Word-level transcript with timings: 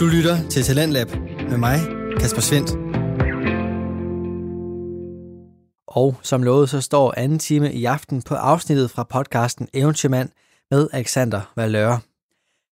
Du 0.00 0.06
lytter 0.06 0.48
til 0.48 0.62
Talentlab 0.62 1.08
med 1.50 1.58
mig, 1.58 1.78
Kasper 2.20 2.40
Svendt. 2.40 2.70
Og 5.88 6.16
som 6.22 6.42
lovet, 6.42 6.68
så 6.68 6.80
står 6.80 7.14
anden 7.16 7.38
time 7.38 7.72
i 7.72 7.84
aften 7.84 8.22
på 8.22 8.34
afsnittet 8.34 8.90
fra 8.90 9.04
podcasten 9.04 9.68
Eventyrmand 9.74 10.28
med 10.70 10.88
Alexander 10.92 11.52
Valøre. 11.56 12.00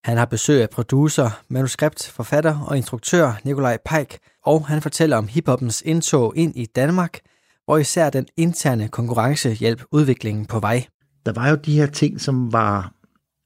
Han 0.04 0.16
har 0.16 0.24
besøg 0.24 0.62
af 0.62 0.70
producer, 0.70 1.30
manuskript, 1.48 2.08
forfatter 2.08 2.60
og 2.60 2.76
instruktør 2.76 3.40
Nikolaj 3.44 3.78
Peik, 3.84 4.18
og 4.44 4.66
han 4.66 4.82
fortæller 4.82 5.16
om 5.16 5.28
hiphoppens 5.28 5.82
indtog 5.86 6.36
ind 6.36 6.56
i 6.56 6.66
Danmark, 6.66 7.20
hvor 7.64 7.78
især 7.78 8.10
den 8.10 8.26
interne 8.36 8.88
konkurrence 8.88 9.50
hjælp 9.52 9.82
udviklingen 9.92 10.46
på 10.46 10.60
vej. 10.60 10.86
Der 11.26 11.32
var 11.32 11.48
jo 11.48 11.56
de 11.56 11.78
her 11.78 11.86
ting, 11.86 12.20
som 12.20 12.52
var, 12.52 12.92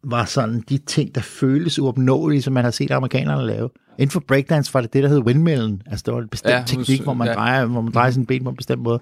var 0.05 0.25
sådan 0.25 0.65
de 0.69 0.79
ting, 0.79 1.15
der 1.15 1.21
føltes 1.21 1.79
uopnåelige, 1.79 2.43
som 2.43 2.53
man 2.53 2.65
har 2.65 2.71
set 2.71 2.91
amerikanerne 2.91 3.47
lave. 3.47 3.71
Inden 3.99 4.11
for 4.11 4.21
breakdance 4.29 4.75
var 4.75 4.81
det 4.81 4.93
det, 4.93 5.03
der 5.03 5.09
hed 5.09 5.19
windmillen. 5.19 5.83
Altså, 5.87 6.03
det 6.07 6.15
var 6.15 6.21
en 6.21 6.29
bestemt 6.29 6.53
Ja, 6.53 6.63
teknik, 6.67 7.01
hvor 7.03 7.15
man, 7.15 7.29
ja. 7.29 7.35
drejer, 7.35 7.65
hvor 7.65 7.81
man 7.81 7.93
drejer 7.93 8.11
sin 8.11 8.27
ben 8.27 8.45
på 8.45 8.51
en 8.51 8.57
bestemt 8.57 8.83
måde. 8.83 9.01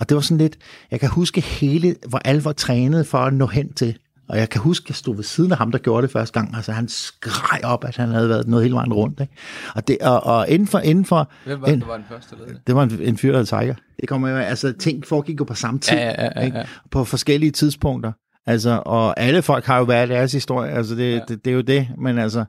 Og 0.00 0.08
det 0.08 0.14
var 0.14 0.20
sådan 0.20 0.38
lidt, 0.38 0.56
jeg 0.90 1.00
kan 1.00 1.08
huske 1.08 1.40
hele, 1.40 1.96
hvor 2.08 2.18
alle 2.18 2.44
var 2.44 2.52
trænet 2.52 3.06
for 3.06 3.18
at 3.18 3.34
nå 3.34 3.46
hen 3.46 3.72
til. 3.72 3.98
Og 4.28 4.38
jeg 4.38 4.50
kan 4.50 4.60
huske, 4.60 4.84
at 4.84 4.88
jeg 4.88 4.96
stod 4.96 5.16
ved 5.16 5.24
siden 5.24 5.52
af 5.52 5.58
ham, 5.58 5.72
der 5.72 5.78
gjorde 5.78 6.02
det 6.02 6.10
første 6.10 6.40
gang. 6.40 6.56
Altså, 6.56 6.72
han 6.72 6.88
skreg 6.88 7.60
op, 7.64 7.84
at 7.84 7.96
han 7.96 8.08
havde 8.08 8.28
været 8.28 8.48
noget 8.48 8.64
hele 8.64 8.74
vejen 8.74 8.92
rundt. 8.92 9.20
Ikke? 9.20 9.32
Og, 9.74 9.88
det, 9.88 9.98
og, 9.98 10.24
og 10.24 10.48
inden 10.48 10.68
for, 10.68 10.78
inden 10.78 11.04
for 11.04 11.30
Hvem 11.44 11.60
var 11.60 11.66
det, 11.66 11.86
var 11.86 11.96
den 11.96 12.04
første, 12.08 12.36
der 12.36 12.44
det? 12.46 12.60
det 12.66 12.74
var 12.74 12.82
en, 12.82 12.98
en 13.00 13.16
fyr, 13.18 13.32
der 13.32 13.38
hed 13.38 13.46
Tiger. 13.46 13.74
Det 14.00 14.08
kommer 14.08 14.28
jo, 14.28 14.36
altså, 14.36 14.72
ting 14.72 15.06
foregik 15.06 15.40
jo 15.40 15.44
på 15.44 15.54
samme 15.54 15.80
tid. 15.80 15.96
Ja, 15.96 16.04
ja, 16.04 16.22
ja, 16.24 16.30
ja, 16.36 16.44
ikke? 16.44 16.58
ja. 16.58 16.64
På 16.90 17.04
forskellige 17.04 17.50
tidspunkter. 17.50 18.12
Altså, 18.48 18.82
og 18.86 19.20
alle 19.20 19.42
folk 19.42 19.64
har 19.64 19.78
jo 19.78 19.84
været 19.84 20.08
deres 20.08 20.32
historie. 20.32 20.70
Altså, 20.70 20.94
det, 20.94 21.12
Ja. 21.14 21.20
det, 21.28 21.44
det, 21.44 21.50
er 21.50 21.54
jo 21.54 21.60
det. 21.60 21.88
Men 21.98 22.18
altså, 22.18 22.44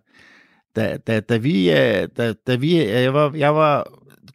da, 0.76 0.98
da, 1.08 1.20
da 1.20 1.38
vi, 1.38 1.72
øh, 1.72 2.08
da, 2.18 2.34
da 2.48 2.56
vi, 2.56 2.82
øh, 2.82 2.88
jeg 2.90 3.14
var, 3.14 3.32
jeg 3.36 3.56
var 3.56 3.88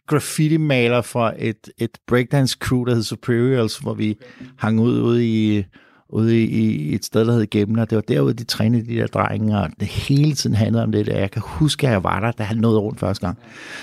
graffiti-maler 0.09 1.03
for 1.03 1.35
et, 1.39 1.69
et 1.79 1.91
breakdance 2.07 2.57
crew, 2.61 2.85
der 2.85 2.95
hed 2.95 3.03
Superiors, 3.03 3.79
hvor 3.79 3.95
vi 3.95 4.17
hang 4.59 4.81
ud 4.81 5.01
ude 5.01 5.27
i, 5.27 5.65
ude 6.09 6.43
i, 6.45 6.47
i 6.91 6.95
et 6.95 7.05
sted, 7.05 7.27
der 7.27 7.33
hed 7.33 7.47
Gemner. 7.51 7.85
Det 7.85 7.97
var 7.97 8.03
derude, 8.03 8.35
de 8.35 8.45
trænede 8.45 8.87
de 8.87 8.97
der 8.97 9.07
drenge, 9.07 9.59
og 9.59 9.71
det 9.81 9.89
hele 9.89 10.35
tiden 10.35 10.57
handlede 10.57 10.83
om 10.85 10.93
det 10.93 11.07
der. 11.07 11.19
Jeg 11.19 11.31
kan 11.31 11.43
huske, 11.45 11.87
at 11.87 11.93
jeg 11.93 12.05
var 12.05 12.21
der, 12.21 12.31
da 12.33 12.43
han 12.43 12.57
nåede 12.57 12.79
rundt 12.79 13.01
første 13.01 13.27
gang. 13.27 13.39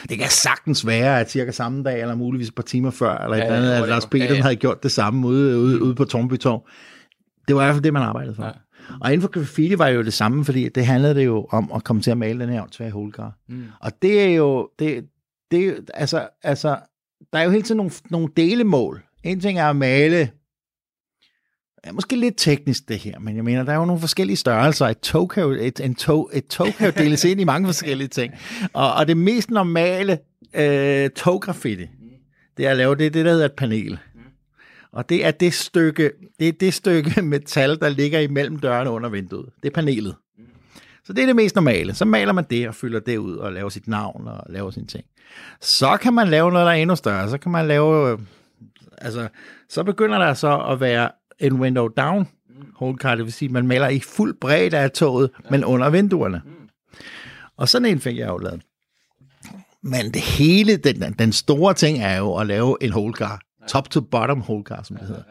Det 0.10 0.18
kan 0.18 0.30
sagtens 0.30 0.88
være, 0.88 1.20
at 1.20 1.32
cirka 1.32 1.52
samme 1.52 1.84
dag, 1.84 2.02
eller 2.02 2.16
muligvis 2.16 2.48
et 2.48 2.56
par 2.56 2.64
timer 2.64 2.92
før, 2.92 3.18
eller 3.18 3.38
Ja, 3.38 3.44
et 3.44 3.48
eller 3.56 3.58
andet, 3.72 3.84
at. 3.84 3.90
Lars 3.90 4.06
Peter 4.06 4.26
Ja, 4.26 4.34
ja. 4.34 4.42
havde 4.42 4.56
gjort 4.56 4.84
det 4.84 4.92
samme 4.92 5.28
ude, 5.28 5.60
ude, 5.60 5.82
ude 5.82 5.96
på 5.96 6.06
Tornby 6.06 6.38
Torv. 6.38 6.68
Det 7.52 7.56
var 7.58 7.64
i 7.64 7.66
hvert 7.66 7.76
fald 7.76 7.84
det, 7.84 7.94
man 7.94 8.02
arbejdede 8.02 8.36
for. 8.36 8.44
Ja. 8.44 8.50
Ja. 8.50 8.96
Og 9.02 9.14
inden 9.14 9.22
for 9.22 9.30
graffiti 9.30 9.80
var 9.80 9.88
jo 9.88 10.04
det 10.04 10.14
samme, 10.14 10.46
fordi 10.46 10.70
det 10.70 10.86
handlede 10.86 11.16
det 11.16 11.26
jo 11.26 11.48
om 11.50 11.72
at 11.76 11.84
komme 11.84 12.02
til 12.02 12.12
at 12.12 12.18
male 12.18 12.40
den 12.40 12.50
her 12.50 12.62
åndssvage 12.62 12.92
holdcar. 12.92 13.38
Mm. 13.50 13.64
Og 13.82 13.92
det 14.02 14.22
er 14.22 14.36
jo, 14.36 14.70
det, 14.80 15.06
det 15.52 15.90
altså, 15.94 16.28
altså, 16.44 16.78
der 17.34 17.40
er 17.40 17.44
jo 17.44 17.50
hele 17.50 17.64
tiden 17.64 17.78
nogle, 17.78 17.92
nogle 18.10 18.30
delemål. 18.38 19.04
En 19.24 19.40
ting 19.40 19.60
er 19.60 19.70
at 19.70 19.76
male, 19.76 20.32
er 21.84 21.92
måske 21.92 22.16
lidt 22.16 22.34
teknisk 22.38 22.90
det 22.90 22.98
her, 22.98 23.20
men 23.20 23.36
jeg 23.36 23.44
mener, 23.44 23.64
der 23.64 23.72
er 23.72 23.78
jo 23.78 23.86
nogle 23.86 24.00
forskellige 24.00 24.38
størrelser. 24.38 24.88
Et 24.88 25.00
tog 25.00 25.30
kan 25.30 25.44
jo, 25.44 25.52
et, 25.52 25.80
en 25.80 25.96
tog, 25.96 26.32
et 26.34 26.48
tog 26.48 26.68
kan 26.78 26.86
jo 26.86 26.94
deles 27.04 27.24
ind 27.24 27.42
i 27.42 27.44
mange 27.44 27.68
forskellige 27.68 28.08
ting. 28.08 28.34
Og, 28.74 28.94
og 28.94 29.08
det 29.08 29.18
mest 29.18 29.52
normale 29.52 30.20
øh, 30.54 31.10
toggraffiti, 31.10 31.86
det 32.58 32.66
er 32.66 32.72
at 32.72 32.78
lave 32.78 32.96
det, 32.96 33.14
det 33.14 33.26
der 33.26 33.32
hedder 33.32 33.46
et 33.46 33.56
panel. 33.58 34.00
Og 34.94 35.10
det 35.10 35.26
er 35.26 35.32
det 35.32 35.54
stykke, 35.54 36.12
det 36.40 36.48
er 36.48 36.52
det 36.52 36.74
stykke 36.74 37.22
metal, 37.32 37.80
der 37.80 37.90
ligger 37.90 38.20
imellem 38.20 38.60
dørene 38.60 38.90
under 38.90 39.10
vinduet. 39.10 39.50
Det 39.64 39.70
er 39.70 39.74
panelet. 39.74 40.16
Så 41.04 41.14
det 41.14 41.22
er 41.22 41.26
det 41.26 41.36
mest 41.36 41.56
normale. 41.56 41.94
Så 41.94 42.06
maler 42.06 42.34
man 42.34 42.46
det 42.50 42.68
og 42.68 42.76
fylder 42.76 43.00
det 43.00 43.18
ud 43.18 43.36
og 43.36 43.54
laver 43.54 43.70
sit 43.70 43.88
navn 43.88 44.28
og 44.28 44.44
laver 44.50 44.72
sine 44.72 44.88
ting. 44.88 45.06
Så 45.62 45.98
kan 45.98 46.14
man 46.14 46.28
lave 46.28 46.52
noget, 46.52 46.66
der 46.66 46.72
er 46.72 46.76
endnu 46.76 46.96
større. 46.96 47.30
Så 47.30 47.38
kan 47.38 47.52
man 47.52 47.68
lave... 47.68 48.12
Øh, 48.12 48.20
altså, 48.98 49.28
så 49.70 49.84
begynder 49.84 50.18
der 50.18 50.34
så 50.34 50.60
at 50.60 50.80
være 50.80 51.12
en 51.40 51.54
window 51.54 51.88
down 51.88 52.28
holdcar, 52.76 53.16
det 53.16 53.26
vil 53.26 53.34
sige, 53.34 53.50
at 53.50 53.54
man 53.54 53.68
maler 53.68 53.88
i 53.88 54.00
fuld 54.00 54.34
bredde 54.42 54.78
af 54.78 54.92
toget, 54.92 55.30
men 55.50 55.66
under 55.66 55.90
vinduerne. 55.90 56.42
Og 57.58 57.70
sådan 57.70 57.86
en 57.86 58.00
fik 58.00 58.18
jeg 58.18 58.28
jo 58.28 58.38
lavet. 58.38 58.62
Men 59.84 60.14
det 60.14 60.22
hele, 60.22 60.78
den, 60.78 61.16
den 61.20 61.32
store 61.32 61.74
ting 61.74 61.98
er 62.04 62.18
jo 62.18 62.36
at 62.36 62.48
lave 62.48 62.78
en 62.82 62.92
holdcar. 62.92 63.42
Top 63.72 63.90
to 63.90 64.02
bottom 64.02 64.42
holdcar, 64.42 64.82
som 64.84 64.96
det 64.98 65.08
hedder. 65.08 65.22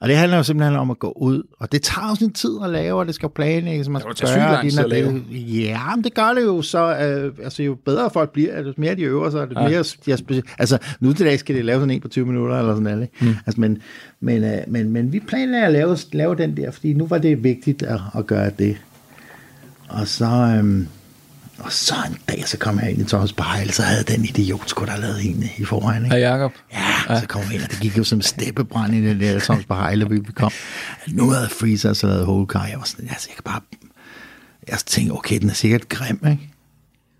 Og 0.00 0.08
det 0.08 0.16
handler 0.16 0.36
jo 0.36 0.42
simpelthen 0.42 0.76
om 0.78 0.90
at 0.90 0.98
gå 0.98 1.12
ud, 1.16 1.42
og 1.58 1.72
det 1.72 1.82
tager 1.82 2.08
jo 2.08 2.14
sin 2.14 2.32
tid 2.32 2.50
at 2.64 2.70
lave, 2.70 2.98
og 3.00 3.06
det 3.06 3.14
skal 3.14 3.28
planlægges, 3.28 3.88
man 3.88 4.00
skal 4.00 4.28
gøre, 4.38 4.62
din 4.62 4.70
det. 4.90 5.24
Ja, 5.64 5.96
men 5.96 6.04
det 6.04 6.14
gør 6.14 6.32
det 6.34 6.42
jo 6.42 6.62
så, 6.62 6.96
øh, 6.96 7.34
altså 7.44 7.62
jo 7.62 7.74
bedre 7.84 8.10
folk 8.10 8.30
bliver, 8.32 8.60
jo 8.62 8.74
mere 8.76 8.94
de 8.94 9.02
øver 9.02 9.30
sig, 9.30 9.48
det 9.48 9.56
Ja. 9.56 9.68
mere 9.68 9.82
de 10.06 10.12
er 10.12 10.16
speci- 10.16 10.54
altså 10.58 10.78
nu 11.00 11.12
til 11.12 11.26
dag 11.26 11.38
skal 11.38 11.54
de 11.56 11.62
lave 11.62 11.80
sådan 11.80 11.90
en 11.90 12.00
på 12.00 12.08
20 12.08 12.26
minutter, 12.26 12.58
eller 12.58 12.72
sådan 12.74 12.82
noget, 12.82 13.02
ikke? 13.20 13.38
Altså, 13.46 13.60
men, 13.60 13.78
men, 14.20 14.44
øh, 14.44 14.58
men, 14.66 14.90
men 14.90 15.12
vi 15.12 15.20
planlagde 15.20 15.66
at 15.66 15.72
lave, 15.72 15.96
lave 16.12 16.34
den 16.36 16.56
der, 16.56 16.70
fordi 16.70 16.92
nu 16.92 17.06
var 17.06 17.18
det 17.18 17.44
vigtigt 17.44 17.82
at, 17.82 18.00
at 18.18 18.26
gøre 18.26 18.50
det. 18.58 18.76
Og 19.88 20.08
så, 20.08 20.24
øhm, 20.58 20.88
og 21.62 21.72
så 21.72 21.94
en 22.08 22.18
dag, 22.28 22.48
så 22.48 22.58
kom 22.58 22.80
jeg 22.80 22.90
ind 22.90 23.00
i 23.00 23.04
Thomas 23.04 23.32
Bejl, 23.32 23.70
så 23.70 23.82
havde 23.82 24.04
den 24.04 24.24
idiot 24.24 24.68
sgu 24.68 24.84
da 24.84 24.96
lavet 24.96 25.26
en 25.26 25.44
i 25.58 25.64
forvejen, 25.64 26.04
ikke? 26.04 26.16
Hej 26.16 26.28
Jacob. 26.28 26.52
Ja, 26.72 27.20
så 27.20 27.26
kom 27.28 27.42
vi 27.50 27.54
ind, 27.54 27.62
og 27.62 27.70
det 27.70 27.80
gik 27.80 27.98
jo 27.98 28.04
som 28.04 28.20
steppebrand 28.20 28.94
i 28.94 29.00
det 29.00 29.20
der 29.20 29.38
Thomas 29.38 29.64
Bejle, 29.64 30.08
vi 30.08 30.14
vi 30.14 30.32
kom. 30.32 30.52
Nu 31.08 31.30
havde 31.30 31.48
Freezer 31.48 31.92
så 31.92 32.06
lavet 32.06 32.26
hovedkar, 32.26 32.66
jeg 32.66 32.78
var 32.78 32.84
sådan, 32.84 33.08
altså 33.08 33.28
jeg 33.30 33.36
kan 33.36 33.42
bare, 33.44 33.60
jeg 34.68 34.78
tænkte, 34.78 35.12
okay, 35.12 35.38
den 35.38 35.50
er 35.50 35.54
sikkert 35.54 35.88
grim, 35.88 36.20
ikke? 36.30 36.48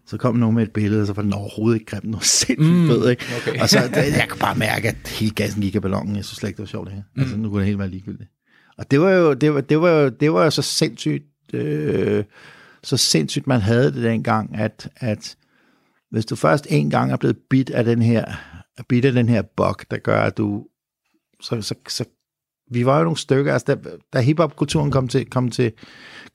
Så 0.07 0.17
kom 0.19 0.37
nogen 0.37 0.55
med 0.55 0.63
et 0.63 0.71
billede, 0.71 1.01
og 1.01 1.07
så 1.07 1.13
var 1.13 1.23
den 1.23 1.33
overhovedet 1.33 1.81
ikke 1.81 1.91
grim. 1.91 2.03
Den 2.03 2.13
var 2.13 2.21
sindssygt 2.21 2.61
mm, 2.61 2.89
fed, 2.89 3.11
ikke? 3.11 3.25
okay. 3.37 3.61
Og 3.61 3.69
så, 3.69 3.79
det, 3.95 3.97
jeg 3.97 4.27
kunne 4.29 4.41
bare 4.41 4.55
mærke, 4.55 4.89
at 4.89 5.09
hele 5.09 5.35
gassen 5.35 5.63
gik 5.63 5.75
af 5.75 5.83
ballonen. 5.83 6.17
Jeg 6.17 6.25
synes 6.25 6.39
slet 6.39 6.49
ikke, 6.49 6.57
det 6.57 6.63
var 6.63 6.67
sjovt, 6.67 6.87
det 6.87 6.95
her. 6.95 7.03
Altså, 7.23 7.37
nu 7.37 7.49
kunne 7.49 7.59
det 7.59 7.67
helt 7.67 7.79
være 7.79 7.89
ligegyldigt. 7.89 8.31
Og 8.79 8.91
det 8.91 9.01
var 9.01 9.11
jo, 9.11 9.35
det 9.35 9.55
var, 9.55 9.61
det 9.61 9.81
var 9.81 9.91
jo, 9.91 10.09
det 10.09 10.33
var 10.33 10.45
jo 10.45 10.51
så 10.51 10.63
sindssygt, 10.63 11.25
øh, 11.55 12.25
så 12.85 12.97
sindssygt, 12.97 13.47
man 13.47 13.61
havde 13.61 13.93
det 13.93 14.03
dengang, 14.03 14.57
at, 14.57 14.91
at 14.97 15.37
hvis 16.11 16.27
du 16.27 16.37
først 16.37 16.67
en 16.71 16.91
gang 16.91 17.13
er 17.13 17.17
blevet 17.17 17.37
bit 17.51 17.71
af 17.71 17.85
den 17.85 18.03
her, 18.03 18.25
bit 18.89 19.05
af 19.05 19.13
den 19.13 19.29
her 19.29 19.43
bug, 19.43 19.77
der 19.91 19.99
gør, 19.99 20.21
at 20.21 20.37
du, 20.37 20.67
så, 21.41 21.63
så, 21.63 21.75
så 21.89 22.05
vi 22.71 22.87
var 22.87 22.99
jo 22.99 23.05
nogle 23.05 23.17
stykker, 23.17 23.53
altså 23.53 23.75
da, 23.75 23.91
da 24.13 24.21
hiphop-kulturen 24.21 24.91
kom 24.91 25.09
til, 25.09 25.31
kom, 25.31 25.51
til, 25.51 25.73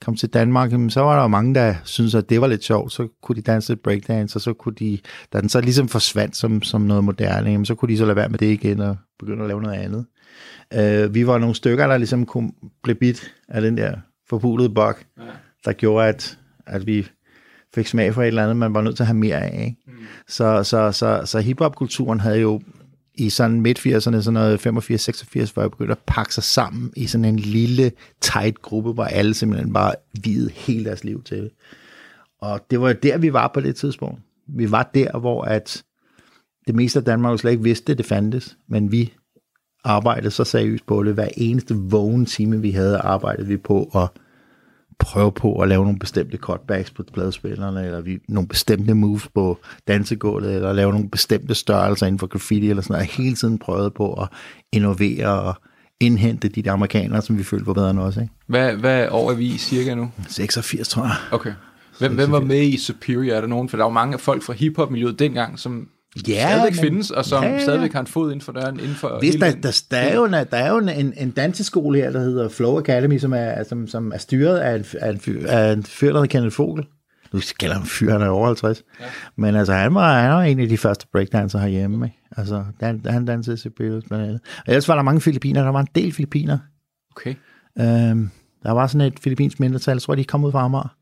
kom 0.00 0.16
til 0.16 0.28
Danmark, 0.28 0.72
jamen, 0.72 0.90
så 0.90 1.00
var 1.00 1.14
der 1.14 1.22
jo 1.22 1.28
mange, 1.28 1.54
der 1.54 1.74
syntes, 1.84 2.14
at 2.14 2.30
det 2.30 2.40
var 2.40 2.46
lidt 2.46 2.64
sjovt, 2.64 2.92
så 2.92 3.08
kunne 3.22 3.36
de 3.36 3.42
danse 3.42 3.70
lidt 3.70 3.82
breakdance, 3.82 4.36
og 4.36 4.40
så 4.40 4.52
kunne 4.52 4.74
de, 4.74 4.98
da 5.32 5.40
den 5.40 5.48
så 5.48 5.60
ligesom 5.60 5.88
forsvandt 5.88 6.36
som, 6.36 6.62
som 6.62 6.80
noget 6.80 7.04
moderne, 7.04 7.50
jamen, 7.50 7.64
så 7.64 7.74
kunne 7.74 7.92
de 7.92 7.98
så 7.98 8.04
lade 8.04 8.16
være 8.16 8.28
med 8.28 8.38
det 8.38 8.50
igen, 8.50 8.80
og 8.80 8.96
begynde 9.18 9.42
at 9.42 9.48
lave 9.48 9.62
noget 9.62 9.78
andet. 9.78 10.06
Uh, 10.74 11.14
vi 11.14 11.26
var 11.26 11.38
nogle 11.38 11.54
stykker, 11.54 11.86
der 11.86 11.98
ligesom 11.98 12.26
kunne 12.26 12.52
blive 12.82 12.94
bit 12.94 13.34
af 13.48 13.60
den 13.62 13.76
der 13.76 13.96
forpulede 14.28 14.70
bug, 14.70 14.94
ja 15.18 15.22
der 15.64 15.72
gjorde, 15.72 16.08
at, 16.08 16.38
at 16.66 16.86
vi 16.86 17.06
fik 17.74 17.86
smag 17.86 18.14
for 18.14 18.22
et 18.22 18.26
eller 18.26 18.42
andet, 18.42 18.56
man 18.56 18.74
var 18.74 18.80
nødt 18.80 18.96
til 18.96 19.02
at 19.02 19.06
have 19.06 19.16
mere 19.16 19.42
af. 19.42 19.64
Ikke? 19.64 19.76
Mm. 19.86 19.92
Så, 20.28 20.62
så, 20.64 20.92
så, 20.92 21.22
så 21.24 21.38
hiphop-kulturen 21.38 22.20
havde 22.20 22.38
jo 22.38 22.60
i 23.14 23.30
sådan 23.30 23.60
midt-80'erne, 23.60 24.20
sådan 24.20 24.32
noget 24.32 24.66
85-86, 24.66 25.52
hvor 25.52 25.62
jeg 25.62 25.70
begyndte 25.70 25.92
at 25.92 26.02
pakke 26.06 26.34
sig 26.34 26.44
sammen 26.44 26.92
i 26.96 27.06
sådan 27.06 27.24
en 27.24 27.38
lille, 27.38 27.92
tight 28.20 28.62
gruppe, 28.62 28.92
hvor 28.92 29.04
alle 29.04 29.34
simpelthen 29.34 29.72
bare 29.72 29.94
videde 30.22 30.50
hele 30.50 30.84
deres 30.84 31.04
liv 31.04 31.22
til. 31.22 31.50
Og 32.40 32.60
det 32.70 32.80
var 32.80 32.88
jo 32.88 32.94
der, 33.02 33.18
vi 33.18 33.32
var 33.32 33.50
på 33.54 33.60
det 33.60 33.76
tidspunkt. 33.76 34.20
Vi 34.48 34.70
var 34.70 34.90
der, 34.94 35.18
hvor 35.18 35.42
at 35.42 35.84
det 36.66 36.74
meste 36.74 36.98
af 36.98 37.04
Danmark 37.04 37.32
jo 37.32 37.36
slet 37.36 37.50
ikke 37.50 37.62
vidste, 37.62 37.94
det 37.94 38.06
fandtes, 38.06 38.56
men 38.68 38.92
vi 38.92 39.12
arbejdede 39.84 40.30
så 40.30 40.44
seriøst 40.44 40.86
på 40.86 41.02
det. 41.02 41.14
Hver 41.14 41.28
eneste 41.36 41.74
vågen 41.74 42.26
time, 42.26 42.60
vi 42.60 42.70
havde, 42.70 42.98
arbejdede 42.98 43.46
vi 43.46 43.56
på 43.56 43.90
at 43.94 44.08
prøve 44.98 45.32
på 45.32 45.60
at 45.60 45.68
lave 45.68 45.84
nogle 45.84 45.98
bestemte 45.98 46.36
cutbacks 46.36 46.90
på 46.90 47.02
pladespillerne, 47.14 47.84
eller 47.84 48.00
vi, 48.00 48.18
nogle 48.28 48.48
bestemte 48.48 48.94
moves 48.94 49.28
på 49.34 49.58
dansegulvet, 49.88 50.54
eller 50.54 50.72
lave 50.72 50.92
nogle 50.92 51.08
bestemte 51.08 51.54
størrelser 51.54 52.06
inden 52.06 52.18
for 52.18 52.26
graffiti, 52.26 52.70
eller 52.70 52.82
sådan 52.82 52.94
noget. 52.94 53.06
Jeg 53.06 53.24
hele 53.24 53.36
tiden 53.36 53.58
prøvet 53.58 53.94
på 53.94 54.12
at 54.12 54.28
innovere 54.72 55.40
og 55.40 55.54
indhente 56.00 56.48
de 56.48 56.62
der 56.62 56.72
amerikanere, 56.72 57.22
som 57.22 57.38
vi 57.38 57.42
følte 57.42 57.66
var 57.66 57.72
bedre 57.72 57.90
end 57.90 57.98
os. 57.98 58.16
Ikke? 58.16 58.28
Hvad, 58.46 58.72
hvad 58.72 59.08
år 59.10 59.30
er 59.30 59.34
vi 59.34 59.46
i 59.46 59.58
cirka 59.58 59.94
nu? 59.94 60.10
86, 60.28 60.88
tror 60.88 61.02
jeg. 61.02 61.14
Okay. 61.32 61.52
Hvem, 61.98 62.14
hvem 62.14 62.32
var 62.32 62.40
med 62.40 62.62
i 62.62 62.76
Superior? 62.76 63.36
Er 63.36 63.40
der 63.40 63.48
nogen? 63.48 63.68
For 63.68 63.76
der 63.76 63.84
var 63.84 63.90
mange 63.90 64.18
folk 64.18 64.42
fra 64.42 64.52
hiphop-miljøet 64.52 65.18
dengang, 65.18 65.58
som 65.58 65.88
Ja, 66.28 66.48
stadigvæk 66.48 66.72
men- 66.72 66.80
findes, 66.80 67.10
og 67.10 67.24
som 67.24 67.44
Ja, 67.44 67.50
ja, 67.50 67.62
stadigvæk 67.62 67.92
har 67.92 68.00
en 68.00 68.06
fod 68.06 68.28
inden 68.32 68.40
for 68.40 68.52
døren. 68.52 68.80
Inden 68.80 68.94
for 68.94 69.18
Hvis 69.20 69.34
der, 69.34 69.50
der, 69.50 69.82
der, 69.90 69.96
er 69.96 70.14
jo, 70.14 70.24
en, 70.24 70.32
der 70.32 70.46
er 70.52 70.70
jo 70.70 70.78
en, 70.78 71.12
en 71.16 71.30
danseskole 71.30 71.98
her, 71.98 72.10
der 72.10 72.20
hedder 72.20 72.48
Flow 72.48 72.78
Academy, 72.78 73.18
som 73.18 73.32
er, 73.32 73.64
som, 73.64 73.86
som 73.86 74.12
er 74.12 74.18
styret 74.18 74.58
af 74.58 74.74
en, 74.76 74.84
af 75.00 75.10
en, 75.10 75.20
fyr, 75.20 75.46
af 75.48 75.72
en 75.72 75.82
fyr, 75.82 76.06
der 76.06 76.14
hedder 76.14 76.26
Kenneth 76.26 76.56
Fogel. 76.56 76.86
Nu 77.32 77.40
kalder 77.60 77.74
han 77.76 77.86
fyr, 77.86 78.12
han 78.12 78.22
er 78.22 78.28
over 78.28 78.46
50. 78.46 78.82
Ja. 79.00 79.04
Men 79.36 79.54
altså, 79.54 79.72
han 79.72 79.94
var, 79.94 80.20
han 80.20 80.30
var 80.30 80.42
en 80.42 80.60
af 80.60 80.68
de 80.68 80.78
første 80.78 81.06
breakdancer 81.12 81.58
herhjemme. 81.58 82.06
Ikke? 82.06 82.18
Altså, 82.36 82.64
han, 82.80 83.00
han 83.06 83.24
dansede 83.24 83.56
til 83.56 83.62
Sibelius 83.62 84.04
blandt 84.04 84.24
andet. 84.24 84.40
Og 84.58 84.64
ellers 84.68 84.88
var 84.88 84.94
der 84.94 85.02
mange 85.02 85.20
filipiner. 85.20 85.62
Der 85.62 85.70
var 85.70 85.80
en 85.80 85.88
del 85.94 86.12
filipiner. 86.12 86.58
Okay. 87.16 87.34
Øhm, 87.80 88.30
der 88.62 88.70
var 88.72 88.86
sådan 88.86 89.06
et 89.06 89.18
filippinsk 89.20 89.60
mindretal. 89.60 89.94
Jeg 89.94 90.02
tror, 90.02 90.14
de 90.14 90.24
kom 90.24 90.44
ud 90.44 90.52
fra 90.52 90.64
Amager. 90.64 90.94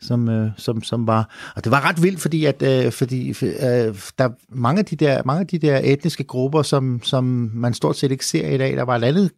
Som, 0.00 0.28
øh, 0.28 0.50
som, 0.56 0.82
som 0.82 1.06
var... 1.06 1.52
Og 1.56 1.64
det 1.64 1.72
var 1.72 1.88
ret 1.88 2.02
vildt, 2.02 2.20
fordi, 2.20 2.44
at, 2.44 2.62
øh, 2.62 2.92
fordi 2.92 3.28
øh, 3.28 3.94
der 4.18 4.28
mange 4.48 4.78
af 4.78 4.84
de 4.84 4.96
der, 4.96 5.22
mange 5.24 5.40
af 5.40 5.46
de 5.46 5.58
der 5.58 5.80
etniske 5.84 6.24
grupper, 6.24 6.62
som, 6.62 7.00
som 7.02 7.50
man 7.54 7.74
stort 7.74 7.96
set 7.96 8.12
ikke 8.12 8.26
ser 8.26 8.48
i 8.48 8.58
dag, 8.58 8.76
der 8.76 8.82
var 8.82 8.96
et 8.96 9.04
andet 9.04 9.30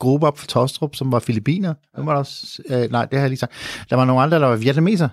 gruppe 0.00 0.26
op 0.26 0.38
for 0.38 0.46
Tostrup, 0.46 0.94
som 0.94 1.12
var 1.12 1.18
filipiner. 1.18 1.74
Ja. 1.96 2.02
var 2.02 2.12
der 2.12 2.18
også, 2.18 2.62
øh, 2.68 2.90
nej, 2.90 3.04
det 3.04 3.18
har 3.18 3.20
jeg 3.20 3.28
lige 3.28 3.38
sagt. 3.38 3.52
Der 3.90 3.96
var 3.96 4.04
nogle 4.04 4.22
andre, 4.22 4.38
der 4.40 4.46
var 4.46 4.56
vietnameser, 4.56 5.08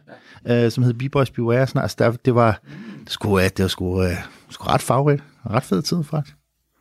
ja. 0.46 0.66
øh, 0.66 0.72
som 0.72 0.84
hed 0.84 0.94
B-Boys 0.94 1.30
Beware. 1.30 1.68
Sådan, 1.68 1.81
altså, 1.81 1.96
der, 2.00 2.12
det 2.12 2.36
var, 2.36 2.62
det 3.04 3.12
skulle, 3.12 3.44
det 3.44 3.63
var 3.63 3.68
sgu, 3.68 4.04
øh, 4.04 4.16
sgu 4.50 4.66
ret 4.68 4.81
farverigt. 4.81 5.24
Ret 5.50 5.63
fed 5.63 5.81
tid, 5.81 6.04
faktisk. 6.04 6.36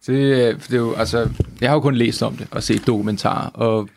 Det, 0.06 0.14
øh, 0.14 0.60
det 0.60 0.72
er 0.72 0.76
jo, 0.76 0.94
altså, 0.94 1.28
jeg 1.60 1.70
har 1.70 1.74
jo 1.76 1.80
kun 1.80 1.94
læst 1.94 2.22
om 2.22 2.36
det, 2.36 2.46
og 2.50 2.62
set 2.62 2.86
dokumentarer, 2.86 3.48
og 3.48 3.88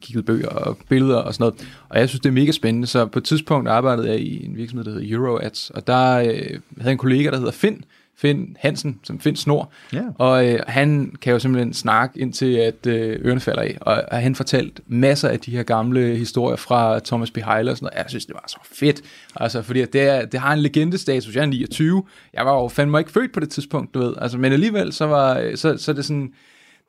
kigget 0.00 0.24
bøger 0.24 0.48
og 0.48 0.78
billeder 0.88 1.16
og 1.16 1.34
sådan 1.34 1.42
noget. 1.42 1.68
Og 1.88 1.98
jeg 2.00 2.08
synes, 2.08 2.20
det 2.20 2.28
er 2.28 2.32
mega 2.32 2.52
spændende. 2.52 2.86
Så 2.86 3.06
på 3.06 3.18
et 3.18 3.24
tidspunkt 3.24 3.68
arbejdede 3.68 4.08
jeg 4.08 4.20
i 4.20 4.46
en 4.46 4.56
virksomhed, 4.56 4.84
der 4.84 4.90
hedder 4.90 5.16
Euroads, 5.16 5.70
og 5.70 5.86
der 5.86 6.18
øh, 6.18 6.24
havde 6.26 6.60
jeg 6.84 6.92
en 6.92 6.98
kollega, 6.98 7.30
der 7.30 7.36
hedder 7.36 7.52
Finn, 7.52 7.84
Finn 8.20 8.56
Hansen, 8.60 9.00
som 9.04 9.20
Finn 9.20 9.36
Snor. 9.36 9.72
Yeah. 9.94 10.04
Og 10.14 10.48
øh, 10.48 10.60
han 10.66 11.12
kan 11.20 11.32
jo 11.32 11.38
simpelthen 11.38 11.74
snakke 11.74 12.20
indtil, 12.20 12.56
at 12.56 12.86
øh, 12.86 13.18
ørerne 13.24 13.40
falder 13.40 13.62
af. 13.62 13.78
Og, 13.80 14.02
og 14.10 14.18
han 14.18 14.34
fortalt 14.34 14.80
masser 14.86 15.28
af 15.28 15.40
de 15.40 15.50
her 15.50 15.62
gamle 15.62 16.16
historier 16.16 16.56
fra 16.56 16.98
Thomas 16.98 17.30
B. 17.30 17.36
Heiler 17.36 17.70
og 17.70 17.76
sådan 17.76 17.84
noget. 17.84 18.02
Jeg 18.02 18.04
synes, 18.08 18.26
det 18.26 18.34
var 18.34 18.44
så 18.48 18.58
fedt. 18.72 19.02
Altså, 19.36 19.62
fordi 19.62 19.84
det, 19.84 20.00
er, 20.00 20.24
det 20.24 20.40
har 20.40 20.52
en 20.52 20.58
legendestatus. 20.58 21.34
Jeg 21.34 21.42
er 21.42 21.46
29. 21.46 22.04
Jeg 22.34 22.46
var 22.46 22.54
jo 22.54 22.68
fandme 22.68 22.98
ikke 22.98 23.10
født 23.10 23.32
på 23.32 23.40
det 23.40 23.50
tidspunkt, 23.50 23.94
du 23.94 23.98
ved. 23.98 24.14
Altså, 24.20 24.38
men 24.38 24.52
alligevel, 24.52 24.92
så, 24.92 25.06
var, 25.06 25.52
så, 25.54 25.76
så 25.76 25.90
er 25.90 25.94
det 25.94 26.04
sådan 26.04 26.32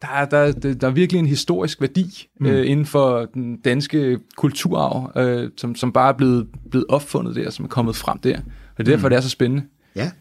der, 0.01 0.25
der, 0.25 0.51
der, 0.51 0.73
der 0.73 0.87
er 0.87 0.91
virkelig 0.91 1.19
en 1.19 1.25
historisk 1.25 1.81
værdi 1.81 2.27
mm. 2.39 2.45
øh, 2.45 2.69
inden 2.69 2.85
for 2.85 3.25
den 3.33 3.57
danske 3.57 4.19
kulturarv, 4.37 5.11
øh, 5.15 5.49
som, 5.57 5.75
som 5.75 5.91
bare 5.91 6.09
er 6.09 6.17
blevet, 6.17 6.47
blevet 6.71 6.85
opfundet 6.89 7.35
der, 7.35 7.49
som 7.49 7.65
er 7.65 7.69
kommet 7.69 7.95
frem 7.95 8.19
der. 8.19 8.37
Og 8.37 8.85
det 8.85 8.87
er 8.87 8.95
derfor, 8.95 9.07
mm. 9.07 9.09
det 9.09 9.17
er 9.17 9.21
så 9.21 9.29
spændende. 9.29 9.63
Ja, 9.95 10.11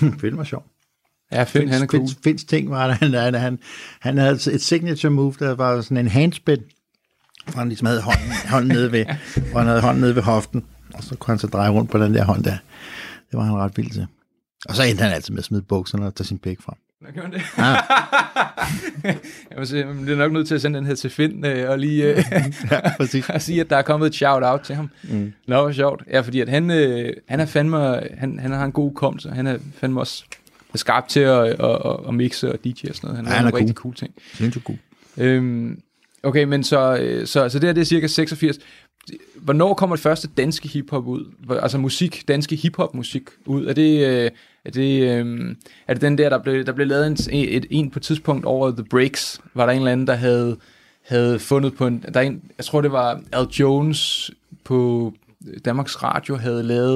Finn 0.20 0.36
var 0.36 0.44
sjov. 0.44 0.64
Ja, 1.32 1.44
Finn, 1.44 1.68
han 1.68 1.82
er 1.82 1.86
cool. 1.86 2.00
Finns, 2.00 2.18
Finns 2.24 2.44
ting 2.44 2.70
var 2.70 2.86
der, 2.86 2.94
han, 3.20 3.34
han, 3.34 3.58
han 4.00 4.18
havde 4.18 4.32
et 4.52 4.62
signature 4.62 5.10
move, 5.10 5.34
der 5.38 5.54
var 5.54 5.80
sådan 5.80 5.96
en 5.96 6.08
handspin, 6.08 6.62
hvor 7.44 7.58
han 7.58 7.68
ligesom 7.68 7.86
havde 7.86 8.02
hånden, 8.02 8.32
hånden 8.50 8.68
nede 8.68 8.92
ved, 8.92 9.04
hvor 9.50 9.58
han 9.58 9.68
havde 9.68 9.80
hånden 9.80 10.00
nede 10.00 10.14
ved 10.14 10.22
hoften, 10.22 10.64
og 10.94 11.04
så 11.04 11.16
kunne 11.16 11.32
han 11.32 11.38
så 11.38 11.46
dreje 11.46 11.70
rundt 11.70 11.90
på 11.90 11.98
den 11.98 12.14
der 12.14 12.24
hånd 12.24 12.44
der. 12.44 12.56
Det 13.30 13.38
var 13.38 13.42
han 13.42 13.54
ret 13.54 13.76
vild 13.76 13.90
til. 13.90 14.06
Og 14.68 14.76
så 14.76 14.82
endte 14.82 15.02
han 15.02 15.12
altid 15.12 15.32
med 15.34 15.38
at 15.38 15.44
smide 15.44 15.62
bukserne 15.62 16.06
og 16.06 16.14
tage 16.14 16.26
sin 16.26 16.38
pæk 16.38 16.60
frem. 16.60 16.78
Nå, 17.00 17.08
gør 17.14 17.26
det? 17.28 17.42
Ja. 17.58 17.64
jeg 19.50 19.58
må 19.58 19.64
sige, 19.64 19.82
det 19.84 20.08
er 20.08 20.16
nok 20.16 20.32
nødt 20.32 20.48
til 20.48 20.54
at 20.54 20.62
sende 20.62 20.78
den 20.78 20.86
her 20.86 20.94
til 20.94 21.10
Finn 21.10 21.44
øh, 21.44 21.70
og 21.70 21.78
lige 21.78 22.04
øh, 22.04 22.16
ja, 22.70 22.80
og 23.34 23.42
sige, 23.42 23.60
at 23.60 23.70
der 23.70 23.76
er 23.76 23.82
kommet 23.82 24.06
et 24.06 24.14
shout-out 24.14 24.60
til 24.60 24.74
ham. 24.74 24.90
Mm. 25.02 25.32
Nå, 25.46 25.62
hvor 25.62 25.72
sjovt. 25.72 26.02
Ja, 26.10 26.20
fordi 26.20 26.40
at 26.40 26.48
han, 26.48 26.70
øh, 26.70 27.12
han 27.28 27.40
er 27.40 27.46
fandme, 27.46 27.78
han, 28.18 28.38
han 28.38 28.50
har 28.50 28.64
en 28.64 28.72
god 28.72 28.94
kom, 28.94 29.18
så 29.18 29.30
han 29.30 29.46
er 29.46 29.58
fandme 29.74 30.00
også 30.00 30.24
skarp 30.74 31.08
til 31.08 31.20
at, 31.20 31.46
at, 31.46 31.78
at, 31.84 31.96
at 32.08 32.14
mixe 32.14 32.52
og 32.52 32.64
DJ 32.64 32.88
og 32.88 32.94
sådan 32.94 33.08
noget. 33.08 33.16
Han, 33.16 33.26
ja, 33.26 33.32
han 33.32 33.46
er 33.46 33.54
rigtig 33.54 33.74
cool 33.74 33.94
ting. 33.94 34.14
Sindssygt 34.34 34.64
cool. 34.64 34.78
Øhm, 35.16 35.80
okay, 36.22 36.44
men 36.44 36.64
så, 36.64 36.96
øh, 36.96 37.26
så, 37.26 37.48
så 37.48 37.58
det 37.58 37.68
her 37.68 37.72
det 37.72 37.80
er 37.80 37.84
cirka 37.84 38.06
86. 38.06 38.58
Hvornår 39.36 39.74
kommer 39.74 39.96
det 39.96 40.02
første 40.02 40.28
danske 40.36 40.68
hiphop 40.68 41.06
ud? 41.06 41.24
Altså 41.50 41.78
musik, 41.78 42.28
danske 42.28 42.56
hiphop 42.56 42.94
musik 42.94 43.22
ud? 43.44 43.66
Er 43.66 43.72
det, 43.72 44.06
øh, 44.06 44.30
er 44.66 44.70
det, 44.70 45.02
øh, 45.02 45.56
er 45.86 45.94
det 45.94 46.02
den 46.02 46.18
der, 46.18 46.28
der 46.28 46.38
blev, 46.38 46.66
der 46.66 46.72
blev 46.72 46.86
lavet 46.86 47.06
en, 47.06 47.16
et, 47.48 47.66
en 47.70 47.90
på 47.90 47.98
et 47.98 48.02
tidspunkt 48.02 48.44
over 48.44 48.70
The 48.70 48.84
Breaks? 48.84 49.40
Var 49.54 49.66
der 49.66 49.72
en 49.72 49.78
eller 49.78 49.92
anden, 49.92 50.06
der 50.06 50.14
havde, 50.14 50.56
havde 51.06 51.38
fundet 51.38 51.76
på 51.76 51.86
en, 51.86 52.04
der 52.14 52.20
en, 52.20 52.42
jeg 52.58 52.64
tror 52.64 52.80
det 52.80 52.92
var 52.92 53.20
Al 53.32 53.46
Jones 53.46 54.30
på 54.64 55.12
Danmarks 55.64 56.02
Radio 56.02 56.36
havde 56.36 56.62
lavet, 56.62 56.94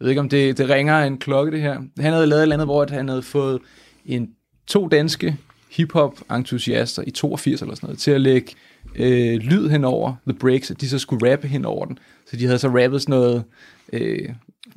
jeg 0.00 0.04
ved 0.04 0.08
ikke 0.08 0.20
om 0.20 0.28
det, 0.28 0.58
det 0.58 0.70
ringer 0.70 0.98
en 0.98 1.18
klokke 1.18 1.52
det 1.52 1.60
her, 1.60 1.74
han 2.00 2.12
havde 2.12 2.26
lavet 2.26 2.40
et 2.40 2.42
eller 2.42 2.56
andet, 2.56 2.66
hvor 2.66 2.86
han 2.90 3.08
havde 3.08 3.22
fået 3.22 3.60
en, 4.06 4.30
to 4.66 4.88
danske 4.88 5.36
hiphop-entusiaster 5.70 7.02
i 7.06 7.10
82 7.10 7.62
eller 7.62 7.74
sådan 7.74 7.86
noget, 7.86 7.98
til 7.98 8.10
at 8.10 8.20
lægge 8.20 8.52
øh, 8.96 9.34
lyd 9.34 9.68
hen 9.68 9.84
over 9.84 10.14
The 10.26 10.38
Breaks, 10.38 10.70
at 10.70 10.80
de 10.80 10.88
så 10.88 10.98
skulle 10.98 11.32
rappe 11.32 11.48
hen 11.48 11.64
over 11.64 11.86
den. 11.86 11.98
Så 12.30 12.36
de 12.36 12.46
havde 12.46 12.58
så 12.58 12.68
rappet 12.68 13.02
sådan 13.02 13.18
noget 13.18 13.44
øh, 13.92 14.28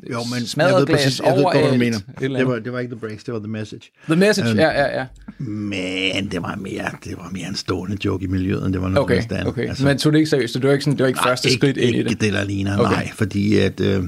jo, 0.10 0.20
men 0.34 0.46
smadret 0.46 0.72
jeg 0.72 0.80
ved 0.80 0.88
præcis, 0.88 1.22
jeg 1.26 1.36
ved, 1.36 1.46
hvad 1.52 1.72
du 1.72 1.78
mener. 1.78 2.00
Det 2.20 2.48
var, 2.48 2.60
det 2.60 2.74
var 2.74 2.80
ikke 2.80 2.96
The 2.96 3.00
Breaks, 3.00 3.24
det 3.24 3.34
var 3.34 3.40
The 3.40 3.48
Message. 3.48 3.82
The 4.06 4.16
Message, 4.16 4.52
um, 4.52 4.58
ja, 4.58 4.70
ja, 4.70 5.00
ja. 5.00 5.06
Men 5.44 6.32
det 6.32 6.42
var 6.42 6.56
mere, 6.56 6.86
det 7.04 7.18
var 7.18 7.30
mere 7.32 7.48
en 7.48 7.56
stående 7.56 7.98
joke 8.06 8.24
i 8.24 8.28
miljøet, 8.28 8.66
end 8.66 8.74
det 8.74 8.82
var 8.82 8.88
noget 8.88 9.00
okay, 9.00 9.22
andet. 9.32 9.48
Okay, 9.48 9.68
altså, 9.68 9.86
men 9.86 9.98
tog 9.98 10.14
det 10.14 10.20
ikke 10.20 10.30
seriøst? 10.30 10.54
Det 10.54 10.64
var 10.64 10.72
ikke, 10.72 10.84
sådan, 10.84 10.98
det 10.98 11.04
var 11.04 11.08
ikke 11.08 11.20
nej, 11.20 11.30
første 11.30 11.50
ikke, 11.50 11.60
skridt 11.60 11.78
ind 11.78 11.96
i 11.96 12.00
det? 12.00 12.10
ikke 12.10 12.26
det, 12.26 12.34
der 12.34 12.44
ligner, 12.44 12.78
okay. 12.80 12.92
nej, 12.92 13.12
fordi 13.16 13.58
at... 13.58 13.82
Øh, 13.82 14.04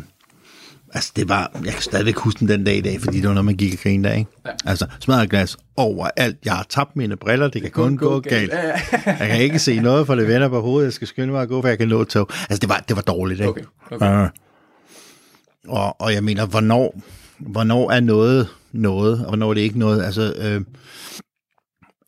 Altså, 0.93 1.11
det 1.15 1.29
var, 1.29 1.51
jeg 1.65 1.73
kan 1.73 1.81
stadigvæk 1.81 2.17
huske 2.17 2.39
den 2.39 2.47
den 2.47 2.63
dag 2.63 2.77
i 2.77 2.81
dag, 2.81 3.01
fordi 3.01 3.17
det 3.17 3.27
var 3.27 3.33
noget, 3.33 3.45
man 3.45 3.55
gik 3.55 3.73
og 3.73 3.79
grine 3.79 4.09
af, 4.09 4.17
ikke? 4.17 4.31
Ja. 4.45 4.51
Altså, 4.65 4.85
smadret 4.99 5.29
glas 5.29 5.57
overalt. 5.77 6.37
Jeg 6.45 6.53
har 6.53 6.65
tabt 6.69 6.95
mine 6.95 7.15
briller, 7.15 7.45
det 7.47 7.61
kan 7.61 7.63
det 7.63 7.71
kun 7.73 7.97
gå, 7.97 8.09
gå 8.09 8.19
galt. 8.19 8.51
galt. 8.51 8.73
Jeg 9.05 9.27
kan 9.27 9.41
ikke 9.41 9.59
se 9.59 9.79
noget, 9.79 10.07
for 10.07 10.15
det 10.15 10.27
vender 10.27 10.49
på 10.49 10.61
hovedet. 10.61 10.85
Jeg 10.85 10.93
skal 10.93 11.07
skynde 11.07 11.33
mig 11.33 11.41
at 11.41 11.49
gå, 11.49 11.61
for 11.61 11.67
jeg 11.67 11.77
kan 11.77 11.87
nå 11.87 12.03
tog. 12.03 12.29
Altså, 12.31 12.59
det 12.59 12.69
var, 12.69 12.83
det 12.87 12.95
var 12.95 13.01
dårligt, 13.01 13.39
ikke? 13.39 13.49
Okay. 13.49 13.63
Okay. 13.91 14.23
Uh, 14.23 14.29
og, 15.67 16.01
og 16.01 16.13
jeg 16.13 16.23
mener, 16.23 16.45
hvornår, 16.45 17.01
hvornår 17.37 17.91
er 17.91 17.99
noget 17.99 18.47
noget, 18.73 19.19
og 19.19 19.27
hvornår 19.27 19.49
er 19.49 19.53
det 19.53 19.61
ikke 19.61 19.79
noget? 19.79 20.03
Altså, 20.03 20.33
øh, 20.37 20.61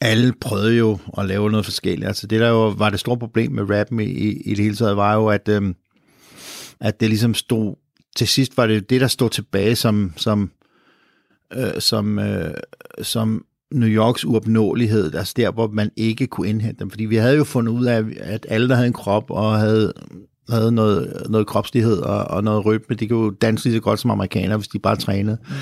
alle 0.02 0.34
prøvede 0.42 0.78
jo 0.78 1.00
at 1.18 1.26
lave 1.26 1.52
noget 1.52 1.66
forskelligt. 1.66 2.08
Altså, 2.08 2.28
det 2.28 2.42
der 2.42 2.50
jo 2.50 2.68
var 2.68 2.90
det 2.90 3.00
store 3.00 3.18
problem 3.18 3.52
med 3.52 3.70
rappen 3.70 4.00
i, 4.00 4.04
i, 4.04 4.42
i 4.42 4.50
det 4.50 4.64
hele 4.64 4.76
taget, 4.76 4.98
var 4.98 5.14
jo, 5.14 5.28
at, 5.28 5.50
øh, 5.50 5.74
at 6.82 7.00
det 7.00 7.10
ligesom 7.10 7.34
stod 7.34 7.76
til 8.16 8.28
sidst 8.28 8.58
var 8.58 8.68
det 8.68 8.90
det, 8.90 9.02
der 9.02 9.08
stod 9.08 9.30
tilbage 9.30 9.76
som, 9.76 10.14
som, 10.16 10.52
øh, 11.54 11.82
som, 11.82 12.20
øh, 12.20 12.54
som 13.02 13.46
New 13.72 13.90
Yorks 13.90 14.26
uopnåelighed, 14.26 15.16
altså 15.16 15.34
der, 15.38 15.52
hvor 15.52 15.68
man 15.68 15.92
ikke 15.96 16.28
kunne 16.28 16.50
indhente 16.50 16.80
dem. 16.80 16.90
Fordi 16.90 17.06
vi 17.06 17.16
havde 17.16 17.38
jo 17.38 17.44
fundet 17.44 17.72
ud 17.72 17.86
af, 17.86 18.04
at 18.20 18.46
alle, 18.50 18.70
der 18.70 18.76
havde 18.76 18.88
en 18.88 18.94
krop 18.94 19.32
og 19.32 19.60
havde, 19.60 19.94
havde 20.50 20.72
noget, 20.72 21.24
noget 21.30 21.48
kropslighed 21.48 21.98
og, 21.98 22.26
og 22.26 22.44
noget 22.44 22.66
rytme, 22.66 22.96
de 22.96 23.08
kunne 23.08 23.24
jo 23.24 23.30
danse 23.30 23.66
lige 23.66 23.76
så 23.76 23.82
godt 23.82 24.00
som 24.00 24.12
amerikanere, 24.12 24.58
hvis 24.58 24.68
de 24.68 24.80
bare 24.80 24.96
trænede. 24.96 25.38
Mm. 25.48 25.56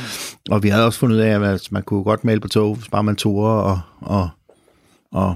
Og 0.51 0.63
vi 0.63 0.69
havde 0.69 0.85
også 0.85 1.00
fundet 1.00 1.15
ud 1.15 1.21
af, 1.21 1.39
at 1.39 1.44
altså, 1.44 1.69
man 1.71 1.83
kunne 1.83 2.03
godt 2.03 2.23
male 2.23 2.39
på 2.39 2.47
tog, 2.47 2.75
hvis 2.75 2.89
bare 2.89 3.03
man 3.03 3.15
tog 3.15 3.35
og, 3.35 3.79
og, 4.01 4.29
og, 5.11 5.35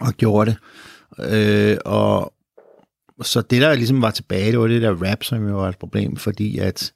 og 0.00 0.12
gjorde 0.12 0.50
det. 0.50 0.58
Øh, 1.32 1.76
og, 1.84 2.32
så 3.22 3.40
det, 3.40 3.62
der 3.62 3.74
ligesom 3.74 4.02
var 4.02 4.10
tilbage, 4.10 4.50
det 4.52 4.58
var 4.60 4.66
det 4.66 4.82
der 4.82 5.10
rap, 5.10 5.24
som 5.24 5.48
jo 5.48 5.56
var 5.56 5.68
et 5.68 5.78
problem, 5.78 6.16
fordi 6.16 6.58
at 6.58 6.92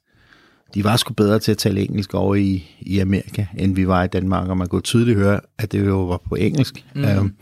de 0.75 0.83
var 0.83 0.97
sgu 0.97 1.13
bedre 1.13 1.39
til 1.39 1.51
at 1.51 1.57
tale 1.57 1.81
engelsk 1.81 2.13
over 2.13 2.35
i, 2.35 2.67
i 2.79 2.99
Amerika, 2.99 3.45
end 3.57 3.75
vi 3.75 3.87
var 3.87 4.03
i 4.03 4.07
Danmark, 4.07 4.49
og 4.49 4.57
man 4.57 4.67
kunne 4.67 4.81
tydeligt 4.81 5.17
høre, 5.17 5.39
at 5.57 5.71
det 5.71 5.85
jo 5.85 6.03
var 6.03 6.21
på 6.29 6.35
engelsk. 6.35 6.85
Mm. 6.95 7.03
Um, 7.19 7.33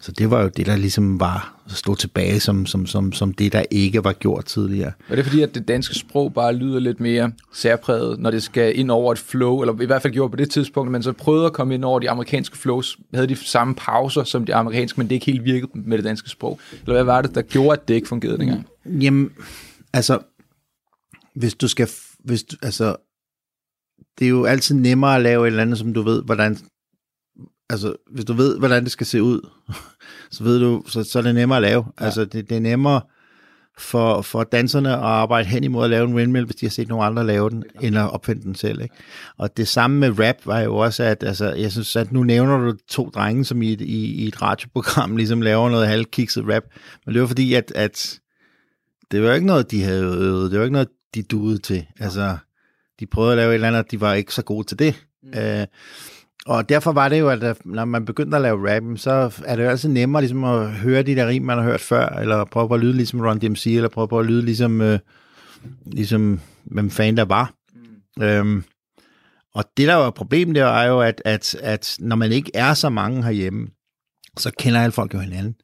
så 0.00 0.12
det 0.12 0.30
var 0.30 0.42
jo 0.42 0.50
det, 0.56 0.66
der 0.66 0.76
ligesom 0.76 1.20
var 1.20 1.54
stå 1.68 1.94
tilbage 1.94 2.40
som, 2.40 2.66
som, 2.66 2.86
som, 2.86 3.12
som 3.12 3.32
det, 3.32 3.52
der 3.52 3.62
ikke 3.70 4.04
var 4.04 4.12
gjort 4.12 4.44
tidligere. 4.44 4.92
Var 5.08 5.16
det 5.16 5.24
fordi, 5.24 5.42
at 5.42 5.54
det 5.54 5.68
danske 5.68 5.94
sprog 5.94 6.34
bare 6.34 6.54
lyder 6.54 6.80
lidt 6.80 7.00
mere 7.00 7.32
særpræget, 7.54 8.18
når 8.18 8.30
det 8.30 8.42
skal 8.42 8.78
ind 8.78 8.90
over 8.90 9.12
et 9.12 9.18
flow, 9.18 9.60
eller 9.60 9.82
i 9.82 9.86
hvert 9.86 10.02
fald 10.02 10.12
gjorde 10.12 10.30
på 10.30 10.36
det 10.36 10.50
tidspunkt, 10.50 10.92
men 10.92 11.02
så 11.02 11.12
prøvede 11.12 11.46
at 11.46 11.52
komme 11.52 11.74
ind 11.74 11.84
over 11.84 11.98
de 11.98 12.10
amerikanske 12.10 12.58
flows, 12.58 12.98
havde 13.14 13.26
de 13.26 13.36
samme 13.36 13.74
pauser 13.74 14.24
som 14.24 14.46
de 14.46 14.54
amerikanske, 14.54 15.00
men 15.00 15.08
det 15.08 15.14
ikke 15.14 15.26
helt 15.26 15.44
virkede 15.44 15.70
med 15.74 15.98
det 15.98 16.04
danske 16.04 16.30
sprog? 16.30 16.60
Eller 16.82 16.92
hvad 16.92 17.04
var 17.04 17.22
det, 17.22 17.34
der 17.34 17.42
gjorde, 17.42 17.72
at 17.72 17.88
det 17.88 17.94
ikke 17.94 18.08
fungerede 18.08 18.38
dengang? 18.38 18.66
Jamen, 18.86 19.30
altså, 19.92 20.18
hvis 21.34 21.54
du 21.54 21.68
skal, 21.68 21.88
hvis 22.24 22.42
du, 22.42 22.56
altså, 22.62 22.96
det 24.18 24.24
er 24.24 24.28
jo 24.28 24.44
altid 24.44 24.74
nemmere 24.74 25.16
at 25.16 25.22
lave 25.22 25.42
et 25.42 25.46
eller 25.46 25.62
andet, 25.62 25.78
som 25.78 25.94
du 25.94 26.02
ved, 26.02 26.22
hvordan 26.22 26.58
altså, 27.70 27.94
hvis 28.10 28.24
du 28.24 28.32
ved, 28.32 28.58
hvordan 28.58 28.82
det 28.84 28.92
skal 28.92 29.06
se 29.06 29.22
ud, 29.22 29.48
så 30.30 30.44
ved 30.44 30.60
du, 30.60 30.82
så, 30.86 31.04
så 31.04 31.18
er 31.18 31.22
det 31.22 31.34
nemmere 31.34 31.58
at 31.58 31.62
lave. 31.62 31.84
Ja. 32.00 32.04
Altså, 32.04 32.24
det, 32.24 32.48
det 32.48 32.56
er 32.56 32.60
nemmere 32.60 33.00
for, 33.78 34.22
for 34.22 34.44
danserne 34.44 34.92
at 34.92 34.98
arbejde 34.98 35.48
hen 35.48 35.64
imod 35.64 35.84
at 35.84 35.90
lave 35.90 36.08
en 36.08 36.14
windmill, 36.14 36.44
hvis 36.44 36.56
de 36.56 36.66
har 36.66 36.70
set 36.70 36.88
nogle 36.88 37.04
andre 37.04 37.26
lave 37.26 37.50
den, 37.50 37.64
end 37.80 37.98
at 37.98 38.10
opfinde 38.10 38.42
den 38.42 38.54
selv. 38.54 38.82
Ikke? 38.82 38.94
Og 39.36 39.56
det 39.56 39.68
samme 39.68 39.98
med 39.98 40.26
rap 40.26 40.36
var 40.44 40.60
jo 40.60 40.76
også, 40.76 41.02
at 41.02 41.22
altså, 41.22 41.52
jeg 41.52 41.72
synes, 41.72 41.96
at 41.96 42.12
nu 42.12 42.22
nævner 42.22 42.58
du 42.58 42.76
to 42.88 43.10
drenge, 43.14 43.44
som 43.44 43.62
i 43.62 43.72
et, 43.72 43.80
i, 43.80 44.24
i 44.24 44.28
et 44.28 44.42
radioprogram 44.42 45.16
ligesom 45.16 45.42
laver 45.42 45.70
noget 45.70 45.88
halvkikset 45.88 46.44
rap. 46.48 46.62
Men 47.06 47.14
det 47.14 47.20
var 47.20 47.26
fordi, 47.26 47.54
at, 47.54 47.72
at 47.74 48.20
det 49.10 49.22
var 49.22 49.32
ikke 49.32 49.46
noget, 49.46 49.70
de 49.70 49.82
havde 49.82 50.04
øvet. 50.04 50.50
Det 50.50 50.58
var 50.58 50.64
ikke 50.64 50.72
noget, 50.72 50.88
de 51.14 51.22
duede 51.22 51.58
til. 51.58 51.86
Altså, 52.00 52.36
de 53.00 53.06
prøvede 53.06 53.32
at 53.32 53.36
lave 53.36 53.50
et 53.50 53.54
eller 53.54 53.68
andet, 53.68 53.90
de 53.90 54.00
var 54.00 54.14
ikke 54.14 54.34
så 54.34 54.42
gode 54.42 54.66
til 54.66 54.78
det. 54.78 55.06
Mm. 55.22 55.28
Uh, 55.38 55.64
og 56.46 56.68
derfor 56.68 56.92
var 56.92 57.08
det 57.08 57.20
jo, 57.20 57.28
at 57.28 57.56
når 57.64 57.84
man 57.84 58.04
begyndte 58.04 58.36
at 58.36 58.42
lave 58.42 58.74
rap, 58.74 58.98
så 58.98 59.42
er 59.44 59.56
det 59.56 59.64
jo 59.64 59.68
altid 59.68 59.88
nemmere 59.88 60.22
ligesom 60.22 60.44
at 60.44 60.70
høre 60.72 61.02
de 61.02 61.14
der 61.14 61.28
rim, 61.28 61.42
man 61.42 61.58
har 61.58 61.64
hørt 61.64 61.80
før, 61.80 62.08
eller 62.08 62.44
prøve 62.44 62.68
på 62.68 62.74
at 62.74 62.80
lyde 62.80 62.92
ligesom 62.92 63.20
Ron 63.20 63.38
DMC, 63.38 63.66
eller 63.66 63.88
prøve 63.88 64.08
på 64.08 64.18
at 64.18 64.26
lyde 64.26 64.42
ligesom, 64.42 64.80
øh, 64.80 64.98
ligesom 65.86 66.40
hvem 66.64 66.90
fan 66.90 67.16
der 67.16 67.24
var. 67.24 67.54
Mm. 68.16 68.22
Øhm, 68.22 68.64
og 69.54 69.64
det 69.76 69.88
der 69.88 69.94
var 69.94 70.10
problemet, 70.10 70.54
det 70.54 70.62
er 70.62 70.82
jo, 70.82 71.00
at, 71.00 71.22
at, 71.24 71.54
at 71.54 71.96
når 72.00 72.16
man 72.16 72.32
ikke 72.32 72.50
er 72.54 72.74
så 72.74 72.88
mange 72.88 73.24
herhjemme, 73.24 73.68
så 74.36 74.50
kender 74.58 74.80
alle 74.80 74.92
folk 74.92 75.14
jo 75.14 75.18
hinanden. 75.18 75.54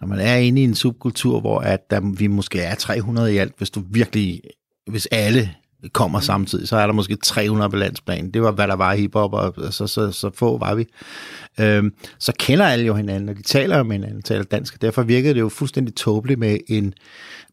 når 0.00 0.08
man 0.08 0.20
er 0.20 0.36
inde 0.36 0.60
i 0.60 0.64
en 0.64 0.74
subkultur, 0.74 1.40
hvor 1.40 1.60
at 1.60 1.90
der, 1.90 2.14
vi 2.18 2.26
måske 2.26 2.60
er 2.60 2.74
300 2.74 3.34
i 3.34 3.36
alt, 3.36 3.54
hvis 3.58 3.70
du 3.70 3.82
virkelig, 3.90 4.40
hvis 4.86 5.06
alle 5.10 5.50
kommer 5.92 6.18
mm. 6.18 6.24
samtidig, 6.24 6.68
så 6.68 6.76
er 6.76 6.86
der 6.86 6.92
måske 6.92 7.16
300 7.16 7.70
på 7.70 7.76
landsplan. 7.76 8.30
Det 8.30 8.42
var, 8.42 8.52
hvad 8.52 8.68
der 8.68 8.76
var 8.76 8.92
i 8.92 9.00
hiphop, 9.00 9.32
og 9.32 9.54
så, 9.72 9.86
så, 9.86 10.12
så 10.12 10.30
få 10.34 10.58
var 10.58 10.74
vi. 10.74 10.86
Øhm, 11.60 11.92
så 12.18 12.32
kender 12.38 12.66
alle 12.66 12.84
jo 12.84 12.94
hinanden, 12.94 13.28
og 13.28 13.36
de 13.36 13.42
taler 13.42 13.76
jo 13.76 13.82
med 13.82 13.96
hinanden, 13.96 14.22
taler 14.22 14.44
dansk, 14.44 14.74
og 14.74 14.82
derfor 14.82 15.02
virkede 15.02 15.34
det 15.34 15.40
jo 15.40 15.48
fuldstændig 15.48 15.94
tåbeligt 15.94 16.40
med 16.40 16.58
en, 16.68 16.94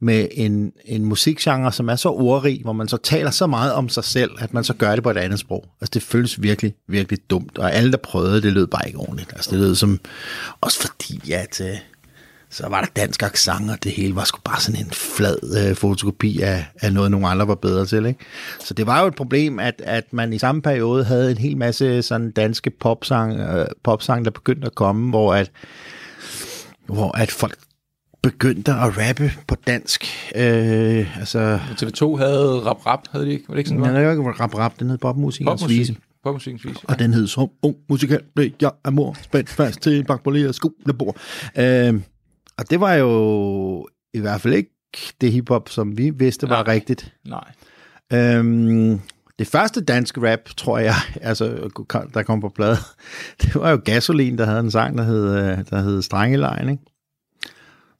med 0.01 0.27
en, 0.31 0.71
en 0.85 1.05
musikgenre, 1.05 1.71
som 1.71 1.89
er 1.89 1.95
så 1.95 2.09
ordrig, 2.09 2.61
hvor 2.63 2.73
man 2.73 2.87
så 2.87 2.97
taler 2.97 3.31
så 3.31 3.47
meget 3.47 3.73
om 3.73 3.89
sig 3.89 4.03
selv, 4.03 4.31
at 4.39 4.53
man 4.53 4.63
så 4.63 4.73
gør 4.73 4.95
det 4.95 5.03
på 5.03 5.11
et 5.11 5.17
andet 5.17 5.39
sprog. 5.39 5.65
Altså 5.81 5.91
det 5.93 6.03
føles 6.03 6.41
virkelig, 6.41 6.73
virkelig 6.87 7.19
dumt, 7.29 7.57
og 7.57 7.73
alle, 7.73 7.91
der 7.91 7.97
prøvede, 7.97 8.41
det 8.41 8.53
lød 8.53 8.67
bare 8.67 8.87
ikke 8.87 8.99
ordentligt. 8.99 9.33
Altså 9.33 9.51
det 9.51 9.59
lød 9.59 9.75
som, 9.75 9.99
også 10.61 10.81
fordi, 10.81 11.31
at... 11.31 11.61
Øh, 11.61 11.77
så 12.49 12.67
var 12.69 12.81
der 12.81 12.87
dansk 12.95 13.23
accent, 13.23 13.71
og 13.71 13.83
det 13.83 13.91
hele 13.91 14.15
var 14.15 14.23
sgu 14.23 14.39
bare 14.43 14.61
sådan 14.61 14.85
en 14.85 14.91
flad 14.91 15.67
øh, 15.69 15.75
fotokopi 15.75 16.41
af, 16.41 16.65
af 16.81 16.93
noget, 16.93 17.11
nogle 17.11 17.27
andre 17.27 17.47
var 17.47 17.55
bedre 17.55 17.85
til. 17.85 18.05
Ikke? 18.05 18.19
Så 18.59 18.73
det 18.73 18.87
var 18.87 19.01
jo 19.01 19.07
et 19.07 19.15
problem, 19.15 19.59
at, 19.59 19.81
at 19.85 20.13
man 20.13 20.33
i 20.33 20.39
samme 20.39 20.61
periode 20.61 21.03
havde 21.03 21.31
en 21.31 21.37
hel 21.37 21.57
masse 21.57 22.01
sådan 22.01 22.31
danske 22.31 22.69
popsang, 22.69 23.39
øh, 23.39 23.67
popsang 23.83 24.25
der 24.25 24.31
begyndte 24.31 24.65
at 24.65 24.75
komme, 24.75 25.09
hvor 25.09 25.33
at, 25.33 25.51
hvor 26.85 27.17
at 27.17 27.31
folk 27.31 27.57
begyndte 28.21 28.71
at 28.71 28.97
rappe 28.97 29.31
på 29.47 29.55
dansk. 29.67 30.05
Øh, 30.35 31.19
altså, 31.19 31.59
TV2 31.71 32.17
havde 32.17 32.61
Rap 32.65 32.85
Rap, 32.85 32.99
havde 33.11 33.25
de 33.25 33.31
ikke? 33.31 33.43
Var 33.47 33.53
det 33.53 33.59
ikke 33.59 33.69
sådan, 33.69 33.83
den 33.83 33.95
havde 33.95 34.11
ikke 34.11 34.31
Rap 34.31 34.55
Rap, 34.55 34.79
den 34.79 34.89
hed 34.89 34.97
Popmusik. 34.97 35.47
Vise. 35.67 35.95
Popmusikens 36.23 36.65
vise. 36.65 36.79
Og 36.83 36.99
den 36.99 37.13
hed 37.13 37.27
Som 37.27 37.49
ung 37.61 37.75
musikant 37.89 38.23
blev 38.35 38.51
jeg 38.61 38.71
af 38.85 38.91
mor 38.91 39.15
spændt 39.21 39.49
fast 39.49 39.81
til 39.81 39.99
en 39.99 40.05
bakpoleret 40.05 40.55
skolebord. 40.55 41.17
Øh, 41.57 41.93
og 42.59 42.69
det 42.69 42.79
var 42.79 42.93
jo 42.93 43.87
i 44.13 44.19
hvert 44.19 44.41
fald 44.41 44.53
ikke 44.53 44.71
det 45.21 45.31
hiphop, 45.31 45.69
som 45.69 45.97
vi 45.97 46.09
vidste 46.09 46.49
var 46.49 46.63
Nej. 46.63 46.73
rigtigt. 46.73 47.13
Nej. 47.25 47.51
Øhm, 48.13 48.99
det 49.39 49.47
første 49.47 49.81
danske 49.81 50.31
rap, 50.31 50.39
tror 50.57 50.77
jeg, 50.77 50.95
altså, 51.21 51.69
der 52.13 52.23
kom 52.23 52.41
på 52.41 52.49
plade, 52.49 52.77
det 53.41 53.55
var 53.55 53.71
jo 53.71 53.81
Gasolin, 53.85 54.37
der 54.37 54.45
havde 54.45 54.59
en 54.59 54.71
sang, 54.71 54.97
der 54.97 55.03
hed, 55.03 55.35
øh, 55.35 55.57
der 55.69 55.81
hed 55.81 56.01
Strengelejen, 56.01 56.69
ikke? 56.69 56.83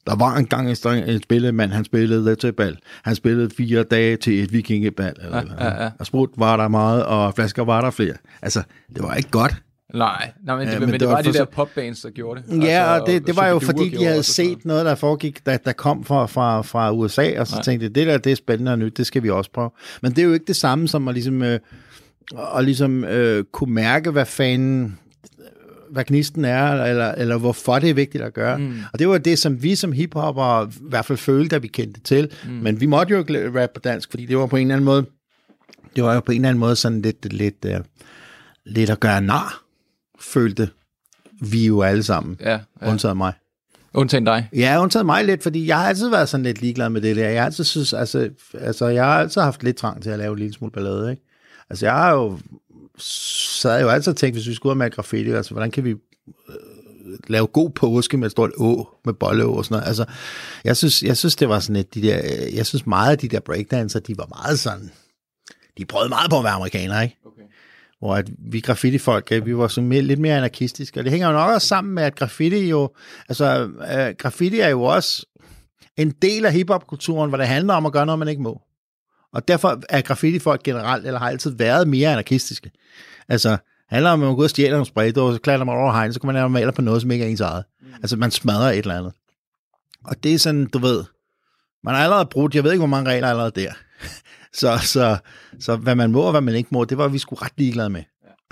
Der 0.07 0.15
var 0.15 0.35
engang 0.35 0.69
en, 0.69 0.75
streng, 0.75 1.09
en 1.09 1.21
spillemand, 1.23 1.71
han 1.71 1.85
spillede 1.85 2.35
til 2.35 2.51
bal. 2.51 2.77
Han 3.03 3.15
spillede 3.15 3.49
fire 3.57 3.83
dage 3.83 4.17
til 4.17 4.43
et 4.43 4.53
vikingebal. 4.53 5.13
Eller, 5.21 5.43
Ja, 5.59 5.65
ja, 5.65 5.83
ja. 5.83 5.91
Og 5.99 6.05
sprut 6.05 6.29
var 6.37 6.57
der 6.57 6.67
meget, 6.67 7.05
og 7.05 7.33
flasker 7.35 7.63
var 7.63 7.81
der 7.81 7.91
flere. 7.91 8.13
Altså, 8.41 8.63
det 8.95 9.03
var 9.03 9.13
ikke 9.15 9.29
godt. 9.29 9.61
Nej, 9.93 10.31
Nej 10.43 10.55
men, 10.55 10.67
det, 10.67 10.73
Ja, 10.73 10.79
men, 10.79 10.89
men 10.91 10.99
det, 10.99 11.07
var, 11.07 11.13
var 11.13 11.21
de 11.21 11.33
der 11.33 11.45
popbands, 11.45 12.01
der 12.01 12.09
gjorde 12.09 12.41
det. 12.41 12.63
Ja, 12.63 12.65
Altså, 12.65 13.01
og 13.01 13.07
det, 13.07 13.27
det 13.27 13.35
var 13.35 13.47
jo 13.47 13.59
fordi, 13.59 13.89
de 13.89 14.05
havde 14.05 14.23
sådan 14.23 14.55
set 14.55 14.65
noget, 14.65 14.85
der 14.85 14.95
foregik, 14.95 15.45
der, 15.45 15.57
der 15.57 15.73
kom 15.73 16.03
fra, 16.03 16.25
fra, 16.25 16.61
fra 16.61 16.91
USA, 16.91 17.39
og 17.39 17.47
så 17.47 17.55
Nej. 17.55 17.63
tænkte 17.63 17.89
de, 17.89 17.93
det 17.93 18.07
der, 18.07 18.17
det 18.17 18.31
er 18.31 18.35
spændende 18.35 18.71
og 18.71 18.79
nyt, 18.79 18.97
det 18.97 19.05
skal 19.05 19.23
vi 19.23 19.29
også 19.29 19.51
prøve. 19.51 19.69
Men 20.01 20.11
det 20.11 20.19
er 20.19 20.23
jo 20.23 20.33
ikke 20.33 20.45
det 20.45 20.55
samme 20.55 20.87
som 20.87 21.07
at 21.07 21.13
ligesom, 21.13 21.41
øh, 21.43 21.59
at 22.57 22.63
ligesom 22.63 23.03
øh, 23.03 23.43
kunne 23.51 23.73
mærke, 23.73 24.11
hvad 24.11 24.25
fanden 24.25 24.99
hvad 25.91 26.03
gnisten 26.03 26.45
er, 26.45 26.83
eller, 26.83 27.11
eller 27.11 27.37
hvorfor 27.37 27.79
det 27.79 27.89
er 27.89 27.93
vigtigt 27.93 28.23
at 28.23 28.33
gøre. 28.33 28.57
Mm. 28.57 28.79
Og 28.93 28.99
det 28.99 29.09
var 29.09 29.17
det, 29.17 29.39
som 29.39 29.63
vi 29.63 29.75
som 29.75 29.91
hiphopper 29.91 30.67
i 30.67 30.89
hvert 30.89 31.05
fald 31.05 31.17
følte, 31.17 31.55
at 31.55 31.63
vi 31.63 31.67
kendte 31.67 32.01
til. 32.01 32.29
Mm. 32.45 32.51
Men 32.51 32.81
vi 32.81 32.85
måtte 32.85 33.13
jo 33.13 33.19
ikke 33.19 33.61
rap 33.61 33.69
på 33.73 33.79
dansk, 33.79 34.09
fordi 34.09 34.25
det 34.25 34.37
var 34.37 34.45
på 34.45 34.55
en 34.55 34.61
eller 34.61 34.75
anden 34.75 34.85
måde, 34.85 35.05
det 35.95 36.03
var 36.03 36.13
jo 36.13 36.19
på 36.19 36.31
en 36.31 36.37
eller 36.37 36.49
anden 36.49 36.59
måde 36.59 36.75
sådan 36.75 37.01
lidt, 37.01 37.33
lidt, 37.33 37.65
uh, 37.65 37.85
lidt 38.65 38.89
at 38.89 38.99
gøre 38.99 39.21
nar, 39.21 39.61
følte 40.21 40.69
vi 41.41 41.65
jo 41.65 41.81
alle 41.81 42.03
sammen, 42.03 42.37
Ja, 42.39 42.59
ja. 42.81 42.89
undtaget 42.91 43.17
mig. 43.17 43.33
Undtagen 43.93 44.25
dig. 44.25 44.49
Ja, 44.55 44.81
undtaget 44.81 45.05
mig 45.05 45.25
lidt, 45.25 45.43
fordi 45.43 45.67
jeg 45.67 45.77
har 45.79 45.87
altid 45.87 46.09
været 46.09 46.29
sådan 46.29 46.43
lidt 46.43 46.61
ligeglad 46.61 46.89
med 46.89 47.01
det 47.01 47.15
der. 47.15 47.29
Jeg 47.29 47.41
har 47.41 47.45
altid 47.45 47.63
synes, 47.63 47.93
altså, 47.93 48.29
altså 48.53 48.87
jeg 48.87 49.05
har 49.05 49.19
altid 49.19 49.41
haft 49.41 49.63
lidt 49.63 49.77
trang 49.77 50.03
til 50.03 50.09
at 50.09 50.19
lave 50.19 50.33
en 50.33 50.39
lille 50.39 50.53
smule 50.53 50.71
ballade, 50.71 51.11
ikke? 51.11 51.23
Altså 51.69 51.85
jeg 51.85 51.93
har 51.93 52.11
jo, 52.13 52.39
jeg 53.63 53.81
jo 53.81 53.89
altid 53.89 54.13
tænkt, 54.13 54.35
hvis 54.35 54.47
vi 54.47 54.53
skulle 54.53 54.75
med 54.75 54.91
graffiti, 54.91 55.31
altså 55.31 55.53
hvordan 55.53 55.71
kan 55.71 55.83
vi 55.83 55.89
øh, 55.89 56.55
lave 57.27 57.47
god 57.47 57.69
påske 57.69 58.17
med 58.17 58.25
et 58.25 58.31
stort 58.31 58.51
å, 58.57 58.89
med 59.05 59.13
bolleå 59.13 59.53
og 59.53 59.65
sådan 59.65 59.75
noget. 59.75 59.87
Altså, 59.87 60.05
jeg 60.63 60.77
synes, 60.77 61.03
jeg 61.03 61.17
synes, 61.17 61.35
det 61.35 61.49
var 61.49 61.59
sådan 61.59 61.75
et, 61.75 61.93
de 61.93 62.01
der, 62.01 62.21
øh, 62.23 62.55
jeg 62.55 62.65
synes 62.65 62.85
meget 62.85 63.11
af 63.11 63.17
de 63.17 63.27
der 63.27 63.39
breakdancer, 63.39 63.99
de 63.99 64.17
var 64.17 64.25
meget 64.43 64.59
sådan, 64.59 64.91
de 65.77 65.85
prøvede 65.85 66.09
meget 66.09 66.29
på 66.29 66.37
at 66.37 66.43
være 66.43 66.53
amerikanere, 66.53 67.03
ikke? 67.03 67.17
Okay. 67.25 67.38
Hvor 67.99 68.15
at 68.15 68.29
vi 68.51 68.59
graffiti-folk, 68.59 69.31
øh, 69.31 69.45
vi 69.45 69.57
var 69.57 69.67
sådan 69.67 69.87
mere, 69.87 70.01
lidt 70.01 70.19
mere 70.19 70.37
anarkistiske, 70.37 70.99
og 70.99 71.03
det 71.03 71.11
hænger 71.11 71.27
jo 71.27 71.33
nok 71.33 71.53
også 71.53 71.67
sammen 71.67 71.93
med, 71.93 72.03
at 72.03 72.15
graffiti 72.15 72.69
jo, 72.69 72.89
altså 73.29 73.69
øh, 73.91 74.15
graffiti 74.17 74.59
er 74.59 74.69
jo 74.69 74.83
også 74.83 75.25
en 75.97 76.11
del 76.21 76.45
af 76.45 76.53
hiphop-kulturen, 76.53 77.29
hvor 77.29 77.37
det 77.37 77.47
handler 77.47 77.73
om 77.73 77.85
at 77.85 77.91
gøre 77.91 78.05
noget, 78.05 78.19
man 78.19 78.27
ikke 78.27 78.41
må. 78.41 78.61
Og 79.33 79.47
derfor 79.47 79.81
er 79.89 80.01
graffiti-folk 80.01 80.63
generelt, 80.63 81.05
eller 81.05 81.19
har 81.19 81.29
altid 81.29 81.51
været 81.51 81.87
mere 81.87 82.11
anarkistiske. 82.11 82.71
Altså, 83.27 83.57
handler 83.89 84.09
om, 84.09 84.21
at 84.21 84.27
man 84.27 84.35
går 84.35 84.39
ud 84.39 84.43
og 84.43 84.49
stjæler 84.49 84.71
nogle 84.71 84.85
spraydåser, 84.85 85.35
så 85.35 85.41
klatrer 85.41 85.65
man 85.65 85.75
over 85.75 85.91
hegn, 85.91 86.13
så 86.13 86.19
kan 86.19 86.27
man 86.27 86.35
lave 86.35 86.49
maler 86.49 86.71
på 86.71 86.81
noget, 86.81 87.01
som 87.01 87.11
ikke 87.11 87.25
er 87.25 87.29
ens 87.29 87.41
eget. 87.41 87.63
Mm. 87.81 87.87
Altså, 87.93 88.17
man 88.17 88.31
smadrer 88.31 88.71
et 88.71 88.77
eller 88.77 88.97
andet. 88.97 89.13
Og 90.05 90.23
det 90.23 90.33
er 90.33 90.39
sådan, 90.39 90.65
du 90.65 90.79
ved, 90.79 91.03
man 91.83 91.95
har 91.95 92.03
allerede 92.03 92.25
brugt, 92.25 92.55
jeg 92.55 92.63
ved 92.63 92.71
ikke, 92.71 92.79
hvor 92.79 92.87
mange 92.87 93.09
regler 93.09 93.27
er 93.27 93.31
allerede 93.31 93.61
der. 93.61 93.73
Så, 94.53 94.79
så, 94.83 95.17
så 95.59 95.75
hvad 95.75 95.95
man 95.95 96.11
må 96.11 96.21
og 96.21 96.31
hvad 96.31 96.41
man 96.41 96.55
ikke 96.55 96.69
må, 96.71 96.85
det 96.85 96.97
var 96.97 97.07
vi 97.07 97.17
sgu 97.17 97.35
ret 97.35 97.53
ligeglade 97.57 97.89
med. 97.89 98.03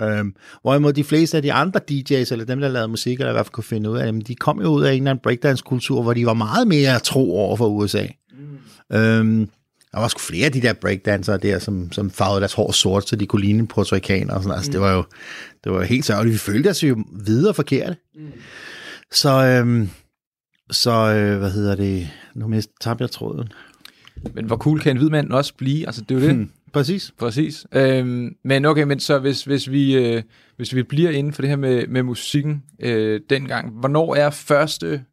Øhm, 0.02 0.34
hvorimod 0.62 0.92
de 0.92 1.04
fleste 1.04 1.36
af 1.36 1.42
de 1.42 1.52
andre 1.52 1.80
DJ's, 1.90 2.32
eller 2.32 2.44
dem, 2.44 2.60
der 2.60 2.68
lavede 2.68 2.88
musik, 2.88 3.18
eller 3.18 3.30
i 3.30 3.32
hvert 3.32 3.46
fald 3.46 3.52
kunne 3.52 3.64
finde 3.64 3.90
ud 3.90 3.98
af 3.98 4.06
dem, 4.06 4.20
de 4.20 4.34
kom 4.34 4.60
jo 4.62 4.68
ud 4.68 4.84
af 4.84 4.92
en 4.92 5.02
eller 5.02 5.10
anden 5.10 5.22
breakdance-kultur, 5.22 6.02
hvor 6.02 6.14
de 6.14 6.26
var 6.26 6.34
meget 6.34 6.68
mere 6.68 6.98
tro 6.98 7.36
over 7.36 7.56
for 7.56 7.68
USA. 7.68 8.06
Mm. 8.30 8.96
Øhm, 8.96 9.48
der 9.92 9.98
var 10.00 10.08
sgu 10.08 10.18
flere 10.18 10.46
af 10.46 10.52
de 10.52 10.62
der 10.62 10.72
breakdansere 10.72 11.36
der, 11.36 11.58
som, 11.58 11.92
som 11.92 12.10
farvede 12.10 12.40
deres 12.40 12.52
hår 12.52 12.72
sort, 12.72 13.08
så 13.08 13.16
de 13.16 13.26
kunne 13.26 13.42
ligne 13.42 13.66
Puerto 13.66 13.94
Ricaner 13.94 14.34
og 14.34 14.42
sådan 14.42 14.56
Altså, 14.56 14.72
det 14.72 14.80
var 14.80 14.92
jo 14.92 15.04
det 15.64 15.72
var 15.72 15.82
helt 15.82 16.04
sørgeligt. 16.04 16.32
Vi 16.32 16.38
følte 16.38 16.68
os 16.68 16.82
jo 16.82 17.04
videre 17.12 17.54
forkerte. 17.54 17.96
Mm. 18.14 18.32
Så, 19.12 19.44
øhm, 19.44 19.90
så 20.70 20.90
øh, 20.90 21.38
hvad 21.38 21.50
hedder 21.50 21.74
det? 21.74 22.08
Nu 22.34 22.48
mist 22.48 22.70
tabte 22.80 23.02
jeg 23.02 23.10
tråden. 23.10 23.48
Men 24.34 24.44
hvor 24.44 24.56
cool 24.56 24.80
kan 24.80 24.90
en 24.90 24.96
hvid 24.96 25.10
mand 25.10 25.32
også 25.32 25.54
blive? 25.54 25.86
Altså, 25.86 26.02
det 26.02 26.10
er 26.16 26.20
jo 26.20 26.26
det. 26.26 26.34
Hmm, 26.34 26.50
præcis. 26.72 27.12
Præcis. 27.18 27.66
Øhm, 27.72 28.36
men 28.44 28.64
okay, 28.64 28.82
men 28.82 29.00
så 29.00 29.18
hvis, 29.18 29.44
hvis, 29.44 29.70
vi, 29.70 29.96
øh, 29.96 30.22
hvis 30.56 30.74
vi 30.74 30.82
bliver 30.82 31.10
inden 31.10 31.32
for 31.32 31.42
det 31.42 31.48
her 31.48 31.56
med, 31.56 31.86
med 31.86 32.02
musikken 32.02 32.62
øh, 32.80 33.20
dengang, 33.30 33.70
hvornår 33.70 34.14
er 34.14 34.30
første... 34.30 35.04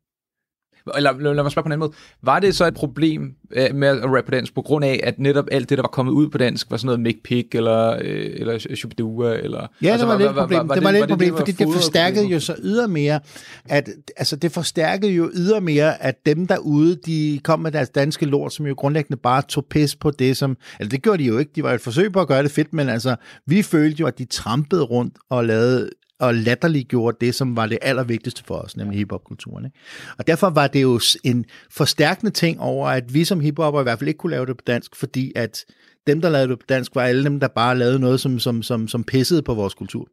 Eller 0.96 1.34
lad 1.34 1.44
mig 1.44 1.52
spørge 1.52 1.64
på 1.64 1.68
en 1.68 1.72
anden 1.72 1.80
måde. 1.80 1.92
Var 2.22 2.40
det 2.40 2.56
så 2.56 2.66
et 2.66 2.74
problem 2.74 3.36
øh, 3.52 3.76
med 3.76 3.88
at 3.88 4.04
rappe 4.04 4.22
på 4.26 4.32
dansk, 4.32 4.56
på 4.56 4.62
grund 4.62 4.86
af, 4.86 5.00
at 5.04 5.20
netop 5.20 5.46
alt 5.52 5.70
det, 5.70 5.78
der 5.78 5.82
var 5.82 5.88
kommet 5.90 6.12
ud 6.14 6.30
på 6.30 6.38
dansk, 6.38 6.72
var 6.72 6.78
sådan 6.78 6.86
noget 6.86 7.00
Mick 7.00 7.24
Pick, 7.24 7.56
eller, 7.56 7.98
øh, 8.02 8.30
eller 8.34 8.76
Shubidua, 8.76 9.34
eller... 9.34 9.68
Ja, 9.82 9.92
altså, 9.92 10.06
det 10.06 10.14
var, 10.14 10.18
lidt 10.18 10.30
et 10.30 10.36
problem. 10.36 10.70
det 10.70 10.84
var 10.84 10.92
lidt 10.92 11.04
et 11.04 11.10
problem, 11.10 11.32
var 11.32 11.38
fordi 11.38 11.52
det 11.52 11.68
forstærkede 11.74 12.26
jo 12.26 12.40
så 12.40 12.56
ydermere, 12.64 13.20
at, 13.66 13.90
altså 14.18 14.36
det 14.36 14.52
forstærkede 14.52 15.12
jo 15.12 15.32
ydermere, 15.34 16.04
at 16.04 16.26
dem 16.26 16.48
derude, 16.48 16.96
de 17.06 17.40
kom 17.44 17.60
med 17.60 17.72
deres 17.72 17.90
danske 17.90 18.26
lort, 18.26 18.54
som 18.54 18.66
jo 18.66 18.74
grundlæggende 18.78 19.18
bare 19.18 19.42
tog 19.42 19.66
pis 19.70 19.96
på 19.96 20.12
det, 20.12 20.38
som, 20.38 20.58
eller 20.80 20.90
det 20.90 21.02
gjorde 21.02 21.24
de 21.24 21.28
jo 21.28 21.38
ikke, 21.38 21.52
de 21.56 21.64
var 21.64 21.70
jo 21.70 21.76
et 21.76 21.82
forsøg 21.82 22.12
på 22.12 22.22
at 22.22 22.28
gøre 22.28 22.44
det 22.44 22.52
fedt, 22.52 22.74
men 22.74 22.90
altså, 22.90 23.16
vi 23.46 23.62
følte 23.62 24.00
jo, 24.00 24.08
at 24.08 24.18
de 24.18 24.26
trampede 24.26 24.82
rundt 24.82 25.18
og 25.30 25.46
lavede 25.46 25.90
og 26.20 26.36
latterliggjorde 26.36 27.18
det, 27.22 27.36
som 27.36 27.56
var 27.56 27.68
det 27.68 27.78
allervigtigste 27.82 28.44
for 28.48 28.56
os, 28.56 28.78
nemlig 28.78 28.98
hiphopkulturen. 28.98 29.66
Ikke? 29.66 29.78
Og 30.18 30.28
derfor 30.28 30.50
var 30.50 30.68
det 30.68 30.82
jo 30.82 31.00
en 31.24 31.46
forstærkende 31.72 32.32
ting 32.32 32.60
over, 32.60 32.90
at 32.90 33.14
vi 33.14 33.24
som 33.24 33.40
hiphopper 33.40 33.80
i 33.80 33.84
hvert 33.84 34.00
fald 34.00 34.08
ikke 34.08 34.18
kunne 34.18 34.32
lave 34.32 34.46
det 34.46 34.58
på 34.58 34.64
dansk, 34.68 34.96
fordi 34.96 35.32
at 35.36 35.66
dem, 36.08 36.22
der 36.22 36.30
lavede 36.30 36.50
det 36.50 36.60
på 36.60 36.66
dansk, 36.70 36.96
var 36.96 37.04
alle 37.04 37.24
dem, 37.24 37.40
der 37.40 37.48
bare 37.48 37.78
lavede 37.78 38.00
noget, 38.00 38.20
som, 38.20 38.40
som, 38.40 38.64
som, 38.64 38.88
som 38.88 39.04
pissede 39.04 39.42
på 39.42 39.54
vores 39.54 39.74
kultur. 39.74 40.08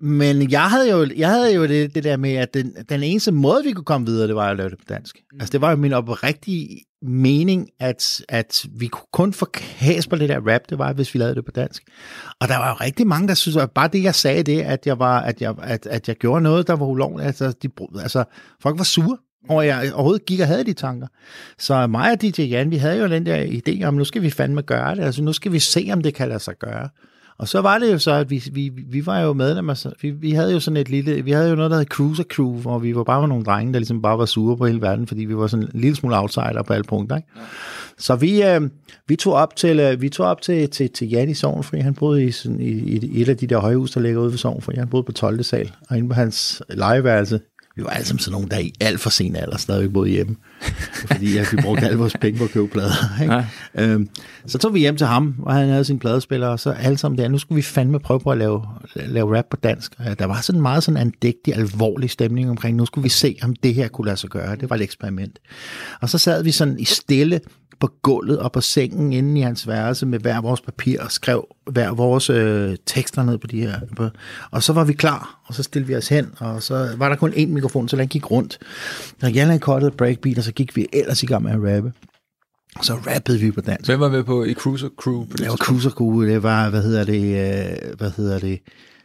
Men 0.00 0.50
jeg 0.50 0.70
havde 0.70 0.90
jo, 0.90 1.08
jeg 1.16 1.28
havde 1.28 1.54
jo 1.54 1.66
det, 1.66 1.94
det 1.94 2.04
der 2.04 2.16
med, 2.16 2.32
at 2.34 2.54
den, 2.54 2.76
den 2.88 3.02
eneste 3.02 3.32
måde, 3.32 3.64
vi 3.64 3.72
kunne 3.72 3.84
komme 3.84 4.06
videre, 4.06 4.28
det 4.28 4.34
var 4.34 4.50
at 4.50 4.56
lave 4.56 4.70
det 4.70 4.78
på 4.78 4.84
dansk. 4.88 5.16
Mm. 5.32 5.38
Altså, 5.40 5.52
det 5.52 5.60
var 5.60 5.70
jo 5.70 5.76
min 5.76 5.92
oprigtige 5.92 6.84
mening, 7.02 7.68
at, 7.80 8.24
at 8.28 8.66
vi 8.72 8.86
kunne 8.86 9.06
kun 9.12 9.32
få 9.32 9.46
kas 9.52 10.06
på 10.06 10.16
det 10.16 10.28
der 10.28 10.40
rap, 10.54 10.60
det 10.70 10.78
var, 10.78 10.92
hvis 10.92 11.14
vi 11.14 11.18
lavede 11.18 11.34
det 11.34 11.44
på 11.44 11.50
dansk. 11.50 11.82
Og 12.40 12.48
der 12.48 12.56
var 12.56 12.68
jo 12.68 12.74
rigtig 12.74 13.06
mange, 13.06 13.28
der 13.28 13.34
synes, 13.34 13.56
at 13.56 13.70
bare 13.70 13.88
det, 13.88 14.02
jeg 14.02 14.14
sagde 14.14 14.42
det, 14.42 14.62
at 14.62 14.86
jeg, 14.86 14.98
var, 14.98 15.20
at 15.20 15.40
jeg, 15.40 15.54
at, 15.62 15.86
at 15.86 16.08
jeg 16.08 16.16
gjorde 16.16 16.40
noget, 16.40 16.66
der 16.66 16.76
var 16.76 16.86
ulovligt. 16.86 17.26
Altså, 17.26 17.52
de, 17.62 17.68
altså 18.00 18.24
folk 18.60 18.78
var 18.78 18.84
sure 18.84 19.16
og 19.48 19.66
jeg 19.66 19.92
overhovedet 19.94 20.26
gik 20.26 20.40
og 20.40 20.46
havde 20.46 20.64
de 20.64 20.72
tanker. 20.72 21.06
Så 21.58 21.86
mig 21.86 22.12
og 22.12 22.22
DJ 22.22 22.42
Jan, 22.42 22.70
vi 22.70 22.76
havde 22.76 22.98
jo 22.98 23.08
den 23.08 23.26
der 23.26 23.44
idé 23.44 23.84
om, 23.84 23.94
nu 23.94 24.04
skal 24.04 24.22
vi 24.22 24.30
fandme 24.30 24.62
gøre 24.62 24.94
det. 24.96 25.02
Altså, 25.02 25.22
nu 25.22 25.32
skal 25.32 25.52
vi 25.52 25.58
se, 25.58 25.88
om 25.92 26.02
det 26.02 26.14
kan 26.14 26.28
lade 26.28 26.40
sig 26.40 26.54
gøre. 26.58 26.88
Og 27.38 27.48
så 27.48 27.60
var 27.60 27.78
det 27.78 27.92
jo 27.92 27.98
så, 27.98 28.10
at 28.10 28.30
vi, 28.30 28.42
vi, 28.52 28.68
vi 28.68 29.06
var 29.06 29.20
jo 29.20 29.32
medlemmer, 29.32 29.92
vi, 30.02 30.10
vi 30.10 30.30
havde 30.30 30.52
jo 30.52 30.60
sådan 30.60 30.76
et 30.76 30.88
lille, 30.88 31.24
vi 31.24 31.30
havde 31.30 31.50
jo 31.50 31.54
noget, 31.54 31.70
der 31.70 31.76
hed 31.76 31.86
Cruiser 31.86 32.24
Crew, 32.24 32.56
hvor 32.56 32.78
vi 32.78 32.96
var 32.96 33.04
bare 33.04 33.28
nogle 33.28 33.44
drenge, 33.44 33.72
der 33.72 33.78
ligesom 33.78 34.02
bare 34.02 34.18
var 34.18 34.24
sure 34.24 34.56
på 34.56 34.66
hele 34.66 34.82
verden, 34.82 35.06
fordi 35.06 35.24
vi 35.24 35.36
var 35.36 35.46
sådan 35.46 35.68
en 35.74 35.80
lille 35.80 35.96
smule 35.96 36.18
outsider 36.18 36.62
på 36.62 36.72
alle 36.72 36.84
punkter. 36.84 37.16
Ikke? 37.16 37.28
Ja. 37.36 37.40
Så 37.98 38.16
vi, 38.16 38.42
øh, 38.42 38.60
vi 39.08 39.16
tog 39.16 39.32
op 39.32 39.56
til, 39.56 39.80
øh, 39.80 40.00
vi 40.00 40.08
tog 40.08 40.26
op 40.26 40.42
til, 40.42 40.70
til, 40.70 40.90
til 40.90 41.08
Jan 41.08 41.28
i 41.28 41.34
Sogn, 41.34 41.62
fordi 41.62 41.82
han 41.82 41.94
boede 41.94 42.24
i, 42.24 42.30
sådan, 42.30 42.60
i, 42.60 42.70
i, 42.70 43.22
et 43.22 43.28
af 43.28 43.36
de 43.36 43.46
der 43.46 43.58
højhus, 43.58 43.90
der 43.90 44.00
ligger 44.00 44.20
ude 44.20 44.30
ved 44.30 44.38
Sogn, 44.38 44.62
fordi 44.62 44.78
han 44.78 44.88
boede 44.88 45.04
på 45.04 45.12
12. 45.12 45.42
sal, 45.42 45.72
og 45.90 45.96
inde 45.98 46.08
på 46.08 46.14
hans 46.14 46.62
legeværelse, 46.68 47.40
Vi 47.78 47.84
var 47.84 47.90
alle 47.90 48.06
sammen 48.06 48.18
sådan 48.18 48.32
nogle, 48.32 48.48
der 48.48 48.58
i 48.58 48.72
alt 48.80 49.00
for 49.00 49.10
sen 49.10 49.36
alder 49.36 49.56
stadigvæk 49.56 49.92
boede 49.92 50.10
hjemme. 50.10 50.36
fordi 51.06 51.36
at 51.36 51.52
vi 51.52 51.56
brugte 51.62 51.86
alle 51.86 51.98
vores 51.98 52.16
penge 52.20 52.38
på 52.38 52.44
at 52.44 52.50
købe 52.50 52.68
plader. 52.68 53.22
Ikke? 53.22 53.34
Ja. 53.34 53.44
Øhm, 53.74 54.08
så 54.46 54.58
tog 54.58 54.74
vi 54.74 54.80
hjem 54.80 54.96
til 54.96 55.06
ham, 55.06 55.34
og 55.42 55.54
han 55.54 55.68
havde 55.68 55.84
sin 55.84 55.98
pladespiller, 55.98 56.48
og 56.48 56.60
så 56.60 56.70
alle 56.70 56.98
sammen 56.98 57.18
der, 57.18 57.28
nu 57.28 57.38
skulle 57.38 57.56
vi 57.56 57.62
fandme 57.62 58.00
prøve 58.00 58.20
på 58.20 58.30
at 58.30 58.38
lave, 58.38 58.62
lave 58.94 59.36
rap 59.36 59.44
på 59.50 59.56
dansk. 59.56 59.98
Der 60.18 60.24
var 60.24 60.40
sådan 60.40 60.60
meget 60.60 60.82
sådan 60.82 61.06
en 61.06 61.12
dægtig, 61.22 61.54
alvorlig 61.54 62.10
stemning 62.10 62.50
omkring, 62.50 62.76
nu 62.76 62.86
skulle 62.86 63.02
vi 63.02 63.08
se, 63.08 63.36
om 63.42 63.56
det 63.56 63.74
her 63.74 63.88
kunne 63.88 64.04
lade 64.04 64.16
sig 64.16 64.30
gøre. 64.30 64.56
Det 64.56 64.70
var 64.70 64.76
et 64.76 64.82
eksperiment. 64.82 65.38
Og 66.00 66.08
så 66.08 66.18
sad 66.18 66.42
vi 66.42 66.50
sådan 66.50 66.78
i 66.78 66.84
stille 66.84 67.40
på 67.80 67.90
gulvet 68.02 68.38
og 68.38 68.52
på 68.52 68.60
sengen 68.60 69.12
inde 69.12 69.40
i 69.40 69.42
hans 69.42 69.68
værelse 69.68 70.06
med 70.06 70.18
hver 70.18 70.40
vores 70.40 70.60
papir 70.60 71.02
og 71.02 71.12
skrev 71.12 71.46
hver 71.70 71.90
vores 71.90 72.30
øh, 72.30 72.76
tekster 72.86 73.22
ned 73.22 73.38
på 73.38 73.46
de 73.46 73.60
her. 73.60 73.80
På, 73.96 74.08
og 74.50 74.62
så 74.62 74.72
var 74.72 74.84
vi 74.84 74.92
klar, 74.92 75.40
og 75.46 75.54
så 75.54 75.62
stillede 75.62 75.88
vi 75.88 75.96
os 75.96 76.08
hen, 76.08 76.30
og 76.38 76.62
så 76.62 76.94
var 76.96 77.08
der 77.08 77.16
kun 77.16 77.32
én 77.32 77.46
mikrofon, 77.46 77.88
så 77.88 77.96
den 77.96 78.08
gik 78.08 78.30
rundt. 78.30 78.58
Og 79.22 79.32
Jan 79.32 79.46
havde 79.46 79.60
cuttet 79.60 79.94
breakbeat, 79.94 80.38
og 80.38 80.44
så 80.44 80.52
gik 80.52 80.76
vi 80.76 80.86
ellers 80.92 81.22
i 81.22 81.26
gang 81.26 81.42
med 81.42 81.50
at 81.52 81.76
rappe. 81.76 81.92
Og 82.76 82.84
så 82.84 82.94
rappede 82.94 83.38
vi 83.38 83.50
på 83.50 83.60
dansk. 83.60 83.88
Hvem 83.90 84.00
var 84.00 84.08
med 84.08 84.24
på 84.24 84.44
i 84.44 84.54
Cruiser 84.54 84.88
Crew? 85.02 85.24
På 85.24 85.30
det 85.32 85.38
Det 85.38 85.48
var? 85.48 85.56
Cruiser 85.56 85.90
Crew, 85.90 86.22
det 86.22 86.42
var, 86.42 86.70
hvad 86.70 86.82
hedder 86.82 87.04
det, 87.04 87.22
øh, 87.22 87.96
hvad 87.98 88.10
hedder 88.16 88.38
det, 88.38 88.60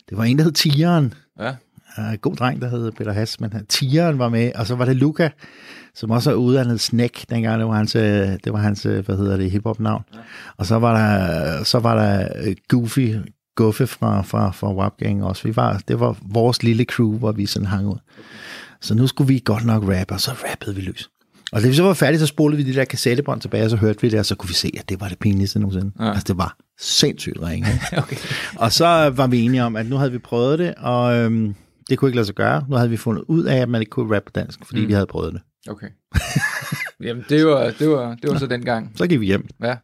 det 0.10 0.18
var 0.18 0.24
en, 0.24 0.38
der 0.38 0.44
hed 0.44 0.51
Tigeren. 0.51 1.13
Ja. 1.39 1.56
Uh, 1.98 2.13
god 2.22 2.36
dreng, 2.36 2.62
der 2.62 2.70
hed 2.70 2.92
Peter 2.92 3.13
Hass, 3.13 3.39
men 3.39 3.65
Tigeren 3.70 4.20
var 4.20 4.30
med, 4.30 4.51
og 4.56 4.68
så 4.68 4.75
var 4.75 4.86
det 4.86 4.96
Luca, 4.96 5.30
som 5.95 6.12
også 6.12 6.31
er 6.31 6.35
uddannet 6.35 6.81
Snack, 6.81 7.29
dengang 7.29 7.59
det 7.59 7.67
var 7.67 7.73
hans, 7.73 7.95
øh, 7.95 8.27
det 8.43 8.53
var 8.53 8.59
hans 8.59 8.85
øh, 8.85 9.05
hvad 9.05 9.17
hedder 9.17 9.38
det, 9.38 9.51
hiphop-navn. 9.51 10.03
Ja. 10.13 10.19
Og 10.57 10.65
så 10.65 10.75
var 10.75 10.97
der, 10.97 11.63
så 11.63 11.79
var 11.79 11.95
der 11.95 12.27
øh, 12.43 12.55
Goofy, 12.67 13.15
Guffe 13.55 13.88
fra, 13.88 14.21
fra, 14.21 14.51
fra 14.51 14.73
Wap 14.73 14.97
Gang 14.97 15.23
også. 15.23 15.43
Vi 15.47 15.55
var, 15.55 15.81
det 15.88 16.00
var 16.00 16.17
vores 16.21 16.63
lille 16.63 16.83
crew, 16.83 17.17
hvor 17.17 17.31
vi 17.31 17.45
sådan 17.45 17.65
hang 17.65 17.88
ud. 17.88 17.97
Så 18.81 18.95
nu 18.95 19.07
skulle 19.07 19.27
vi 19.27 19.41
godt 19.45 19.65
nok 19.65 19.83
rappe, 19.83 20.13
og 20.13 20.21
så 20.21 20.31
rappede 20.31 20.75
vi 20.75 20.81
løs. 20.81 21.09
Og 21.51 21.62
da 21.62 21.67
vi 21.67 21.73
så 21.73 21.83
var 21.83 21.93
færdige, 21.93 22.19
så 22.19 22.25
spolede 22.25 22.63
vi 22.63 22.71
de 22.71 22.75
der 22.75 22.85
kassettebånd 22.85 23.41
tilbage, 23.41 23.63
og 23.63 23.69
så 23.69 23.75
hørte 23.75 24.01
vi 24.01 24.09
det, 24.09 24.19
og 24.19 24.25
så 24.25 24.35
kunne 24.35 24.47
vi 24.47 24.53
se, 24.53 24.71
at 24.79 24.89
det 24.89 25.01
var 25.01 25.07
det 25.07 25.19
pinligste 25.19 25.59
nogensinde. 25.59 25.91
Ja. 26.00 26.09
Altså, 26.09 26.23
det 26.27 26.38
var 26.38 26.57
sindssygt 26.79 27.41
ringe. 27.41 27.67
Okay. 27.97 28.15
Og 28.55 28.71
så 28.71 29.09
var 29.09 29.27
vi 29.27 29.41
enige 29.41 29.63
om, 29.63 29.75
at 29.75 29.85
nu 29.85 29.95
havde 29.95 30.12
vi 30.12 30.17
prøvet 30.17 30.59
det, 30.59 30.73
og 30.77 31.15
øhm, 31.15 31.55
det 31.89 31.97
kunne 31.97 32.09
ikke 32.09 32.15
lade 32.15 32.25
sig 32.25 32.35
gøre. 32.35 32.65
Nu 32.69 32.75
havde 32.75 32.89
vi 32.89 32.97
fundet 32.97 33.23
ud 33.27 33.43
af, 33.43 33.57
at 33.57 33.69
man 33.69 33.81
ikke 33.81 33.89
kunne 33.89 34.15
rappe 34.15 34.31
på 34.31 34.39
dansk, 34.39 34.59
fordi 34.65 34.81
mm. 34.81 34.88
vi 34.88 34.93
havde 34.93 35.05
prøvet 35.05 35.33
det. 35.33 35.41
Okay. 35.70 35.88
Jamen, 37.03 37.24
det 37.29 37.46
var, 37.46 37.74
det 37.79 37.89
var, 37.89 38.15
det 38.22 38.32
var 38.32 38.38
så 38.38 38.48
dengang. 38.48 38.91
Så 38.96 39.08
gik 39.08 39.20
vi 39.20 39.25
hjem. 39.25 39.48
Ja. 39.63 39.75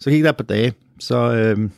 Så 0.00 0.10
gik 0.10 0.24
der 0.24 0.30
et 0.30 0.36
par 0.36 0.44
dage, 0.44 0.72
så, 1.00 1.16
øhm, 1.32 1.70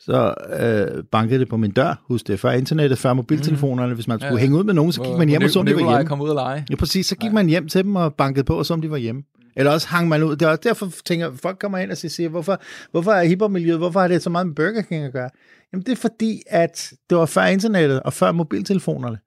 så 0.00 0.34
øh, 0.60 1.04
bankede 1.12 1.40
det 1.40 1.48
på 1.48 1.56
min 1.56 1.70
dør. 1.70 2.02
Husk 2.08 2.26
det, 2.26 2.40
før 2.40 2.50
internettet, 2.50 2.98
før 2.98 3.12
mobiltelefonerne. 3.12 3.94
Hvis 3.94 4.08
man 4.08 4.18
skulle 4.18 4.28
Ja, 4.28 4.34
ja. 4.34 4.40
hænge 4.40 4.58
ud 4.58 4.64
med 4.64 4.74
nogen, 4.74 4.92
så 4.92 5.02
gik 5.02 5.18
man 5.18 5.28
hjem 5.28 5.42
og 5.42 5.50
så, 5.50 5.58
om 5.60 5.66
de 5.66 5.74
var 5.74 5.80
hjemme. 5.90 6.06
kom 6.08 6.20
ud 6.20 6.28
og 6.28 6.34
lege. 6.34 6.66
Ja, 6.70 6.76
præcis. 6.76 7.06
Så 7.06 7.16
gik 7.16 7.32
man 7.32 7.46
hjem 7.48 7.68
til 7.68 7.84
dem 7.84 7.96
og 7.96 8.14
bankede 8.14 8.44
på, 8.44 8.54
og 8.58 8.66
så 8.66 8.74
om 8.74 8.80
de 8.80 8.90
var 8.90 8.96
hjemme. 8.96 9.22
Eller 9.56 9.72
også 9.72 9.88
hang 9.88 10.08
man 10.08 10.22
ud. 10.22 10.36
Det 10.36 10.42
er 10.42 10.48
også 10.50 10.60
derfor, 10.64 10.92
tænker 11.04 11.30
folk 11.42 11.58
kommer 11.58 11.78
ind 11.78 11.90
og 11.90 11.96
siger, 11.96 12.28
hvorfor, 12.28 12.60
hvorfor 12.90 13.12
er 13.12 13.24
hiphop-miljøet, 13.24 13.78
hvorfor 13.78 14.00
har 14.00 14.08
det 14.08 14.22
så 14.22 14.30
meget 14.30 14.46
med 14.46 14.54
Burger 14.54 14.82
King 14.82 15.04
at 15.04 15.12
gøre? 15.12 15.30
Jamen 15.72 15.86
det 15.86 15.92
er 15.92 15.96
fordi, 15.96 16.42
at 16.46 16.92
det 17.10 17.18
var 17.18 17.26
før 17.26 17.44
internettet 17.44 18.02
og 18.02 18.12
før 18.12 18.32
mobiltelefonerne. 18.32 19.18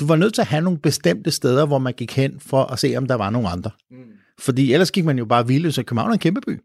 Du 0.00 0.06
var 0.06 0.16
nødt 0.16 0.34
til 0.34 0.40
at 0.40 0.46
have 0.46 0.62
nogle 0.62 0.78
bestemte 0.78 1.30
steder, 1.30 1.66
hvor 1.66 1.78
man 1.78 1.92
gik 1.92 2.16
hen 2.16 2.40
for 2.40 2.64
at 2.64 2.78
se, 2.78 2.94
om 2.96 3.06
der 3.06 3.14
var 3.14 3.30
nogle 3.30 3.48
andre. 3.48 3.70
Mm. 3.90 3.96
Fordi 4.38 4.72
ellers 4.72 4.90
gik 4.90 5.04
man 5.04 5.18
jo 5.18 5.24
bare 5.24 5.46
vildt, 5.46 5.74
så 5.74 5.82
København 5.82 6.10
er 6.10 6.12
en 6.12 6.18
kæmpe 6.18 6.40
by. 6.40 6.60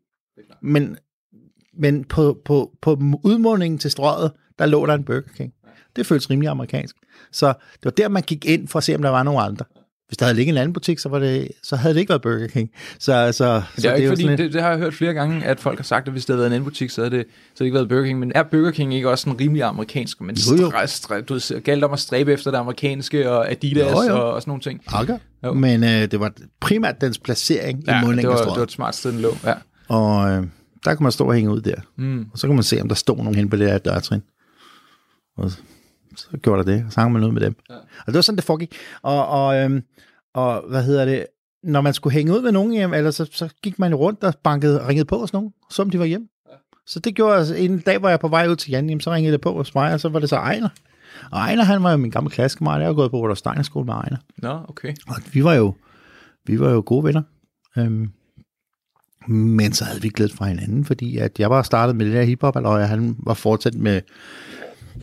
Men, 0.61 0.97
men 1.73 2.03
på, 2.03 2.41
på, 2.45 2.71
på 2.81 2.99
udmåningen 3.23 3.77
til 3.77 3.91
strøget, 3.91 4.31
der 4.59 4.65
lå 4.65 4.85
der 4.85 4.93
en 4.93 5.03
Burger 5.03 5.21
King. 5.37 5.53
Det 5.95 6.05
føltes 6.05 6.29
rimelig 6.29 6.49
amerikansk. 6.49 6.95
Så 7.31 7.47
det 7.47 7.85
var 7.85 7.91
der, 7.91 8.09
man 8.09 8.23
gik 8.23 8.45
ind 8.45 8.67
for 8.67 8.77
at 8.79 8.83
se, 8.83 8.95
om 8.95 9.01
der 9.01 9.09
var 9.09 9.23
nogle 9.23 9.41
andre. 9.41 9.65
Hvis 10.07 10.17
der 10.17 10.25
havde 10.25 10.35
ligget 10.35 10.53
en 10.53 10.57
anden 10.57 10.73
butik, 10.73 10.99
så, 10.99 11.09
var 11.09 11.19
det, 11.19 11.47
så 11.63 11.75
havde 11.75 11.93
det 11.93 11.99
ikke 11.99 12.09
været 12.09 12.21
Burger 12.21 12.47
King. 12.47 12.69
Så, 12.99 13.31
så, 13.31 13.55
Det 13.75 13.83
så 13.83 13.87
er 13.87 13.91
jo 13.91 13.95
ikke 13.95 14.05
jo 14.05 14.11
fordi, 14.11 14.23
lidt- 14.27 14.37
det, 14.37 14.53
det, 14.53 14.61
har 14.61 14.69
jeg 14.69 14.77
hørt 14.77 14.93
flere 14.93 15.13
gange, 15.13 15.45
at 15.45 15.59
folk 15.59 15.79
har 15.79 15.83
sagt, 15.83 16.07
at 16.07 16.11
hvis 16.11 16.25
det 16.25 16.33
havde 16.33 16.39
været 16.39 16.47
en 16.49 16.53
anden 16.53 16.65
butik, 16.69 16.89
så 16.89 17.01
havde 17.01 17.17
det, 17.17 17.25
så 17.27 17.33
havde 17.33 17.59
det 17.59 17.65
ikke 17.65 17.73
været 17.75 17.89
Burger 17.89 18.03
King. 18.05 18.19
Men 18.19 18.31
er 18.35 18.43
Burger 18.43 18.71
King 18.71 18.93
ikke 18.93 19.09
også 19.09 19.21
sådan 19.23 19.39
rimelig 19.39 19.63
amerikansk? 19.63 20.21
Men 20.21 20.35
Jo, 20.35 20.55
jo. 20.61 20.69
Stre, 20.69 20.87
stre, 20.87 21.21
du 21.21 21.39
galt 21.63 21.83
om 21.83 21.93
at 21.93 21.99
stræbe 21.99 22.33
efter 22.33 22.51
det 22.51 22.57
amerikanske, 22.57 23.31
og 23.31 23.51
Adidas 23.51 23.91
Jo, 23.91 24.01
jo. 24.01 24.15
Og, 24.15 24.33
og 24.33 24.41
sådan 24.41 24.49
nogle 24.49 24.61
ting. 24.61 24.81
Okay. 24.93 25.17
Jo. 25.43 25.53
Men 25.53 25.83
øh, 25.83 25.89
det 25.89 26.19
var 26.19 26.31
primært 26.61 27.01
dens 27.01 27.19
placering 27.19 27.83
Ja, 27.87 27.91
i 27.91 27.95
det 27.97 28.05
målingen 28.07 28.27
var, 28.33 28.37
det 28.37 28.47
var 28.57 28.63
et 28.63 28.71
smart 28.71 28.95
sted, 28.95 29.11
den 29.11 29.19
lå. 29.21 29.37
Ja. 29.45 29.53
Og 29.87 30.29
øh, 30.31 30.43
der 30.85 30.95
kunne 30.95 31.03
man 31.03 31.11
stå 31.11 31.27
og 31.27 31.33
hænge 31.33 31.51
ud 31.51 31.61
der. 31.61 31.75
Mm. 31.97 32.25
Og 32.33 32.39
så 32.39 32.47
kunne 32.47 32.55
man 32.55 32.63
se, 32.63 32.81
om 32.81 32.87
der 32.87 32.95
stod 32.95 33.17
nogen 33.17 33.35
hen 33.35 33.49
på 33.49 33.55
det 33.55 33.67
der 33.69 33.77
dørtrin. 33.77 34.21
Og 35.37 35.51
så, 36.15 36.27
gjorde 36.43 36.63
der 36.63 36.75
det, 36.75 36.85
og 36.85 36.91
så 36.91 36.99
hang 36.99 37.13
man 37.13 37.23
ud 37.23 37.31
med 37.31 37.41
dem. 37.41 37.55
Ja. 37.69 37.75
Og 37.75 38.07
det 38.07 38.15
var 38.15 38.21
sådan, 38.21 38.37
det 38.37 38.45
foregik. 38.45 38.75
Og, 39.01 39.27
og, 39.27 39.55
øhm, 39.55 39.83
og 40.33 40.63
hvad 40.69 40.83
hedder 40.83 41.05
det? 41.05 41.25
Når 41.63 41.81
man 41.81 41.93
skulle 41.93 42.13
hænge 42.13 42.33
ud 42.33 42.41
med 42.41 42.51
nogen 42.51 42.71
hjem, 42.71 42.93
eller 42.93 43.11
så, 43.11 43.29
så 43.31 43.49
gik 43.63 43.79
man 43.79 43.95
rundt 43.95 44.23
og 44.23 44.33
bankede 44.43 44.81
og 44.81 44.87
ringede 44.87 45.05
på 45.05 45.17
hos 45.17 45.33
nogen, 45.33 45.53
som 45.69 45.89
de 45.89 45.99
var 45.99 46.05
hjem. 46.05 46.29
Ja. 46.49 46.55
Så 46.87 46.99
det 46.99 47.15
gjorde 47.15 47.37
altså, 47.37 47.55
en 47.55 47.79
dag, 47.79 47.97
hvor 47.97 48.09
jeg 48.09 48.19
på 48.19 48.27
vej 48.27 48.47
ud 48.47 48.55
til 48.55 48.71
Jan, 48.71 48.89
jamen, 48.89 49.01
så 49.01 49.11
ringede 49.11 49.31
det 49.31 49.41
på 49.41 49.53
hos 49.53 49.75
mig, 49.75 49.93
og 49.93 49.99
så 49.99 50.09
var 50.09 50.19
det 50.19 50.29
så 50.29 50.35
Ejner. 50.35 50.69
Og 51.31 51.39
Ejner, 51.39 51.63
han 51.63 51.83
var 51.83 51.91
jo 51.91 51.97
min 51.97 52.11
gamle 52.11 52.29
klassekammerat. 52.29 52.79
Jeg 52.79 52.87
har 52.87 52.93
gået 52.93 53.11
på 53.11 53.17
Rudolf 53.17 53.37
Steiner 53.37 53.63
skole 53.63 53.85
med 53.85 53.93
Ejner. 53.93 54.17
Nå, 54.37 54.59
okay. 54.67 54.93
Og 55.07 55.15
vi 55.33 55.43
var 55.43 55.53
jo, 55.53 55.75
vi 56.45 56.59
var 56.59 56.69
jo 56.69 56.83
gode 56.85 57.03
venner. 57.03 57.21
Øhm, 57.77 58.11
men 59.27 59.73
så 59.73 59.85
havde 59.85 60.01
vi 60.01 60.09
glædet 60.09 60.33
fra 60.33 60.45
hinanden, 60.45 60.85
fordi 60.85 61.17
at 61.17 61.39
jeg 61.39 61.49
var 61.49 61.61
startet 61.61 61.95
med 61.95 62.05
det 62.05 62.13
der 62.13 62.23
hiphop, 62.23 62.55
og 62.55 62.89
han 62.89 63.15
var 63.19 63.33
fortsat 63.33 63.75
med, 63.75 64.01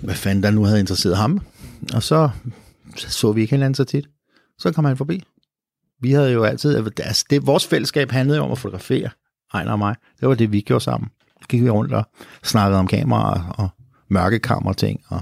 hvad 0.03 0.15
fanden 0.15 0.43
der 0.43 0.51
nu 0.51 0.65
havde 0.65 0.81
interesseret 0.81 1.17
ham. 1.17 1.41
Og 1.95 2.03
så 2.03 2.31
så 2.97 3.33
vi 3.33 3.41
ikke 3.41 3.51
hinanden 3.51 3.75
så 3.75 3.85
tit. 3.85 4.09
Så 4.59 4.73
kom 4.73 4.85
han 4.85 4.97
forbi. 4.97 5.23
Vi 6.01 6.13
havde 6.13 6.33
jo 6.33 6.45
altid, 6.45 6.77
altså 6.99 7.25
det, 7.31 7.47
vores 7.47 7.67
fællesskab 7.67 8.11
handlede 8.11 8.39
jo 8.39 8.45
om 8.45 8.53
at 8.53 8.59
fotografere, 8.59 9.11
Ejner 9.55 9.73
og 9.73 9.79
mig. 9.79 9.95
Det 10.21 10.29
var 10.29 10.35
det, 10.35 10.53
vi 10.53 10.61
gjorde 10.61 10.85
sammen. 10.85 11.11
Så 11.43 11.49
gik 11.49 11.65
vi 11.65 11.71
rundt 11.71 11.93
og 11.93 12.05
snakkede 12.43 12.79
om 12.79 12.87
kameraer 12.87 13.49
og 13.49 13.69
mørkekammer 14.09 14.73
ting, 14.73 15.01
og 15.09 15.21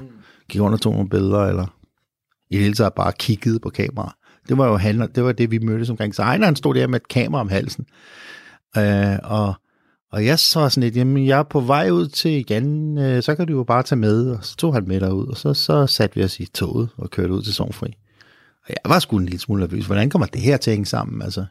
gik 0.48 0.60
rundt 0.60 0.74
og 0.74 0.80
tog 0.80 0.92
nogle 0.92 1.08
billeder, 1.08 1.46
eller 1.46 1.66
i 2.50 2.54
det 2.54 2.62
hele 2.62 2.74
taget 2.74 2.94
bare 2.94 3.12
kiggede 3.18 3.60
på 3.60 3.70
kameraer. 3.70 4.16
Det 4.48 4.58
var 4.58 4.66
jo 4.66 4.76
handler, 4.76 5.06
det 5.06 5.24
var 5.24 5.32
det, 5.32 5.50
vi 5.50 5.58
mødtes 5.58 5.90
omkring. 5.90 6.14
Så 6.14 6.22
Ejner 6.22 6.44
han 6.44 6.56
stod 6.56 6.74
der 6.74 6.86
med 6.86 7.00
et 7.00 7.08
kamera 7.08 7.40
om 7.40 7.48
halsen. 7.48 7.86
Øh, 8.76 9.18
og, 9.22 9.54
og 10.12 10.26
jeg 10.26 10.38
så 10.38 10.68
sådan 10.68 10.82
lidt, 10.82 10.96
jamen 10.96 11.26
jeg 11.26 11.38
er 11.38 11.42
på 11.42 11.60
vej 11.60 11.90
ud 11.90 12.08
til 12.08 12.44
Jan, 12.50 12.98
øh, 12.98 13.22
så 13.22 13.34
kan 13.34 13.46
du 13.46 13.52
jo 13.52 13.64
bare 13.64 13.82
tage 13.82 13.98
med. 13.98 14.30
Og 14.30 14.44
så 14.44 14.56
tog 14.56 14.74
han 14.74 14.88
med 14.88 15.00
derud, 15.00 15.26
og 15.26 15.36
så, 15.36 15.54
så 15.54 15.86
satte 15.86 16.16
vi 16.16 16.24
os 16.24 16.40
i 16.40 16.46
toget 16.46 16.88
og 16.96 17.10
kørte 17.10 17.32
ud 17.32 17.42
til 17.42 17.54
Sovnfri. 17.54 17.96
Og 18.64 18.68
jeg 18.68 18.90
var 18.90 18.98
sgu 18.98 19.16
en 19.16 19.24
lille 19.24 19.38
smule 19.38 19.60
nervøs. 19.60 19.86
Hvordan 19.86 20.10
kommer 20.10 20.26
det 20.26 20.40
her 20.40 20.56
til 20.56 20.70
at 20.70 20.74
hænge 20.74 20.86
sammen? 20.86 21.22
Altså, 21.22 21.44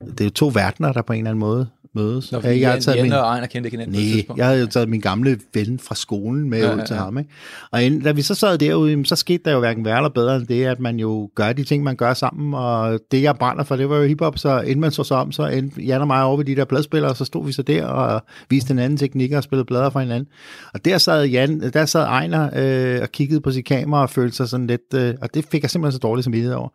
det 0.00 0.20
er 0.20 0.24
jo 0.24 0.30
to 0.30 0.50
verdener, 0.54 0.92
der 0.92 1.02
på 1.02 1.12
en 1.12 1.18
eller 1.18 1.30
anden 1.30 1.40
måde 1.40 1.68
mødes. 1.94 2.32
Nå, 2.32 2.40
Jeg- 2.44 2.60
jeg 2.60 2.68
har 2.68 2.72
Jan, 2.74 2.82
taget 2.82 2.96
Jan 2.96 3.04
min- 3.04 3.12
og 3.12 3.18
Ejner 3.18 3.46
kendte 3.46 3.66
ikke 3.66 3.76
hinanden 3.76 3.94
på 3.94 4.00
Nej, 4.00 4.12
tidspunkt. 4.12 4.38
jeg 4.38 4.46
havde 4.46 4.60
jo 4.60 4.66
taget 4.66 4.88
min 4.88 5.00
gamle 5.00 5.38
ven 5.54 5.78
fra 5.78 5.94
skolen 5.94 6.50
med 6.50 6.58
Ja, 6.58 6.72
ud 6.74 6.78
ja, 6.78 6.84
til 6.84 6.94
ja. 6.94 7.00
ham. 7.02 7.18
Ikke? 7.18 7.30
Og 7.70 7.82
inden, 7.84 8.00
da 8.00 8.12
vi 8.12 8.22
så 8.22 8.34
sad 8.34 8.58
derude, 8.58 9.06
så 9.06 9.16
skete 9.16 9.42
der 9.44 9.52
jo 9.52 9.58
hverken 9.58 9.84
værre 9.84 9.96
eller 9.96 10.08
bedre 10.10 10.36
end 10.36 10.46
det, 10.46 10.64
at 10.64 10.80
man 10.80 10.96
jo 10.98 11.30
gør 11.34 11.52
de 11.52 11.64
ting, 11.64 11.84
man 11.84 11.96
gør 11.96 12.14
sammen. 12.14 12.54
Og 12.54 13.00
det, 13.10 13.22
jeg 13.22 13.36
brænder 13.36 13.64
for, 13.64 13.76
det 13.76 13.88
var 13.88 13.96
jo 13.96 14.02
hiphop, 14.04 14.38
så 14.38 14.60
inden 14.60 14.80
man 14.80 14.90
så 14.90 15.04
sig 15.04 15.16
om, 15.16 15.32
så 15.32 15.46
endte 15.46 15.82
Jan 15.82 16.00
og 16.00 16.06
mig 16.06 16.22
over 16.22 16.36
ved 16.36 16.44
de 16.44 16.56
der 16.56 16.64
pladspillere, 16.64 17.10
og 17.10 17.16
så 17.16 17.24
stod 17.24 17.46
vi 17.46 17.52
så 17.52 17.62
der 17.62 17.84
og 17.84 18.22
viste 18.50 18.72
en 18.72 18.78
anden 18.78 18.96
teknik 18.96 19.32
og 19.32 19.42
spillede 19.42 19.64
blader 19.64 19.90
fra 19.90 20.00
hinanden. 20.00 20.28
Og 20.74 20.84
der 20.84 20.98
sad 20.98 21.24
Jan, 21.24 21.70
der 21.72 21.84
sad 21.86 22.02
Ejner 22.02 22.50
øh, 22.56 23.02
og 23.02 23.08
kiggede 23.12 23.40
på 23.40 23.50
sit 23.50 23.64
kamera 23.64 24.02
og 24.02 24.10
følte 24.10 24.36
sig 24.36 24.48
sådan 24.48 24.66
lidt, 24.66 24.94
øh, 24.94 25.14
og 25.22 25.34
det 25.34 25.44
fik 25.50 25.62
jeg 25.62 25.70
simpelthen 25.70 25.92
så 25.92 25.98
dårligt 25.98 26.24
som 26.24 26.34
over. 26.56 26.68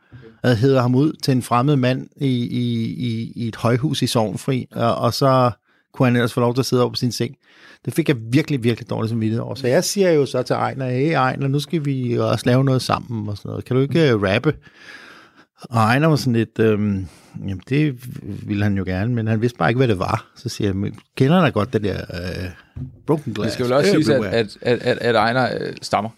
Jeg 0.43 0.57
hedder 0.57 0.81
ham 0.81 0.95
ud 0.95 1.13
til 1.23 1.31
en 1.31 1.41
fremmed 1.41 1.75
mand 1.75 2.07
i, 2.17 2.27
i, 2.27 2.83
i, 3.07 3.31
i 3.35 3.47
et 3.47 3.55
højhus 3.55 4.01
i 4.01 4.07
Sovnfri, 4.07 4.67
og, 4.71 4.95
og 4.95 5.06
så 5.13 5.51
kunne 5.93 6.05
han 6.05 6.15
ellers 6.15 6.33
få 6.33 6.39
lov 6.39 6.53
til 6.53 6.61
at 6.61 6.65
sidde 6.65 6.83
over 6.83 6.91
på 6.91 6.95
sin 6.95 7.11
seng. 7.11 7.35
Det 7.85 7.93
fik 7.93 8.09
jeg 8.09 8.17
virkelig, 8.31 8.63
virkelig 8.63 8.89
dårligt 8.89 9.09
som 9.09 9.39
over. 9.41 9.55
Så 9.55 9.67
jeg 9.67 9.83
siger 9.83 10.11
jo 10.11 10.25
så 10.25 10.43
til 10.43 10.53
Ejner, 10.53 10.89
hey 10.89 11.13
Ejner, 11.13 11.47
nu 11.47 11.59
skal 11.59 11.85
vi 11.85 12.19
også 12.19 12.45
lave 12.45 12.63
noget 12.63 12.81
sammen 12.81 13.29
og 13.29 13.37
sådan 13.37 13.49
noget. 13.49 13.65
Kan 13.65 13.75
du 13.75 13.81
ikke 13.81 14.15
uh, 14.15 14.23
rappe? 14.23 14.53
Og 15.61 15.77
Ejner 15.77 16.07
var 16.07 16.15
sådan 16.15 16.33
lidt, 16.33 16.59
øhm, 16.59 17.07
jamen 17.39 17.61
det 17.69 17.95
ville 18.47 18.63
han 18.63 18.77
jo 18.77 18.83
gerne, 18.83 19.15
men 19.15 19.27
han 19.27 19.41
vidste 19.41 19.57
bare 19.57 19.69
ikke, 19.69 19.77
hvad 19.77 19.87
det 19.87 19.99
var. 19.99 20.31
Så 20.35 20.49
siger 20.49 20.67
jeg, 20.67 20.75
"Men 20.75 20.99
kender 21.15 21.35
han 21.35 21.43
da 21.43 21.49
godt 21.49 21.73
det 21.73 21.83
der 21.83 21.97
øh, 22.13 22.49
broken 23.07 23.33
glass? 23.33 23.45
Det 23.45 23.53
skal 23.53 23.65
vel 23.65 23.73
også 23.73 23.95
at, 23.95 24.01
everywhere?" 24.01 24.31
at, 24.31 24.57
at, 24.61 24.79
at, 24.79 24.97
at 24.97 25.15
Ejner 25.15 25.49
øh, 25.59 25.73
stammer 25.81 26.09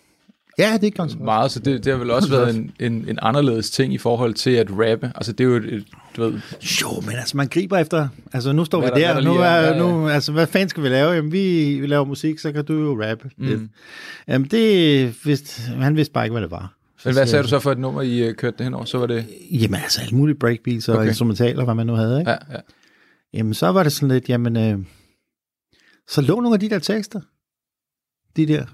Ja, 0.60 0.78
det 0.82 0.88
er 0.88 0.92
godt. 0.92 1.20
meget, 1.20 1.52
så 1.52 1.60
det, 1.60 1.86
det 1.86 1.92
har 1.94 2.00
vel 2.00 2.12
også 2.12 2.30
været 2.30 2.56
en, 2.56 2.72
en, 2.80 3.10
en 3.10 3.20
anderledes 3.22 3.72
ting 3.72 3.94
i 3.94 3.98
forhold 3.98 4.34
til 4.34 4.50
at 4.52 4.68
rappe. 4.72 5.12
Altså 5.16 5.32
det 5.32 5.44
er 5.44 5.48
jo 5.48 5.56
et, 5.56 5.74
et 5.74 5.86
du 6.16 6.24
ved, 6.24 6.40
Jo, 6.82 7.02
men 7.06 7.16
altså, 7.16 7.38
man 7.38 7.48
griber 7.48 7.78
efter... 7.78 8.08
Altså, 8.34 8.52
nu 8.52 8.66
står 8.66 8.80
Hvad 8.82 8.92
vi 8.96 9.02
der- 9.02 9.14
der, 9.14 9.22
nu 9.22 9.34
er. 9.36 9.44
er, 9.46 9.80
nu, 9.80 10.08
altså, 10.10 10.32
hvad 10.32 10.48
fanden 10.48 10.70
skal 10.70 10.84
vi 10.84 10.90
lave? 10.90 11.12
Jamen, 11.12 11.32
vi, 11.32 11.74
vi 11.82 11.88
laver 11.88 12.06
musik, 12.06 12.40
så 12.40 12.52
kan 12.52 12.66
du 12.66 12.74
jo 12.74 13.04
rappe 13.04 13.30
mm. 13.38 13.46
lidt. 13.46 13.62
Jamen, 14.28 14.48
det 14.48 15.26
vidste, 15.26 15.62
han 15.72 15.96
vidste 15.96 16.12
bare 16.14 16.26
ikke, 16.26 16.32
hvad 16.34 16.42
det 16.42 16.52
var. 16.52 16.74
men 17.06 17.14
hvad 17.14 17.28
sagde 17.28 17.44
du 17.44 17.48
så 17.50 17.60
for 17.60 17.72
et 17.72 17.80
nummer, 17.80 18.02
I 18.02 18.20
øh, 18.20 18.34
kørte 18.36 18.58
det 18.58 18.66
henover? 18.66 18.86
Så 18.86 18.98
var 18.98 19.06
det... 19.06 19.26
Jamen, 19.52 19.76
altså, 19.84 20.02
alle 20.02 20.18
mulige 20.18 20.36
breakbeats 20.38 20.90
og 20.90 20.98
okay. 20.98 21.08
instrumentaler, 21.08 21.64
hvad 21.66 21.76
man 21.76 21.88
nu 21.88 21.94
havde, 21.94 22.20
ikke? 22.20 22.32
Ja, 22.32 22.38
ja. 22.52 22.58
Jamen, 23.34 23.54
så 23.54 23.68
var 23.68 23.84
det 23.84 23.92
sådan 23.92 24.10
lidt, 24.10 24.30
jamen, 24.30 24.58
øh, 24.58 24.80
så 26.08 26.22
lå 26.22 26.40
nogle 26.40 26.54
af 26.54 26.60
de 26.60 26.70
der 26.70 26.80
tekster, 26.80 27.22
de 28.38 28.46
der 28.46 28.66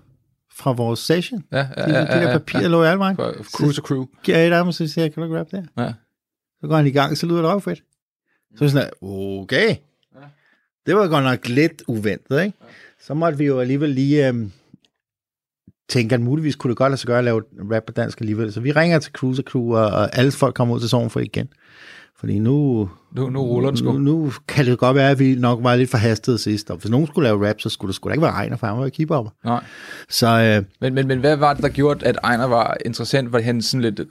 fra 0.58 0.72
vores 0.72 1.00
session. 1.00 1.44
Ja, 1.52 1.68
ja, 1.78 1.84
De, 1.86 1.92
de 1.92 2.26
der 2.26 2.38
papirer 2.38 2.62
ja. 2.62 2.68
lå 2.68 2.84
i 2.84 2.88
alle 2.88 3.00
vejen. 3.00 3.16
For 3.18 3.44
Crew 3.58 3.72
to 3.72 3.82
crew. 3.82 4.06
Giver 4.24 4.38
jeg 4.38 4.52
dem, 4.52 4.68
og 4.68 4.74
så 4.74 4.88
siger 4.88 5.06
jeg, 5.06 5.14
kan 5.14 5.24
du 5.24 5.36
rappe 5.36 5.58
der? 5.58 5.84
Ja. 5.84 5.94
Så 6.62 6.68
går 6.68 6.76
han 6.76 6.88
i 6.88 6.92
gang, 6.92 7.18
så 7.18 7.28
lyder 7.28 7.42
det 7.42 7.52
også 7.52 7.64
fedt. 7.64 7.84
Så 8.56 8.66
er 8.66 8.70
sådan, 8.70 8.88
der, 8.88 9.08
okay. 9.08 9.76
Det 10.86 10.96
var 10.96 11.08
godt 11.08 11.24
nok 11.24 11.48
lidt 11.48 11.84
uventet, 11.88 12.44
ikke? 12.44 12.58
Så 13.02 13.14
måtte 13.14 13.38
vi 13.38 13.46
jo 13.46 13.60
alligevel 13.60 13.90
lige 13.90 14.28
øhm, 14.28 14.52
tænke, 15.90 16.16
at 16.16 16.22
muligvis 16.22 16.56
kunne 16.56 16.70
det 16.70 16.78
godt 16.78 16.92
lade 16.92 16.98
sig 16.98 17.08
gøre 17.08 17.18
at 17.18 17.24
lave 17.24 17.44
rap 17.72 17.84
på 17.84 17.94
dansk 17.94 18.22
alligevel. 18.22 18.54
Så 18.54 18.60
vi 18.60 18.72
ringer 18.72 19.00
til 19.00 19.12
Cruiser 19.12 19.44
Crew, 19.44 19.76
og, 19.76 19.86
og 19.86 20.18
alle 20.18 20.32
folk 20.32 20.56
kommer 20.56 20.76
ud 20.76 20.80
til 20.80 20.90
Sogn 20.90 21.10
for 21.10 21.20
igen. 21.20 21.48
Fordi 22.18 22.40
nu, 22.40 22.90
Nu, 23.16 23.30
nu 23.30 23.42
ruller 23.42 23.70
den 23.70 23.78
sgu. 23.78 23.92
nu, 23.92 23.98
nu 23.98 24.32
kan 24.48 24.66
det 24.66 24.78
godt 24.78 24.96
være, 24.96 25.10
at 25.10 25.20
vi 25.20 25.36
nok 25.36 25.60
var 25.62 25.76
lidt 25.76 25.90
for 25.90 25.98
hastet 25.98 26.40
sidst. 26.40 26.72
Og 26.72 26.78
hvis 26.78 26.92
nogen 26.92 27.08
skulle 27.08 27.28
lave 27.28 27.50
rap, 27.50 27.62
så 27.62 27.70
skulle 27.70 27.90
det 27.90 27.96
sgu 27.96 28.10
da 28.10 28.14
ikke 28.14 28.22
være 28.22 28.32
Ejner, 28.32 28.58
for 28.58 28.68
han 28.68 28.78
var 28.78 28.90
keeper. 28.90 29.34
Nej. 29.46 29.64
Så 30.10 30.28
øh, 30.28 30.64
Men, 30.82 30.94
men, 30.94 31.08
men 31.08 31.20
hvad 31.20 31.36
var 31.36 31.54
det, 31.54 31.64
der 31.64 31.70
gjorde, 31.70 32.06
at 32.06 32.18
Ejner 32.24 32.46
var 32.46 32.78
interessant? 32.86 33.34
Var 33.34 33.42
han 33.42 33.62
sådan 33.62 33.82
lidt 33.82 34.02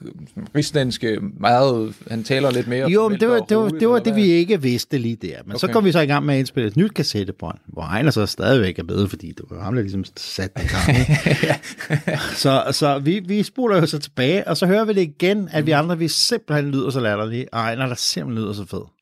rigslandske, 0.56 1.18
meget, 1.40 1.94
han 2.10 2.24
taler 2.24 2.50
lidt 2.50 2.68
mere? 2.68 2.90
Jo, 2.90 3.08
men 3.08 3.20
det 3.20 3.28
var 3.28 3.38
det, 3.38 3.56
var, 3.56 3.62
roligt, 3.62 3.80
det, 3.80 3.88
var 3.88 3.98
det 3.98 4.16
vi 4.16 4.24
ikke 4.24 4.62
vidste 4.62 4.98
lige 4.98 5.16
der. 5.16 5.36
Men 5.44 5.52
okay. 5.52 5.58
så 5.58 5.72
kom 5.72 5.84
vi 5.84 5.92
så 5.92 6.00
i 6.00 6.06
gang 6.06 6.26
med 6.26 6.34
at 6.34 6.38
indspille 6.38 6.68
et 6.68 6.76
nyt 6.76 6.94
kassettebånd, 6.94 7.58
hvor 7.66 7.82
Ejner 7.82 8.10
så 8.10 8.26
stadigvæk 8.26 8.78
er 8.78 8.82
med, 8.82 9.08
fordi 9.08 9.26
det 9.26 9.44
var 9.50 9.62
ham, 9.62 9.74
der 9.74 9.82
ligesom 9.82 10.04
satte 10.16 10.60
den 10.60 10.68
gang. 10.68 10.96
så 12.42 12.62
så 12.72 12.98
vi, 12.98 13.20
vi 13.26 13.42
spoler 13.42 13.76
jo 13.76 13.86
så 13.86 13.98
tilbage, 13.98 14.48
og 14.48 14.56
så 14.56 14.66
hører 14.66 14.84
vi 14.84 14.92
det 14.92 15.02
igen, 15.02 15.48
at 15.52 15.66
vi 15.66 15.70
andre, 15.70 15.98
vi 15.98 16.08
simpelthen 16.08 16.70
lyder 16.70 16.90
så 16.90 17.00
latterlige, 17.00 17.54
og 17.54 17.60
Ejner, 17.60 17.86
der 17.86 17.94
simpelthen 17.94 18.44
lyder 18.44 18.52
så 18.52 18.64
fed. 18.66 18.93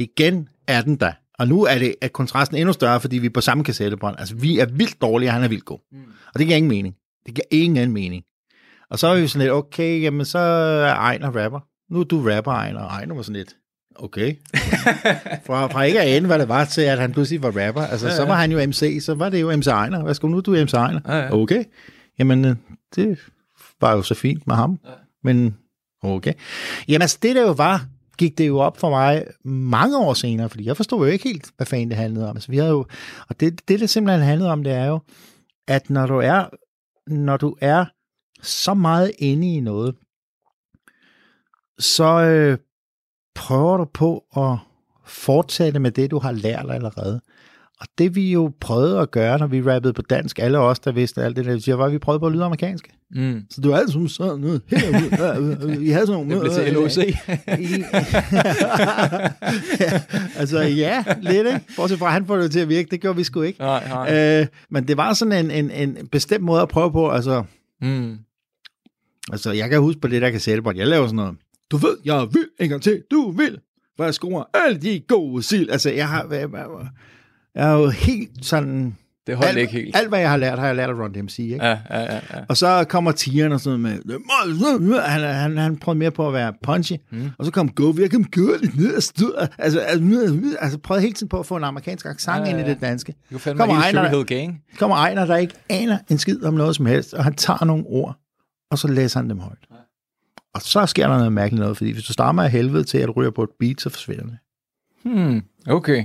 Igen 0.00 0.48
er 0.66 0.82
den 0.82 0.96
der. 0.96 1.12
Og 1.38 1.48
nu 1.48 1.64
er 1.64 1.78
det 1.78 1.94
at 2.00 2.12
kontrasten 2.12 2.56
endnu 2.56 2.72
større, 2.72 3.00
fordi 3.00 3.18
vi 3.18 3.26
er 3.26 3.30
på 3.30 3.40
samme 3.40 3.64
kassettebånd. 3.64 4.16
Altså, 4.18 4.34
vi 4.34 4.58
er 4.58 4.66
vildt 4.66 5.00
dårlige, 5.00 5.28
og 5.28 5.34
han 5.34 5.42
er 5.42 5.48
vildt 5.48 5.64
god. 5.64 5.78
Mm. 5.92 5.98
Og 6.34 6.38
det 6.38 6.46
giver 6.46 6.56
ingen 6.56 6.68
mening. 6.68 6.94
Det 7.26 7.34
giver 7.34 7.46
ingen 7.50 7.92
mening. 7.92 8.24
Og 8.90 8.98
så 8.98 9.06
er 9.06 9.20
vi 9.20 9.28
sådan 9.28 9.40
lidt, 9.40 9.52
okay, 9.52 10.02
jamen 10.02 10.24
så 10.24 10.38
er 10.38 10.94
Ejner 10.94 11.26
rapper. 11.44 11.60
Nu 11.90 12.00
er 12.00 12.04
du 12.04 12.30
rapper, 12.30 12.52
Ejner. 12.52 12.80
Og 12.80 12.86
Ejner 12.86 13.14
var 13.14 13.22
sådan 13.22 13.36
lidt, 13.36 13.56
okay. 13.96 14.34
fra, 15.46 15.66
fra 15.66 15.82
ikke 15.82 16.00
at 16.00 16.16
ane, 16.16 16.26
hvad 16.26 16.38
det 16.38 16.48
var, 16.48 16.64
til 16.64 16.82
at 16.82 16.98
han 16.98 17.12
pludselig 17.12 17.42
var 17.42 17.66
rapper. 17.66 17.82
Altså, 17.82 18.06
ja, 18.06 18.12
ja. 18.12 18.16
så 18.16 18.24
var 18.24 18.34
han 18.34 18.52
jo 18.52 18.66
MC, 18.66 18.98
så 19.02 19.14
var 19.14 19.28
det 19.28 19.40
jo 19.40 19.56
MC 19.56 19.66
Ejner. 19.66 20.02
Hvad 20.02 20.14
skal 20.14 20.28
nu 20.28 20.36
er 20.36 20.40
du 20.40 20.52
MC 20.52 20.72
Ejner? 20.72 21.00
Ja, 21.08 21.16
ja. 21.16 21.32
Okay. 21.32 21.64
Jamen, 22.18 22.44
øh, 22.44 22.56
det 22.94 23.18
var 23.80 23.92
jo 23.92 24.02
så 24.02 24.14
fint 24.14 24.46
med 24.46 24.54
ham. 24.54 24.78
Ja. 24.84 24.90
Men, 25.24 25.56
okay. 26.02 26.32
Jamen, 26.88 27.02
altså, 27.02 27.18
det 27.22 27.36
der 27.36 27.42
jo 27.42 27.52
var, 27.52 27.86
gik 28.20 28.38
det 28.38 28.48
jo 28.48 28.58
op 28.58 28.76
for 28.76 28.90
mig 28.90 29.26
mange 29.44 29.98
år 29.98 30.14
senere, 30.14 30.48
fordi 30.48 30.66
jeg 30.66 30.76
forstod 30.76 31.06
jo 31.06 31.12
ikke 31.12 31.24
helt, 31.24 31.50
hvad 31.56 31.66
fanden 31.66 31.88
det 31.88 31.96
handlede 31.96 32.28
om. 32.28 32.36
Altså, 32.36 32.50
vi 32.50 32.56
havde 32.56 32.70
jo, 32.70 32.86
og 33.28 33.40
det, 33.40 33.68
det, 33.68 33.80
det 33.80 33.90
simpelthen 33.90 34.26
handlede 34.26 34.50
om, 34.50 34.64
det 34.64 34.72
er 34.72 34.86
jo, 34.86 35.00
at 35.68 35.90
når 35.90 36.06
du 36.06 36.14
er, 36.14 36.48
når 37.06 37.36
du 37.36 37.56
er 37.60 37.84
så 38.42 38.74
meget 38.74 39.12
inde 39.18 39.54
i 39.54 39.60
noget, 39.60 39.94
så 41.78 42.04
øh, 42.04 42.58
prøver 43.34 43.76
du 43.76 43.84
på 43.84 44.24
at 44.36 44.58
fortsætte 45.06 45.78
med 45.78 45.90
det, 45.90 46.10
du 46.10 46.18
har 46.18 46.32
lært 46.32 46.70
allerede. 46.70 47.20
Og 47.80 47.86
det 47.98 48.16
vi 48.16 48.32
jo 48.32 48.52
prøvede 48.60 48.98
at 49.00 49.10
gøre, 49.10 49.38
når 49.38 49.46
vi 49.46 49.62
rappede 49.62 49.92
på 49.92 50.02
dansk, 50.02 50.38
alle 50.38 50.58
os, 50.58 50.78
der 50.78 50.92
vidste 50.92 51.22
alt 51.22 51.36
det 51.36 51.44
der, 51.44 51.58
siger, 51.58 51.76
var, 51.76 51.86
at 51.86 51.92
vi 51.92 51.98
prøvede 51.98 52.20
på 52.20 52.26
at 52.26 52.32
lyde 52.32 52.44
amerikansk. 52.44 52.88
Mm. 53.10 53.42
Så 53.50 53.60
det 53.60 53.70
var 53.70 53.76
alt 53.76 53.90
som 53.92 54.08
sådan 54.08 54.40
noget. 54.40 54.62
Vi 55.80 55.90
havde 55.90 56.06
sådan 56.06 56.26
nogle... 56.26 56.30
Det 56.34 56.40
blev 56.40 56.52
til 56.52 56.72
LOC. 56.72 56.96
ja, 59.80 60.02
altså 60.36 60.60
ja, 60.60 61.04
lidt, 61.22 61.46
ikke? 61.46 61.60
Bortset 61.76 61.98
fra, 61.98 62.06
at 62.06 62.12
han 62.12 62.26
får 62.26 62.36
det 62.36 62.52
til 62.52 62.60
at 62.60 62.68
virke, 62.68 62.88
det 62.90 63.00
gjorde 63.00 63.16
vi 63.16 63.24
sgu 63.24 63.42
ikke. 63.42 63.60
Nej, 63.60 63.88
nej. 63.88 64.40
Øh, 64.40 64.46
men 64.70 64.88
det 64.88 64.96
var 64.96 65.12
sådan 65.12 65.44
en, 65.44 65.50
en, 65.50 65.70
en 65.70 66.06
bestemt 66.06 66.44
måde 66.44 66.62
at 66.62 66.68
prøve 66.68 66.92
på, 66.92 67.10
altså, 67.10 67.44
Mm. 67.82 68.18
altså 69.32 69.52
jeg 69.52 69.70
kan 69.70 69.80
huske 69.80 70.00
på 70.00 70.08
det 70.08 70.22
der 70.22 70.30
kassettebånd, 70.30 70.78
jeg 70.78 70.86
laver 70.86 71.06
sådan 71.06 71.16
noget, 71.16 71.36
du 71.70 71.76
ved, 71.76 71.96
jeg 72.04 72.26
vil 72.32 72.46
en 72.60 72.68
gang 72.68 72.82
til, 72.82 73.02
du 73.10 73.30
vil, 73.30 73.58
for 73.96 74.04
jeg 74.04 74.14
scorer 74.14 74.44
alle 74.54 74.80
de 74.80 75.00
gode 75.08 75.42
sild. 75.42 75.70
Altså, 75.70 75.90
jeg 75.90 76.08
har, 76.08 76.26
jeg, 76.30 76.48
jeg, 76.52 76.66
jeg 77.54 77.70
er 77.70 77.78
jo 77.78 77.88
helt 77.88 78.44
sådan, 78.44 78.96
Det 79.26 79.36
holdt 79.36 79.48
alt, 79.48 79.58
ikke 79.58 79.72
helt. 79.72 79.96
alt 79.96 80.08
hvad 80.08 80.18
jeg 80.20 80.30
har 80.30 80.36
lært, 80.36 80.58
har 80.58 80.66
jeg 80.66 80.76
lært 80.76 80.90
af 80.90 80.94
Ron 80.94 81.12
DMC, 81.12 81.38
ikke? 81.38 81.64
Ja, 81.64 81.78
ja, 81.90 82.00
ja. 82.00 82.14
ja. 82.14 82.20
Og 82.48 82.56
så 82.56 82.84
kommer 82.88 83.12
Tieren 83.12 83.52
og 83.52 83.60
sådan 83.60 83.80
noget 83.80 84.02
med, 84.82 85.00
han, 85.00 85.20
han, 85.34 85.58
han 85.58 85.76
prøvede 85.76 85.98
mere 85.98 86.10
på 86.10 86.26
at 86.26 86.32
være 86.32 86.52
punchy, 86.62 86.92
mm. 87.10 87.30
og 87.38 87.44
så 87.44 87.50
kom 87.50 87.68
Go, 87.68 87.94
jeg 87.98 88.10
kan 88.10 88.24
køre 88.24 88.58
lidt 88.60 88.76
ned 88.76 88.96
og 88.96 89.02
stød, 89.02 89.34
altså, 89.58 89.80
altså, 89.80 90.56
altså 90.60 90.78
prøvede 90.78 91.02
hele 91.02 91.14
tiden 91.14 91.28
på 91.28 91.38
at 91.38 91.46
få 91.46 91.56
en 91.56 91.64
amerikansk 91.64 92.06
accent 92.06 92.36
Ja, 92.36 92.42
ja, 92.42 92.50
ja, 92.50 92.58
ind 92.58 92.66
i 92.68 92.70
det 92.70 92.80
danske. 92.80 93.14
Du 93.32 93.38
fandme 93.38 93.58
Kommer 93.58 93.76
Ejner, 93.76 94.24
Gang. 94.24 94.62
kommer 94.78 94.96
Ejner, 94.96 95.24
der 95.26 95.36
ikke 95.36 95.54
aner 95.68 95.98
en 96.10 96.18
skid 96.18 96.42
om 96.44 96.54
noget 96.54 96.76
som 96.76 96.86
helst, 96.86 97.14
og 97.14 97.24
han 97.24 97.34
tager 97.34 97.64
nogle 97.64 97.84
ord, 97.86 98.16
og 98.70 98.78
så 98.78 98.88
læser 98.88 99.20
han 99.20 99.30
dem 99.30 99.38
højt. 99.38 99.58
Og 100.54 100.60
så 100.62 100.86
sker 100.86 101.08
der 101.08 101.16
noget 101.16 101.32
mærkeligt 101.32 101.60
noget, 101.60 101.76
fordi 101.76 101.92
hvis 101.92 102.04
du 102.04 102.12
stammer 102.12 102.42
af 102.42 102.50
helvede 102.50 102.84
til, 102.84 102.98
at 102.98 103.06
du 103.08 103.12
ryger 103.12 103.30
på 103.30 103.42
et 103.42 103.50
beat, 103.58 103.80
så 103.80 103.90
forsvinder 103.90 104.24
det. 104.24 104.38
Hmm, 105.04 105.42
okay. 105.68 106.04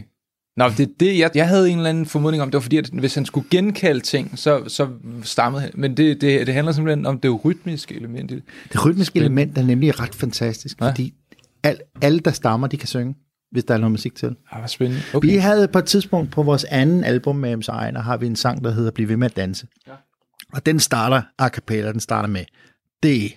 Nå, 0.58 0.70
det, 0.78 1.00
det, 1.00 1.20
jeg, 1.20 1.32
jeg 1.36 1.48
havde 1.48 1.70
en 1.70 1.78
eller 1.78 1.90
anden 1.90 2.06
formodning 2.06 2.44
om, 2.44 2.50
det 2.52 2.54
var 2.54 2.62
fordi, 2.62 2.78
at 2.78 2.90
hvis 2.94 3.16
han 3.16 3.26
skulle 3.26 3.48
genkalde 3.52 4.00
ting, 4.00 4.40
så, 4.40 4.64
så 4.68 4.88
stammede 5.24 5.62
han. 5.62 5.72
Men 5.74 5.98
det, 5.98 6.22
det, 6.22 6.48
det 6.48 6.54
handler 6.56 6.74
simpelthen 6.74 7.06
om 7.06 7.20
det 7.20 7.46
rytmiske 7.46 7.96
element 7.96 8.30
det. 8.30 8.44
Det 8.74 8.86
rytmiske 8.86 9.20
element 9.20 9.58
er 9.58 9.64
nemlig 9.64 10.00
ret 10.00 10.16
fantastisk, 10.16 10.80
Ja. 10.82 10.86
ja. 10.86 10.92
fordi 10.92 11.14
al, 11.64 11.78
alle, 12.02 12.20
der 12.20 12.32
stammer, 12.32 12.68
de 12.68 12.78
kan 12.78 12.88
synge, 12.88 13.16
hvis 13.52 13.64
der 13.64 13.74
er 13.74 13.78
noget 13.78 13.92
musik 13.92 14.16
til. 14.16 14.36
Ah, 14.52 14.60
hvor 14.60 14.68
spændende. 14.68 15.02
Okay. 15.14 15.30
Vi 15.30 15.36
havde 15.36 15.68
på 15.68 15.80
et 15.80 15.86
tidspunkt 15.86 16.32
på 16.32 16.44
vores 16.44 16.64
anden 16.64 17.04
album 17.04 17.36
med 17.36 17.56
MC 17.58 17.68
Ejner, 17.68 18.02
har 18.02 18.18
vi 18.18 18.26
en 18.28 18.36
sang, 18.36 18.64
der 18.64 18.72
hedder 18.72 18.92
Bliv 18.92 19.10
ved 19.10 19.18
med 19.18 19.26
at 19.30 19.36
danse. 19.36 19.68
Ja. 19.88 19.92
Og 20.54 20.66
den 20.66 20.80
starter 20.80 21.22
a 21.40 21.48
cappella, 21.50 21.92
den 21.92 22.00
starter 22.00 22.30
med, 22.30 22.46
det 23.04 23.32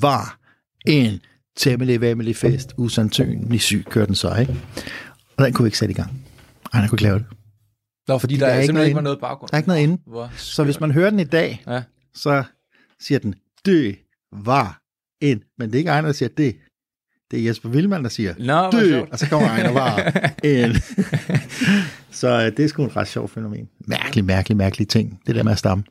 var 0.00 0.38
en 0.86 1.20
temmelig 1.56 2.00
væmmelig 2.00 2.36
fest, 2.36 2.74
usandsynlig 2.76 3.60
syg, 3.60 3.84
kørte 3.90 4.06
den 4.06 4.14
så, 4.14 4.34
ikke? 4.40 4.56
Og 5.36 5.44
den 5.44 5.52
kunne 5.52 5.64
vi 5.64 5.68
ikke 5.68 5.78
sætte 5.78 5.92
i 5.92 5.96
gang. 5.96 6.25
Ejner 6.74 6.88
kunne 6.88 6.96
ikke 6.96 7.02
lave 7.02 7.18
det. 7.18 7.26
Nå, 8.08 8.18
fordi 8.18 8.34
der 8.36 8.46
der, 8.46 8.52
er 8.52 8.58
ikke 8.58 8.66
simpelthen 8.66 8.74
noget 8.74 8.86
ikke 8.88 8.96
var 8.96 9.00
noget 9.02 9.20
baggrund. 9.20 9.48
Der 9.50 9.54
er 9.54 9.58
ikke 9.58 9.68
noget 9.68 9.80
inde. 9.82 9.98
Hvor 10.06 10.30
Så 10.36 10.64
hvis 10.64 10.80
man 10.80 10.90
hører 10.90 11.10
den 11.10 11.20
i 11.20 11.24
dag, 11.24 11.62
Ja. 11.66 11.82
så 12.14 12.42
siger 13.00 13.18
den, 13.18 13.34
det 13.64 13.96
var 14.32 14.82
en, 15.20 15.42
men 15.58 15.68
det 15.68 15.74
er 15.74 15.78
ikke 15.78 15.90
Ejner, 15.90 16.08
der 16.08 16.12
siger 16.12 16.28
det. 16.28 16.56
Det 17.30 17.40
er 17.40 17.44
Jesper 17.44 17.68
Willemann, 17.68 18.04
der 18.04 18.10
siger, 18.10 18.34
Nå, 18.38 18.70
sjovt. 18.88 19.10
og 19.12 19.18
så 19.18 19.28
kommer 19.28 19.48
Ejner 19.48 19.72
var 19.72 19.96
en. 20.44 20.74
så 22.20 22.28
øh, 22.28 22.56
det 22.56 22.60
er 22.64 22.68
sgu 22.68 22.84
et 22.84 22.96
ret 22.96 23.08
sjovt 23.08 23.30
fænomen. 23.30 23.68
Mærkelig, 23.86 24.24
mærkelig, 24.24 24.56
mærkelig 24.56 24.88
ting, 24.88 25.20
det 25.26 25.34
der 25.34 25.42
med 25.42 25.52
at 25.52 25.58
stamme. 25.58 25.84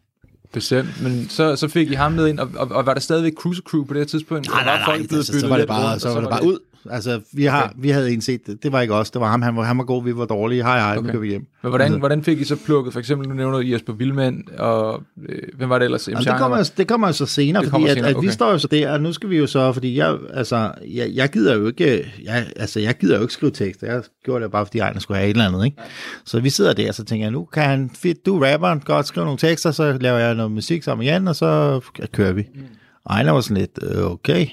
Bestemt, 0.54 1.02
men 1.04 1.30
så, 1.30 1.56
så 1.56 1.68
fik 1.68 1.92
I 1.92 1.94
ham 1.94 2.12
med 2.12 2.28
ind, 2.28 2.40
og, 2.40 2.50
og, 2.56 2.72
og 2.72 2.86
var 2.86 2.94
der 2.94 3.02
stadigvæk 3.02 3.34
Cruiser 3.34 3.64
Crew 3.64 3.84
på 3.86 3.94
det 3.94 4.00
her 4.00 4.06
tidspunkt? 4.08 4.48
Nej, 4.50 4.64
nej, 4.64 4.78
Var 4.78 4.86
folk 4.86 5.12
nej, 5.12 5.18
altså, 5.18 5.40
så 5.40 5.48
var 5.48 5.58
det 5.58 5.68
bare, 5.68 5.90
rundt, 5.92 6.02
så 6.02 6.10
og 6.10 6.16
var 6.16 6.22
det 6.22 6.30
bare 6.30 6.44
ud. 6.46 6.60
Altså, 6.90 7.22
vi, 7.34 7.46
har, 7.46 7.64
Okay. 7.64 7.74
vi 7.78 7.90
havde 7.90 8.14
en 8.14 8.22
set 8.22 8.48
det. 8.48 8.64
Det 8.64 8.72
var 8.72 8.82
ikke 8.82 8.94
os, 8.94 9.12
det 9.12 9.22
var 9.22 9.28
ham. 9.28 9.42
Han 9.42 9.56
var, 9.56 9.64
han 9.64 9.78
var 9.78 9.84
god, 9.84 10.04
vi 10.04 10.16
var 10.16 10.26
dårlige. 10.26 10.64
Hej, 10.64 10.80
hej, 10.80 10.98
okay. 10.98 11.08
nu 11.08 11.12
går 11.12 11.20
vi 11.20 11.28
hjem. 11.28 11.48
Men 11.64 11.70
hvordan, 11.70 11.86
Altså, 11.86 12.00
hvordan 12.00 12.24
fik 12.24 12.42
I 12.42 12.44
så 12.44 12.56
plukket, 12.66 12.94
for 12.94 13.00
eksempel, 13.00 13.30
nu 13.30 13.36
nævner 13.36 13.60
I 13.60 13.74
Jesper 13.74 13.94
Vildmand, 13.94 14.44
og 14.58 15.04
øh, 15.30 15.40
hvem 15.58 15.70
var 15.70 15.80
det 15.80 15.86
ellers? 15.86 16.08
Jamen, 16.08 16.24
det, 16.24 16.34
kommer, 16.38 16.72
det 16.78 16.88
kommer 16.88 17.12
så 17.12 17.26
senere, 17.26 17.64
Det 17.64 17.72
fordi 17.72 17.86
at, 17.86 17.94
senere, 17.94 18.10
at 18.10 18.16
vi 18.16 18.18
okay. 18.18 18.30
står 18.30 18.52
jo 18.52 18.58
så 18.58 18.68
der, 18.68 18.92
og 18.92 19.02
nu 19.02 19.14
skal 19.14 19.30
vi 19.30 19.38
jo 19.38 19.48
så, 19.48 19.74
fordi 19.74 19.98
jeg, 19.98 20.18
altså, 20.34 20.72
jeg, 20.88 21.10
jeg 21.14 21.30
gider 21.30 21.56
jo 21.56 21.68
ikke, 21.68 22.14
jeg, 22.24 22.46
altså, 22.56 22.80
jeg 22.80 22.98
gider 22.98 23.16
jo 23.16 23.22
ikke 23.22 23.34
skrive 23.34 23.52
tekster, 23.52 23.94
jeg 23.94 24.04
gjorde 24.26 24.44
det 24.44 24.52
bare, 24.52 24.66
fordi 24.66 24.80
Ejner 24.80 25.00
skulle 25.00 25.18
have 25.18 25.30
et 25.30 25.34
eller 25.34 25.48
andet, 25.48 25.66
ikke? 25.66 25.78
Så 26.26 26.40
vi 26.40 26.50
sidder 26.50 26.74
der, 26.74 26.92
så 26.92 27.04
tænker 27.04 27.26
jeg, 27.26 27.32
nu 27.32 27.46
kan 27.46 27.64
han, 27.64 27.90
fedt, 27.94 28.26
du 28.26 28.40
er 28.42 28.54
rapperen, 28.54 28.80
godt 28.80 29.08
skrive 29.08 29.26
nogle 29.26 29.38
tekster, 29.40 29.72
så 29.72 29.98
laver 30.02 30.18
jeg 30.18 30.36
noget 30.36 30.52
musik 30.52 30.84
sammen 30.84 31.06
med 31.06 31.12
Jan, 31.14 31.28
og 31.28 31.36
så 31.36 31.82
kører 32.12 32.32
vi. 32.34 32.44
Mm. 32.56 32.62
Ejner 33.10 33.32
var 33.32 33.42
sådan 33.42 33.58
lidt, 33.58 33.80
øh, 33.84 34.12
okay, 34.12 34.48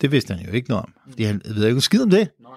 det 0.00 0.12
vidste 0.12 0.34
han 0.34 0.46
jo 0.46 0.52
ikke 0.52 0.68
noget 0.68 0.84
om, 0.84 0.94
fordi 1.08 1.22
han 1.22 1.42
ved 1.44 1.66
ikke 1.66 1.80
skid 1.80 2.02
om 2.02 2.10
det. 2.10 2.28
Nej. 2.40 2.52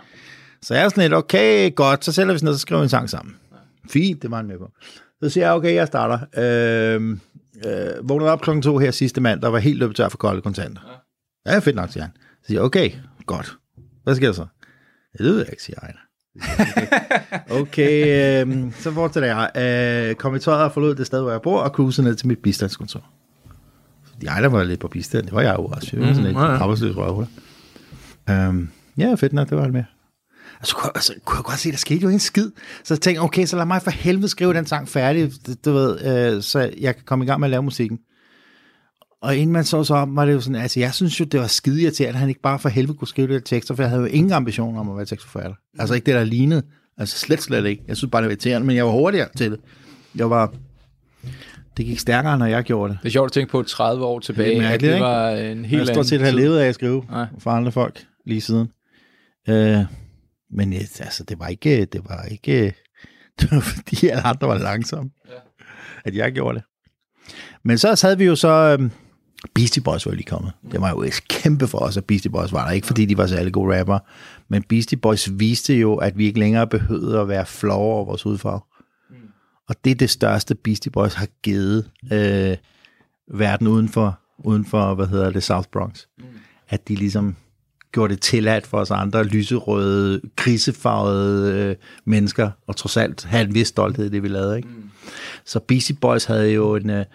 Så 0.61 0.73
jeg 0.73 0.83
er 0.83 0.89
sådan 0.89 1.03
lidt, 1.03 1.13
okay, 1.13 1.75
godt, 1.75 2.05
så 2.05 2.11
sætter 2.11 2.33
vi 2.33 2.37
sådan 2.37 2.45
noget, 2.45 2.59
så 2.59 2.61
skriver 2.61 2.81
vi 2.81 2.85
en 2.85 2.89
sang 2.89 3.09
sammen. 3.09 3.35
Fint, 3.89 4.21
det 4.21 4.31
var 4.31 4.37
han 4.37 4.47
med 4.47 4.57
på. 4.57 4.71
Så 5.23 5.29
siger 5.29 5.45
jeg, 5.45 5.53
okay, 5.53 5.73
jeg 5.73 5.87
starter. 5.87 6.19
Øh, 6.37 7.17
øh, 7.65 8.09
vågnede 8.09 8.31
op 8.31 8.41
klokken 8.41 8.61
to 8.61 8.77
her 8.77 8.91
sidste 8.91 9.21
mand, 9.21 9.41
der 9.41 9.47
var 9.47 9.59
helt 9.59 9.79
løbet 9.79 9.95
tør 9.95 10.09
for 10.09 10.17
kolde 10.17 10.41
kontanter. 10.41 10.81
Ja, 11.45 11.59
fedt 11.59 11.75
nok, 11.75 11.89
siger 11.91 12.03
han. 12.03 12.11
Så 12.41 12.47
siger 12.47 12.59
jeg, 12.59 12.65
okay, 12.65 12.91
godt. 13.25 13.57
Hvad 14.03 14.15
sker 14.15 14.27
der 14.27 14.33
så? 14.33 14.45
Det 15.17 15.25
ved 15.25 15.37
jeg 15.37 15.47
ikke, 15.51 15.63
siger 15.63 15.79
Ejner. 15.79 15.99
Okay, 17.61 18.45
øh, 18.45 18.73
så 18.73 18.91
fortsætter 18.91 19.29
jeg. 19.35 20.09
Øh, 20.09 20.15
kom 20.15 20.35
i 20.35 20.39
tøjet 20.39 20.63
og 20.63 20.71
forlod 20.71 20.95
det 20.95 21.07
sted, 21.07 21.21
hvor 21.21 21.31
jeg 21.31 21.41
bor, 21.41 21.59
og 21.59 21.69
cruisede 21.69 22.07
ned 22.07 22.15
til 22.15 22.27
mit 22.27 22.39
bistandskontor. 22.39 23.09
Fordi 24.13 24.25
Ejner 24.25 24.47
var 24.47 24.63
lidt 24.63 24.79
på 24.79 24.87
bistand, 24.87 25.23
det 25.25 25.33
var 25.33 25.41
jeg 25.41 25.55
jo 25.59 25.65
også. 25.65 25.89
Jeg 25.93 26.01
var 26.01 26.07
sådan 26.13 26.23
lidt 26.25 26.35
ja, 26.37 26.43
ja. 26.43 26.57
arbejdsløs 26.57 26.95
røvhul. 26.97 27.27
Øhm, 28.29 28.69
ja, 28.97 29.13
fedt 29.15 29.33
nok, 29.33 29.49
det 29.49 29.57
var 29.57 29.63
det 29.63 29.73
med. 29.73 29.83
Og 30.61 30.67
så 30.67 30.75
kunne, 30.75 30.85
jeg- 30.85 30.91
altså, 30.95 31.13
kunne 31.25 31.37
jeg 31.37 31.43
godt 31.43 31.59
se, 31.59 31.71
der 31.71 31.77
skete 31.77 32.01
jo 32.01 32.09
en 32.09 32.19
skid. 32.19 32.51
Så 32.83 32.93
jeg 32.93 33.01
tænkte, 33.01 33.19
okay, 33.21 33.45
så 33.45 33.55
lad 33.57 33.65
mig 33.65 33.81
for 33.81 33.91
helvede 33.91 34.27
skrive 34.27 34.53
den 34.53 34.65
sang 34.65 34.87
færdig, 34.89 35.31
du, 35.47 35.53
du 35.65 35.71
ved, 35.73 36.05
øh, 36.35 36.41
så 36.43 36.71
jeg 36.79 36.95
kan 36.95 37.03
komme 37.05 37.25
i 37.25 37.27
gang 37.27 37.39
med 37.39 37.47
at 37.47 37.51
lave 37.51 37.63
musikken. 37.63 37.99
Og 39.21 39.35
inden 39.35 39.53
man 39.53 39.63
så 39.63 39.83
så 39.83 39.93
om, 39.95 40.15
var 40.15 40.25
det 40.25 40.33
jo 40.33 40.41
sådan, 40.41 40.61
altså 40.61 40.79
jeg 40.79 40.93
synes 40.93 41.19
jo, 41.19 41.25
det 41.25 41.39
var 41.39 41.47
skide 41.47 41.81
irriterende, 41.81 42.13
at 42.13 42.19
han 42.19 42.29
ikke 42.29 42.41
bare 42.41 42.59
for 42.59 42.69
helvede 42.69 42.97
kunne 42.97 43.07
skrive 43.07 43.27
det 43.27 43.33
der 43.33 43.39
tekster, 43.57 43.75
for 43.75 43.83
jeg 43.83 43.89
havde 43.89 44.01
jo 44.01 44.07
ingen 44.07 44.31
ambitioner 44.33 44.79
om 44.79 44.89
at 44.89 44.97
være 44.97 45.05
tekstforfatter. 45.05 45.55
Altså 45.79 45.95
ikke 45.95 46.05
det, 46.05 46.15
der 46.15 46.23
lignede. 46.23 46.63
Altså 46.97 47.19
slet, 47.19 47.41
slet 47.41 47.65
ikke. 47.65 47.83
Jeg 47.87 47.97
synes 47.97 48.11
bare, 48.11 48.21
det 48.21 48.25
var 48.27 48.31
irriterende, 48.31 48.67
men 48.67 48.75
jeg 48.75 48.85
var 48.85 48.91
hurtigere 48.91 49.27
til 49.37 49.51
det. 49.51 49.59
Jeg 50.15 50.29
var, 50.29 50.53
Det 51.77 51.85
gik 51.85 51.99
stærkere, 51.99 52.37
når 52.37 52.45
jeg 52.45 52.63
gjorde 52.63 52.93
det. 52.93 52.99
Det 53.03 53.07
er 53.07 53.11
sjovt 53.11 53.25
at 53.25 53.31
tænke 53.31 53.51
på 53.51 53.63
30 53.63 54.05
år 54.05 54.19
tilbage, 54.19 54.49
Det 54.49 54.57
mærkeligt, 54.57 54.73
at 54.73 54.81
det 54.81 54.95
ikke? 54.95 55.05
var 55.05 55.29
en 55.29 55.61
Jeg 55.61 55.69
helt 55.69 55.79
har 55.81 55.85
stort 55.85 55.95
anden 55.97 56.05
set 56.05 56.19
tid. 56.19 56.31
levet 56.31 56.59
af 56.59 56.67
at 56.67 56.75
skrive 56.75 57.03
Nej. 57.09 57.25
for 57.39 57.51
andre 57.51 57.71
folk 57.71 58.05
lige 58.25 58.41
siden. 58.41 58.67
Øh, 59.49 59.77
men 60.51 60.73
øh, 60.73 60.79
altså, 60.99 61.23
det 61.23 61.39
var 61.39 61.47
ikke, 61.47 61.85
det 61.85 62.01
var 62.09 62.23
ikke, 62.31 62.73
det 63.41 63.51
var 63.51 63.59
fordi 63.59 64.07
alle 64.07 64.27
andre 64.27 64.47
var 64.47 64.57
langsomme, 64.57 65.11
Ja. 65.29 65.33
at 66.05 66.15
jeg 66.15 66.31
gjorde 66.31 66.55
det. 66.57 66.63
Men 67.65 67.77
så 67.77 67.99
havde 68.03 68.17
vi 68.17 68.25
jo 68.25 68.35
så, 68.35 68.77
øhm, 68.79 68.91
Beastie 69.55 69.83
Boys 69.83 70.05
var 70.05 70.11
jo 70.11 70.15
lige 70.15 70.25
kommet. 70.25 70.51
Det 70.71 70.81
var 70.81 70.89
jo 70.89 71.01
et 71.01 71.19
kæmpe 71.29 71.67
for 71.67 71.77
os, 71.77 71.97
at 71.97 72.05
Beastie 72.05 72.31
Boys 72.31 72.51
var 72.53 72.65
der. 72.65 72.71
Ikke 72.71 72.87
fordi 72.87 73.05
de 73.05 73.17
var 73.17 73.27
særlig 73.27 73.53
gode 73.53 73.79
rapper, 73.79 73.99
men 74.49 74.63
Beastie 74.63 74.97
Boys 74.97 75.29
viste 75.39 75.73
jo, 75.75 75.95
at 75.95 76.17
vi 76.17 76.25
ikke 76.25 76.39
længere 76.39 76.67
behøvede 76.67 77.19
at 77.19 77.27
være 77.27 77.45
flove 77.45 77.77
over 77.93 78.05
vores 78.05 78.23
hudfarve. 78.23 78.61
Og 79.69 79.75
det 79.83 79.91
er 79.91 79.95
det 79.95 80.09
største, 80.09 80.55
Beastie 80.55 80.91
Boys 80.91 81.13
har 81.13 81.27
givet 81.43 81.89
øh, 82.13 82.57
verden 83.27 83.67
uden 83.67 83.89
for, 83.89 84.19
uden 84.37 84.65
for, 84.65 84.95
hvad 84.95 85.07
hedder 85.07 85.29
det, 85.31 85.43
South 85.43 85.67
Bronx. 85.71 86.05
Mm. 86.17 86.23
At 86.69 86.87
de 86.87 86.95
ligesom 86.95 87.35
gjorde 87.91 88.13
det 88.13 88.21
tilladt 88.21 88.67
for 88.67 88.77
os 88.77 88.91
andre 88.91 89.23
lyserøde, 89.23 90.21
krisefarvede 90.35 91.59
øh, 91.59 91.75
mennesker, 92.05 92.51
og 92.67 92.75
trods 92.75 92.97
alt 92.97 93.23
have 93.23 93.45
en 93.45 93.53
vis 93.53 93.67
stolthed 93.67 94.05
i 94.05 94.09
det, 94.09 94.23
vi 94.23 94.27
lavede. 94.27 94.57
Ikke? 94.57 94.69
Mm. 94.69 94.89
Så 95.45 95.59
Beastie 95.59 95.95
Boys 95.95 96.25
havde 96.25 96.51
jo 96.51 96.75
en... 96.75 96.89
Øh, 96.89 97.05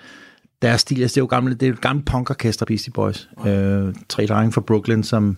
deres 0.63 0.81
stil, 0.81 1.03
altså 1.03 1.15
det 1.15 1.21
er 1.21 1.23
jo 1.23 1.27
gamle, 1.27 1.55
det 1.55 1.63
er 1.63 1.67
jo 1.67 1.73
et 1.73 1.81
gammelt 1.81 2.07
punkorkester, 2.07 2.67
Beastie 2.67 2.93
Boys. 2.93 3.29
Øh, 3.47 3.95
tre 4.09 4.27
drenge 4.27 4.53
fra 4.53 4.61
Brooklyn, 4.61 5.03
som, 5.03 5.37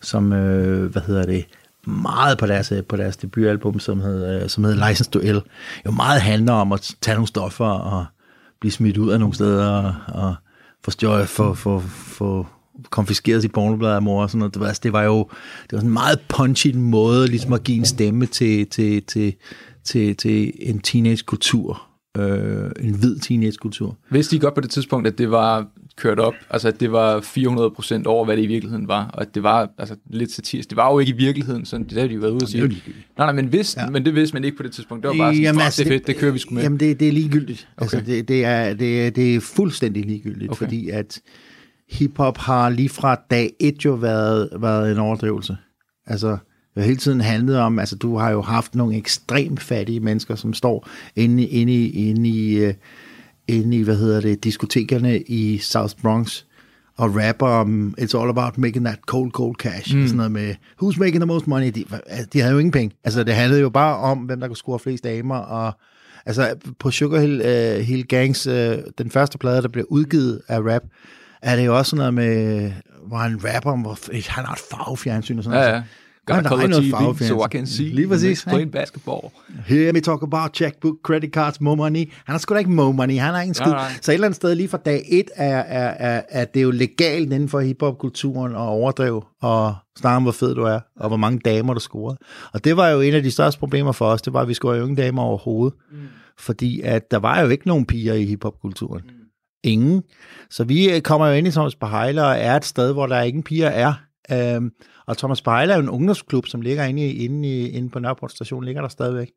som 0.00 0.32
øh, 0.32 0.92
hvad 0.92 1.02
hedder 1.02 1.26
det, 1.26 1.46
meget 1.86 2.38
på 2.38 2.46
deres, 2.46 2.72
øh, 2.72 2.84
på 2.84 2.96
deres 2.96 3.16
debutalbum, 3.16 3.80
som 3.80 4.00
hed, 4.00 4.42
øh, 4.42 4.48
som 4.48 4.64
hed 4.64 4.74
License 4.74 5.10
Duel, 5.10 5.42
Jo 5.86 5.90
meget 5.90 6.20
handler 6.20 6.52
om 6.52 6.72
at 6.72 6.94
tage 7.00 7.14
nogle 7.14 7.28
stoffer 7.28 7.64
og 7.64 8.06
blive 8.60 8.72
smidt 8.72 8.96
ud 8.96 9.10
af 9.10 9.20
nogle 9.20 9.34
steder 9.34 9.66
og, 9.66 9.94
og 10.08 10.34
få, 10.84 10.90
stjø, 10.90 11.24
få, 11.24 11.54
få, 11.54 11.80
få 11.88 12.46
konfiskeret 12.90 13.42
sit 13.42 13.52
pornoblad 13.52 13.90
af 13.90 14.02
mor 14.02 14.22
og 14.22 14.30
sådan 14.30 14.38
noget. 14.38 14.54
Det 14.54 14.60
var, 14.60 14.66
altså, 14.66 14.80
det 14.84 14.92
var 14.92 15.02
jo 15.02 15.18
det 15.62 15.72
var 15.72 15.78
sådan 15.78 15.88
en 15.88 15.92
meget 15.92 16.20
punchy 16.28 16.74
måde 16.74 17.28
ligesom 17.28 17.52
at 17.52 17.64
give 17.64 17.78
en 17.78 17.84
stemme 17.84 18.26
til, 18.26 18.66
til, 18.66 19.02
til, 19.02 19.34
til, 19.84 20.16
til 20.16 20.52
en 20.58 20.80
teenage-kultur. 20.80 21.87
Øh, 22.16 22.70
en 22.80 22.94
hvid 22.94 23.18
teenage-kultur. 23.18 23.96
Vidste 24.10 24.36
I 24.36 24.38
godt 24.38 24.54
på 24.54 24.60
det 24.60 24.70
tidspunkt, 24.70 25.06
at 25.06 25.18
det 25.18 25.30
var 25.30 25.66
kørt 25.96 26.18
op, 26.18 26.34
altså 26.50 26.68
at 26.68 26.80
det 26.80 26.92
var 26.92 27.20
400% 27.20 28.06
over, 28.06 28.24
hvad 28.24 28.36
det 28.36 28.42
i 28.42 28.46
virkeligheden 28.46 28.88
var, 28.88 29.10
og 29.12 29.22
at 29.22 29.34
det 29.34 29.42
var 29.42 29.70
altså, 29.78 29.96
lidt 30.10 30.32
satirisk. 30.32 30.70
Det 30.70 30.76
var 30.76 30.92
jo 30.92 30.98
ikke 30.98 31.12
i 31.12 31.16
virkeligheden, 31.16 31.64
sådan 31.64 31.86
det 31.86 32.00
har 32.00 32.08
de 32.08 32.14
jo 32.14 32.20
været 32.20 32.32
ude 32.32 32.42
at 32.42 32.48
sige. 32.48 32.68
Nej, 32.68 32.72
nej, 33.18 33.32
men, 33.32 33.52
vidste, 33.52 33.80
ja. 33.80 33.90
men 33.90 34.04
det 34.04 34.14
vidste 34.14 34.34
man 34.34 34.44
ikke 34.44 34.56
på 34.56 34.62
det 34.62 34.72
tidspunkt. 34.72 35.02
Det 35.02 35.08
var 35.08 35.16
bare 35.16 35.34
sådan, 35.34 35.42
Jamen, 35.42 35.60
altså, 35.60 35.84
det 35.84 35.90
er 35.90 35.94
fedt, 35.94 36.06
det 36.06 36.16
kører 36.16 36.32
vi 36.32 36.38
sgu 36.38 36.54
med. 36.54 36.62
Jamen, 36.62 36.80
det, 36.80 37.00
det 37.00 37.08
er 37.08 37.12
ligegyldigt. 37.12 37.68
Okay. 37.76 37.84
Altså, 37.84 38.00
det, 38.00 38.28
det, 38.28 38.44
er, 38.44 38.74
det, 38.74 39.06
er, 39.06 39.10
det 39.10 39.34
er 39.34 39.40
fuldstændig 39.40 40.04
ligegyldigt, 40.04 40.50
okay. 40.50 40.58
fordi 40.58 40.88
at 40.88 41.20
hiphop 41.90 42.38
har 42.38 42.70
lige 42.70 42.88
fra 42.88 43.16
dag 43.30 43.52
et 43.60 43.84
jo 43.84 43.92
været, 43.92 44.48
været 44.60 44.92
en 44.92 44.98
overdrivelse. 44.98 45.56
Altså, 46.06 46.38
det 46.74 46.82
har 46.82 46.86
hele 46.88 46.96
tiden 46.96 47.20
handlet 47.20 47.56
om, 47.58 47.78
altså 47.78 47.96
du 47.96 48.16
har 48.16 48.30
jo 48.30 48.42
haft 48.42 48.74
nogle 48.74 48.96
ekstremt 48.96 49.60
fattige 49.62 50.00
mennesker, 50.00 50.34
som 50.34 50.54
står 50.54 50.88
inde, 51.16 51.46
inde, 51.46 51.88
inde, 51.88 52.28
i, 52.28 52.56
øh, 52.56 52.74
inde 53.48 53.76
i, 53.76 53.82
hvad 53.82 53.96
hedder 53.96 54.20
det, 54.20 54.44
diskotekerne 54.44 55.20
i 55.20 55.58
South 55.58 55.94
Bronx, 56.02 56.42
og 56.96 57.16
rapper 57.16 57.46
om, 57.46 57.94
it's 58.00 58.18
all 58.20 58.28
about 58.30 58.58
making 58.58 58.84
that 58.86 58.98
cold, 59.06 59.30
cold 59.30 59.54
cash. 59.56 59.96
Mm. 59.96 60.02
Sådan 60.06 60.16
noget 60.16 60.32
med, 60.32 60.54
who's 60.82 60.98
making 60.98 61.16
the 61.20 61.26
most 61.26 61.46
money? 61.46 61.70
De, 61.74 61.84
altså, 62.06 62.26
de 62.32 62.40
havde 62.40 62.52
jo 62.52 62.58
ingen 62.58 62.72
penge. 62.72 62.96
Altså, 63.04 63.24
det 63.24 63.34
handlede 63.34 63.60
jo 63.60 63.68
bare 63.68 63.96
om, 63.96 64.18
hvem 64.18 64.40
der 64.40 64.46
kunne 64.46 64.56
score 64.56 64.78
flest 64.78 65.04
damer, 65.04 65.36
og 65.36 65.72
altså, 66.26 66.54
på 66.78 66.90
Sugar 66.90 67.20
Hill, 67.20 67.40
uh, 67.40 67.80
Hill 67.84 68.06
Gangs, 68.06 68.46
uh, 68.46 68.54
den 68.98 69.10
første 69.10 69.38
plade, 69.38 69.62
der 69.62 69.68
blev 69.68 69.86
udgivet 69.88 70.40
af 70.48 70.58
rap, 70.60 70.82
er 71.42 71.56
det 71.56 71.66
jo 71.66 71.78
også 71.78 71.90
sådan 71.90 71.98
noget 71.98 72.14
med, 72.14 72.72
hvor 73.06 73.16
han 73.16 73.40
rapper 73.54 73.70
om, 73.72 73.80
hvor 73.80 73.98
han 74.30 74.44
har 74.44 74.52
et 74.52 74.60
farvefjernsyn 74.70 75.38
og 75.38 75.44
sådan 75.44 75.58
Ja, 75.60 75.64
noget. 75.64 75.76
ja. 75.76 75.82
Gør 76.28 76.34
Got 76.34 76.46
a 76.46 76.48
der 76.48 76.48
color 76.48 76.66
noget 76.66 77.16
TV, 77.16 77.24
so 77.24 77.44
I 77.44 77.48
can 77.50 77.66
see. 77.66 77.86
Lige 77.86 78.08
præcis, 78.08 78.42
Playing 78.42 78.60
ikke? 78.60 78.72
basketball. 78.72 79.20
Hear 79.66 79.92
me 79.92 80.00
talk 80.00 80.22
about 80.22 80.54
checkbook, 80.54 80.94
credit 81.04 81.30
cards, 81.30 81.60
more 81.60 81.76
money. 81.76 81.98
Han 81.98 82.32
har 82.32 82.38
sgu 82.38 82.54
da 82.54 82.58
ikke 82.58 82.70
more 82.70 82.92
money, 82.92 83.18
han 83.18 83.34
har 83.34 83.40
ingen 83.40 83.54
skid. 83.54 83.66
Nej, 83.66 83.74
nej. 83.74 83.92
Så 84.02 84.10
et 84.10 84.14
eller 84.14 84.26
andet 84.26 84.36
sted 84.36 84.54
lige 84.54 84.68
fra 84.68 84.78
dag 84.84 85.04
et 85.08 85.30
er, 85.36 85.58
er, 85.58 86.16
er, 86.16 86.22
er 86.28 86.44
det 86.44 86.62
jo 86.62 86.70
legalt 86.70 87.32
inden 87.32 87.48
for 87.48 87.60
hiphop-kulturen 87.60 88.52
at 88.52 88.58
overdrive 88.58 89.22
og 89.42 89.74
snakke 89.98 90.16
om, 90.16 90.22
hvor 90.22 90.32
fed 90.32 90.54
du 90.54 90.62
er, 90.62 90.80
og 90.96 91.08
hvor 91.08 91.16
mange 91.16 91.38
damer 91.38 91.74
du 91.74 91.80
scorede. 91.80 92.18
Og 92.52 92.64
det 92.64 92.76
var 92.76 92.88
jo 92.88 93.00
en 93.00 93.14
af 93.14 93.22
de 93.22 93.30
største 93.30 93.58
problemer 93.58 93.92
for 93.92 94.06
os, 94.06 94.22
det 94.22 94.32
var, 94.32 94.40
at 94.40 94.48
vi 94.48 94.54
scorede 94.54 94.78
jo 94.78 94.84
ingen 94.84 94.96
damer 94.96 95.22
overhovedet. 95.22 95.78
Mm. 95.92 95.98
Fordi 96.38 96.80
at 96.80 97.10
der 97.10 97.18
var 97.18 97.40
jo 97.40 97.48
ikke 97.48 97.68
nogen 97.68 97.86
piger 97.86 98.14
i 98.14 98.24
hiphop-kulturen. 98.24 99.02
Mm. 99.04 99.10
Ingen. 99.64 100.02
Så 100.50 100.64
vi 100.64 100.90
øh, 100.94 101.00
kommer 101.00 101.26
jo 101.26 101.32
ind 101.32 101.46
i 101.46 101.76
Bahejler 101.80 102.24
og 102.24 102.36
er 102.38 102.56
et 102.56 102.64
sted, 102.64 102.92
hvor 102.92 103.06
der 103.06 103.20
ingen 103.20 103.42
piger 103.42 103.68
er. 103.68 103.94
Øhm, 104.32 104.70
og 105.06 105.18
Thomas 105.18 105.42
Bahejler 105.42 105.74
er 105.74 105.78
jo 105.78 105.82
en 105.82 105.88
ungdomsklub, 105.88 106.46
som 106.46 106.60
ligger 106.60 106.84
inde, 106.84 107.06
i, 107.06 107.24
inde, 107.24 107.48
i, 107.48 107.68
inde 107.68 107.90
på 107.90 107.98
Nørreport 107.98 108.32
station, 108.32 108.64
ligger 108.64 108.82
der 108.82 108.88
stadigvæk. 108.88 109.28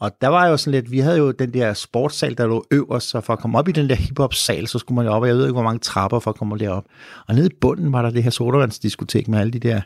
Og 0.00 0.10
der 0.20 0.28
var 0.28 0.46
jo 0.46 0.56
sådan 0.56 0.80
lidt, 0.80 0.90
vi 0.90 0.98
havde 0.98 1.18
jo 1.18 1.30
den 1.30 1.54
der 1.54 1.74
sportssal, 1.74 2.38
der 2.38 2.46
lå 2.46 2.64
øverst, 2.70 3.08
så 3.08 3.20
for 3.20 3.32
at 3.32 3.38
komme 3.38 3.58
op 3.58 3.68
i 3.68 3.72
den 3.72 3.88
der 3.88 3.94
hiphop-sal, 3.94 4.66
så 4.66 4.78
skulle 4.78 4.96
man 4.96 5.06
jo 5.06 5.12
op, 5.12 5.22
og 5.22 5.28
jeg 5.28 5.36
ved 5.36 5.44
ikke, 5.44 5.52
hvor 5.52 5.62
mange 5.62 5.78
trapper 5.78 6.18
for 6.18 6.30
at 6.30 6.36
komme 6.36 6.58
derop. 6.58 6.84
Og 7.28 7.34
nede 7.34 7.46
i 7.46 7.54
bunden 7.60 7.92
var 7.92 8.02
der 8.02 8.10
det 8.10 8.22
her 8.22 8.30
sodavandsdiskotek 8.30 9.28
med 9.28 9.38
alle 9.38 9.52
de 9.52 9.58
der 9.58 9.80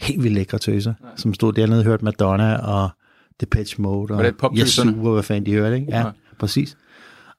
helt 0.00 0.22
vildt 0.22 0.34
lækre 0.34 0.58
tøser, 0.58 0.94
ja. 1.02 1.08
som 1.16 1.34
stod 1.34 1.52
dernede 1.52 1.80
og 1.80 1.84
hørte 1.84 2.04
Madonna 2.04 2.56
og 2.56 2.90
Depeche 3.40 3.82
Mode 3.82 4.14
og? 4.14 4.20
Yasu 4.58 5.06
og 5.06 5.12
hvad 5.12 5.22
fanden 5.22 5.46
de 5.46 5.52
hørte, 5.52 5.76
ikke? 5.76 5.86
Ja, 5.90 5.98
ja. 5.98 6.10
præcis. 6.38 6.76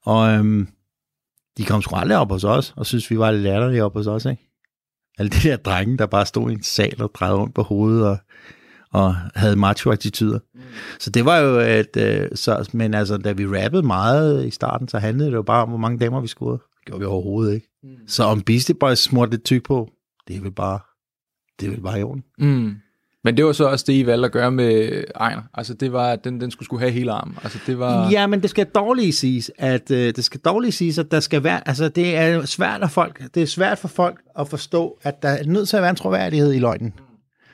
Og 0.05 0.29
øhm, 0.33 0.67
de 1.57 1.65
kom 1.65 1.81
sgu 1.81 1.95
aldrig 1.95 2.17
op 2.17 2.31
hos 2.31 2.43
os, 2.43 2.73
og 2.77 2.85
synes 2.85 3.11
vi 3.11 3.19
var 3.19 3.31
lidt 3.31 3.43
latterlige 3.43 3.83
op 3.83 3.93
hos 3.93 4.07
os, 4.07 4.25
ikke? 4.25 4.48
Alle 5.19 5.29
de 5.29 5.49
der 5.49 5.57
drenge, 5.57 5.97
der 5.97 6.05
bare 6.05 6.25
stod 6.25 6.51
i 6.51 6.53
en 6.53 6.63
sal 6.63 7.01
og 7.01 7.11
drejede 7.13 7.37
rundt 7.37 7.55
på 7.55 7.63
hovedet 7.63 8.07
og, 8.07 8.17
og 8.91 9.15
havde 9.35 9.55
macho-attityder. 9.55 10.39
Mm. 10.53 10.61
Så 10.99 11.09
det 11.09 11.25
var 11.25 11.37
jo 11.37 11.59
et... 11.59 11.97
Øh, 11.97 12.27
så, 12.35 12.69
men 12.73 12.93
altså, 12.93 13.17
da 13.17 13.31
vi 13.31 13.45
rappede 13.45 13.83
meget 13.83 14.45
i 14.45 14.49
starten, 14.49 14.87
så 14.87 14.99
handlede 14.99 15.29
det 15.29 15.35
jo 15.35 15.41
bare 15.41 15.61
om, 15.61 15.69
hvor 15.69 15.77
mange 15.77 15.99
damer 15.99 16.21
vi 16.21 16.27
scorede. 16.27 16.57
Det 16.57 16.85
gjorde 16.85 16.99
vi 16.99 17.05
overhovedet 17.05 17.53
ikke. 17.53 17.67
Mm. 17.83 18.07
Så 18.07 18.23
om 18.23 18.41
Beastie 18.41 18.75
Boys 18.75 18.99
smurte 18.99 19.31
lidt 19.31 19.43
tyk 19.43 19.63
på, 19.63 19.89
det 20.27 20.35
er 20.35 20.41
vel 20.41 20.51
bare... 20.51 20.79
Det 21.59 21.67
er 21.67 21.71
vel 21.71 21.81
bare 21.81 21.99
i 21.99 22.03
orden. 22.03 22.23
Mm. 22.37 22.75
Men 23.23 23.37
det 23.37 23.45
var 23.45 23.51
så 23.51 23.65
også 23.65 23.85
det, 23.87 23.93
I 23.93 24.05
valgte 24.05 24.25
at 24.25 24.31
gøre 24.31 24.51
med 24.51 25.03
Ejner. 25.15 25.41
Altså, 25.53 25.73
det 25.73 25.93
var, 25.93 26.11
at 26.11 26.23
den, 26.23 26.41
den 26.41 26.51
skulle 26.51 26.65
skulle 26.65 26.79
have 26.79 26.91
hele 26.91 27.11
armen. 27.11 27.37
Altså, 27.43 27.59
det 27.67 27.79
var... 27.79 28.09
Ja, 28.11 28.27
men 28.27 28.41
det 28.41 28.49
skal 28.49 28.65
dårligt 28.65 29.15
siges, 29.15 29.51
at 29.57 29.91
øh, 29.91 30.15
det 30.15 30.23
skal 30.23 30.39
dårligt 30.39 30.75
siges, 30.75 30.97
at 30.97 31.11
der 31.11 31.19
skal 31.19 31.43
være, 31.43 31.67
altså 31.67 31.89
det 31.89 32.17
er 32.17 32.45
svært 32.45 32.83
at 32.83 32.91
folk, 32.91 33.23
det 33.35 33.43
er 33.43 33.47
svært 33.47 33.77
for 33.77 33.87
folk 33.87 34.21
at 34.39 34.47
forstå, 34.47 34.99
at 35.03 35.23
der 35.23 35.29
er 35.29 35.43
nødt 35.43 35.69
til 35.69 35.77
at 35.77 35.81
være 35.81 35.89
en 35.89 35.95
troværdighed 35.95 36.53
i 36.53 36.59
løgnen. 36.59 36.93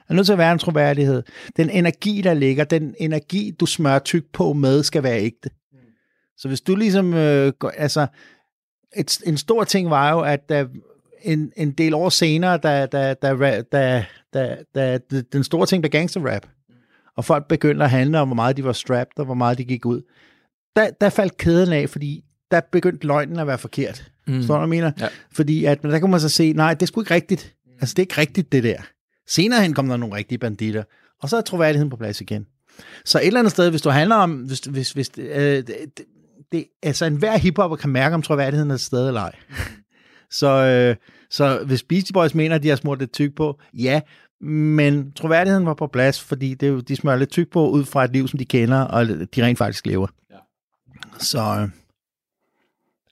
Der 0.07 0.11
er 0.11 0.13
nødt 0.13 0.25
til 0.25 0.33
at 0.33 0.39
være 0.39 0.51
en 0.51 0.59
troværdighed. 0.59 1.23
Den 1.57 1.69
energi, 1.69 2.21
der 2.21 2.33
ligger, 2.33 2.63
den 2.63 2.95
energi, 2.99 3.51
du 3.59 3.65
smører 3.65 3.99
tyk 3.99 4.23
på 4.33 4.53
med, 4.53 4.83
skal 4.83 5.03
være 5.03 5.21
ægte. 5.21 5.49
Så 6.37 6.47
hvis 6.47 6.61
du 6.61 6.75
ligesom, 6.75 7.13
øh, 7.13 7.53
går, 7.59 7.69
altså, 7.77 8.07
et, 8.97 9.17
en 9.25 9.37
stor 9.37 9.63
ting 9.63 9.89
var 9.89 10.11
jo, 10.11 10.19
at 10.19 10.49
der, 10.49 10.65
en, 11.25 11.51
en 11.57 11.71
del 11.71 11.93
år 11.93 12.09
senere, 12.09 12.57
da, 12.57 12.85
da, 12.85 13.13
da, 13.13 13.35
da, 13.35 13.61
da, 13.71 14.05
da, 14.33 14.57
da 14.75 15.21
den 15.33 15.43
store 15.43 15.65
ting 15.65 15.81
blev 15.83 15.89
gangsterrap, 15.89 16.47
og 17.17 17.25
folk 17.25 17.47
begyndte 17.47 17.85
at 17.85 17.91
handle 17.91 18.19
om, 18.19 18.27
hvor 18.27 18.35
meget 18.35 18.57
de 18.57 18.63
var 18.63 18.73
strapped, 18.73 19.19
og 19.19 19.25
hvor 19.25 19.33
meget 19.33 19.57
de 19.57 19.65
gik 19.65 19.85
ud, 19.85 20.01
der, 20.75 20.89
der 21.01 21.09
faldt 21.09 21.37
kæden 21.37 21.73
af, 21.73 21.89
fordi 21.89 22.23
der 22.51 22.61
begyndte 22.71 23.07
løgnen 23.07 23.39
at 23.39 23.47
være 23.47 23.57
forkert. 23.57 24.11
Mm. 24.27 24.43
Står 24.43 24.61
du, 24.61 24.67
mener? 24.67 24.91
Ja. 24.99 25.07
Fordi 25.31 25.65
at, 25.65 25.83
men 25.83 25.91
der 25.91 25.99
kunne 25.99 26.11
man 26.11 26.19
så 26.19 26.29
se, 26.29 26.53
nej, 26.53 26.73
det 26.73 26.81
er 26.81 26.85
sgu 26.85 27.01
ikke 27.01 27.13
rigtigt. 27.13 27.55
Altså, 27.81 27.93
det 27.93 27.99
er 27.99 28.03
ikke 28.03 28.17
rigtigt, 28.17 28.51
det 28.51 28.63
der. 28.63 28.77
Senere 29.27 29.61
hen 29.61 29.73
kom 29.73 29.87
der 29.87 29.97
nogle 29.97 30.15
rigtige 30.15 30.37
banditter, 30.37 30.83
og 31.21 31.29
så 31.29 31.37
er 31.37 31.41
troværdigheden 31.41 31.89
på 31.89 31.95
plads 31.95 32.21
igen. 32.21 32.45
Så 33.05 33.19
et 33.19 33.27
eller 33.27 33.39
andet 33.39 33.51
sted, 33.51 33.69
hvis 33.69 33.81
du 33.81 33.89
handler 33.89 34.15
om, 34.15 34.31
hvis, 34.31 34.59
hvis, 34.59 34.91
hvis 34.91 35.11
øh, 35.17 35.27
det, 35.37 35.67
det, 35.67 36.05
det, 36.51 36.65
altså 36.83 37.05
enhver 37.05 37.37
hiphopper 37.37 37.77
kan 37.77 37.89
mærke, 37.89 38.15
om 38.15 38.21
troværdigheden 38.21 38.71
er 38.71 38.77
til 38.77 38.85
stede 38.85 39.07
eller 39.07 39.21
ej. 39.21 39.35
Så, 40.31 40.47
øh, 40.47 40.95
så 41.29 41.59
hvis 41.65 41.83
Beastie 41.83 42.13
Boys 42.13 42.35
mener, 42.35 42.55
at 42.55 42.63
de 42.63 42.69
har 42.69 42.75
smurt 42.75 42.99
lidt 42.99 43.13
tyk 43.13 43.35
på, 43.35 43.59
ja, 43.73 44.01
men 44.41 45.11
troværdigheden 45.11 45.65
var 45.65 45.73
på 45.73 45.87
plads, 45.87 46.21
fordi 46.23 46.53
det, 46.53 46.67
er 46.67 46.71
jo- 46.71 46.79
de 46.79 46.95
smører 46.95 47.17
lidt 47.17 47.29
tyk 47.29 47.51
på 47.51 47.69
ud 47.69 47.85
fra 47.85 48.03
et 48.03 48.11
liv, 48.13 48.27
som 48.27 48.39
de 48.39 48.45
kender, 48.45 48.81
og 48.81 49.07
de 49.07 49.43
rent 49.45 49.57
faktisk 49.57 49.85
lever. 49.85 50.07
Ja. 50.31 50.35
Så 51.19 51.39
øh, 51.61 51.69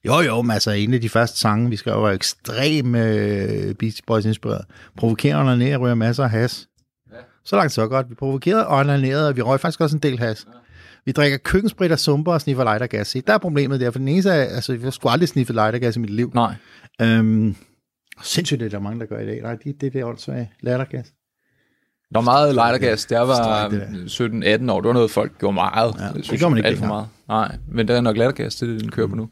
jo 0.06 0.19
jo, 0.21 0.41
men 0.41 0.52
altså 0.52 0.71
en 0.71 0.93
af 0.93 1.02
de 1.02 1.10
første 1.10 1.38
sange, 1.39 1.69
vi 1.69 1.76
skrev, 1.76 2.02
var 2.02 2.12
ekstrem 2.12 2.95
øh, 2.95 3.76
Beastie 3.76 4.04
Boys 4.08 4.26
inspireret. 4.26 4.65
Provokerende 4.97 5.52
og 5.52 5.58
ned, 5.58 5.78
ryger 5.78 5.95
masser 5.95 6.23
af 6.23 6.30
has. 6.30 6.67
Ja. 7.12 7.17
Så 7.43 7.56
langt 7.56 7.71
så 7.73 7.88
godt. 7.88 8.10
Vi 8.10 8.15
provokerede 8.15 8.67
og 8.67 8.78
onanerede, 8.78 9.28
og 9.30 9.36
vi 9.36 9.41
røg 9.41 9.60
faktisk 9.60 9.82
også 9.82 9.95
en 9.95 10.02
del 10.04 10.19
has. 10.19 10.45
Ja. 10.54 10.58
Vi 11.06 11.12
drikker 11.12 11.38
køkkensprit 11.38 11.91
og 11.91 11.99
sumper 11.99 12.34
og 12.34 12.41
sniffer 12.41 12.63
lightergas. 12.63 13.08
Se, 13.08 13.21
Der 13.21 13.34
er 13.34 13.38
problemet 13.38 13.80
der, 13.80 13.91
for 13.91 13.99
den 13.99 14.08
eneste 14.08 14.30
er, 14.30 14.43
altså, 14.56 14.73
jeg 14.73 14.82
har 14.82 14.91
sgu 14.91 15.10
aldrig 15.10 15.30
sniffet 15.30 15.56
lightergas 15.56 15.95
i 15.95 15.99
mit 15.99 16.10
liv. 16.10 16.32
Nej. 16.34 16.56
Øhm, 17.02 17.56
sindssygt, 18.21 18.60
det 18.60 18.65
er 18.65 18.69
der 18.69 18.80
mange, 18.80 18.99
der 18.99 19.06
gør 19.06 19.19
i 19.19 19.26
dag. 19.26 19.41
Nej, 19.41 19.56
det, 19.56 19.82
det, 19.82 19.93
det 19.93 20.02
er 20.02 20.06
åndssvagt. 20.06 20.49
Lattergas. 20.62 21.13
Der 22.13 22.19
var 22.19 22.21
meget 22.21 22.54
lightergas. 22.54 23.06
Der 23.06 23.19
var 23.19 23.69
Stræk 23.69 23.82
det 23.82 24.63
17-18 24.65 24.71
år. 24.71 24.82
Det 24.82 24.88
var 24.88 24.93
noget, 24.93 25.12
folk 25.12 25.39
gjorde 25.39 25.54
meget. 25.54 25.95
Ja, 25.99 26.13
det 26.13 26.26
synes, 26.26 26.41
gør 26.41 26.49
man 26.49 26.58
ikke 26.58 26.67
alt 26.67 26.80
for 26.80 26.86
meget. 26.86 27.08
Nej, 27.28 27.58
men 27.67 27.88
der 27.88 27.95
er 27.95 28.02
nok 28.02 28.17
lattergas, 28.17 28.56
det 28.56 28.69
er 28.69 28.73
det, 28.73 28.82
den 28.82 28.91
kører 28.91 29.08
på 29.08 29.15
nu. 29.15 29.30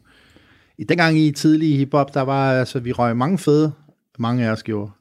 I 0.78 0.84
dengang 0.84 1.17
i 1.17 1.32
tidlig 1.32 1.78
hiphop, 1.78 2.13
der 2.13 2.22
var, 2.22 2.52
altså, 2.52 2.80
vi 2.80 2.91
røg 2.91 3.17
mange 3.17 3.38
fede, 3.38 3.72
mange 4.20 4.46
af 4.46 4.52
os 4.52 4.63
gjorde. 4.63 4.91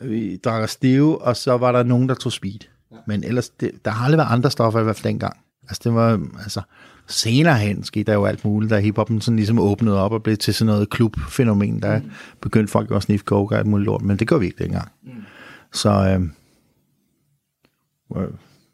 Vi 0.00 0.36
drak 0.36 0.68
stive, 0.68 1.22
og 1.22 1.36
så 1.36 1.56
var 1.56 1.72
der 1.72 1.82
nogen, 1.82 2.08
der 2.08 2.14
tog 2.14 2.32
speed. 2.32 2.58
Ja. 2.92 2.96
Men 3.06 3.24
ellers, 3.24 3.48
det, 3.48 3.70
der 3.84 3.90
har 3.90 4.04
aldrig 4.04 4.18
været 4.18 4.32
andre 4.32 4.50
stoffer, 4.50 4.80
i 4.80 4.84
hvert 4.84 4.96
fald 4.96 5.12
dengang. 5.12 5.36
Altså, 5.68 5.80
det 5.84 5.94
var, 5.94 6.20
altså, 6.42 6.62
senere 7.06 7.58
hen 7.58 7.84
skete 7.84 8.04
der 8.04 8.14
jo 8.14 8.24
alt 8.24 8.44
muligt, 8.44 8.70
da 8.70 8.80
hiphoppen 8.80 9.20
sådan 9.20 9.36
ligesom 9.36 9.58
åbnede 9.58 10.00
op 10.00 10.12
og 10.12 10.22
blev 10.22 10.36
til 10.36 10.54
sådan 10.54 10.66
noget 10.66 10.90
klubfænomen, 10.90 11.82
der 11.82 11.98
mm. 11.98 12.10
begyndte 12.40 12.70
folk 12.70 12.90
jo 12.90 12.96
at 12.96 13.02
sniffe 13.02 13.24
coke 13.24 13.54
og 13.54 13.58
alt 13.58 13.66
muligt 13.66 13.86
lort, 13.86 14.02
men 14.02 14.16
det 14.16 14.28
gør 14.28 14.38
vi 14.38 14.46
ikke 14.46 14.64
dengang. 14.64 14.88
Mm. 15.02 15.10
Så, 15.72 15.90
øh, 15.90 16.22
øh, 18.22 18.28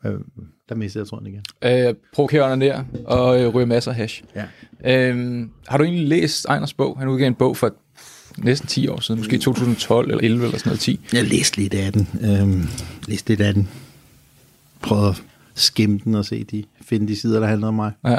øh, 0.04 0.20
der 0.68 0.74
mistede 0.74 1.02
jeg 1.02 1.08
tråden 1.08 1.26
igen. 1.26 1.42
Øh, 1.62 1.94
provokerer 2.12 2.54
ned 2.54 2.72
og 3.04 3.40
øh, 3.40 3.48
ryger 3.48 3.66
masser 3.66 3.90
af 3.90 3.96
hash. 3.96 4.22
Ja. 4.36 5.08
Øhm, 5.08 5.50
har 5.68 5.78
du 5.78 5.84
egentlig 5.84 6.08
læst 6.08 6.44
Ejners 6.44 6.74
bog? 6.74 6.98
Han 6.98 7.08
udgav 7.08 7.26
en 7.26 7.34
bog 7.34 7.56
for 7.56 7.74
næsten 8.38 8.68
10 8.68 8.88
år 8.88 9.00
siden, 9.00 9.20
måske 9.20 9.38
2012 9.38 10.10
eller 10.10 10.24
11 10.24 10.44
eller 10.44 10.58
sådan 10.58 10.70
noget 10.70 10.80
10. 10.80 11.00
Jeg 11.12 11.24
læste 11.24 11.56
lidt 11.56 11.74
af 11.74 11.92
den. 11.92 12.08
Øhm, 12.22 12.68
læste 13.08 13.28
lidt 13.28 13.40
af 13.40 13.54
den. 13.54 13.68
Prøvede 14.82 15.08
at 15.08 15.22
skimme 15.54 16.00
den 16.04 16.14
og 16.14 16.24
se 16.24 16.44
de, 16.44 16.64
finde 16.90 17.09
de 17.09 17.16
sider, 17.16 17.40
der 17.40 17.46
handler 17.46 17.68
om 17.68 17.74
mig. 17.74 17.92
Ja. 18.05 18.18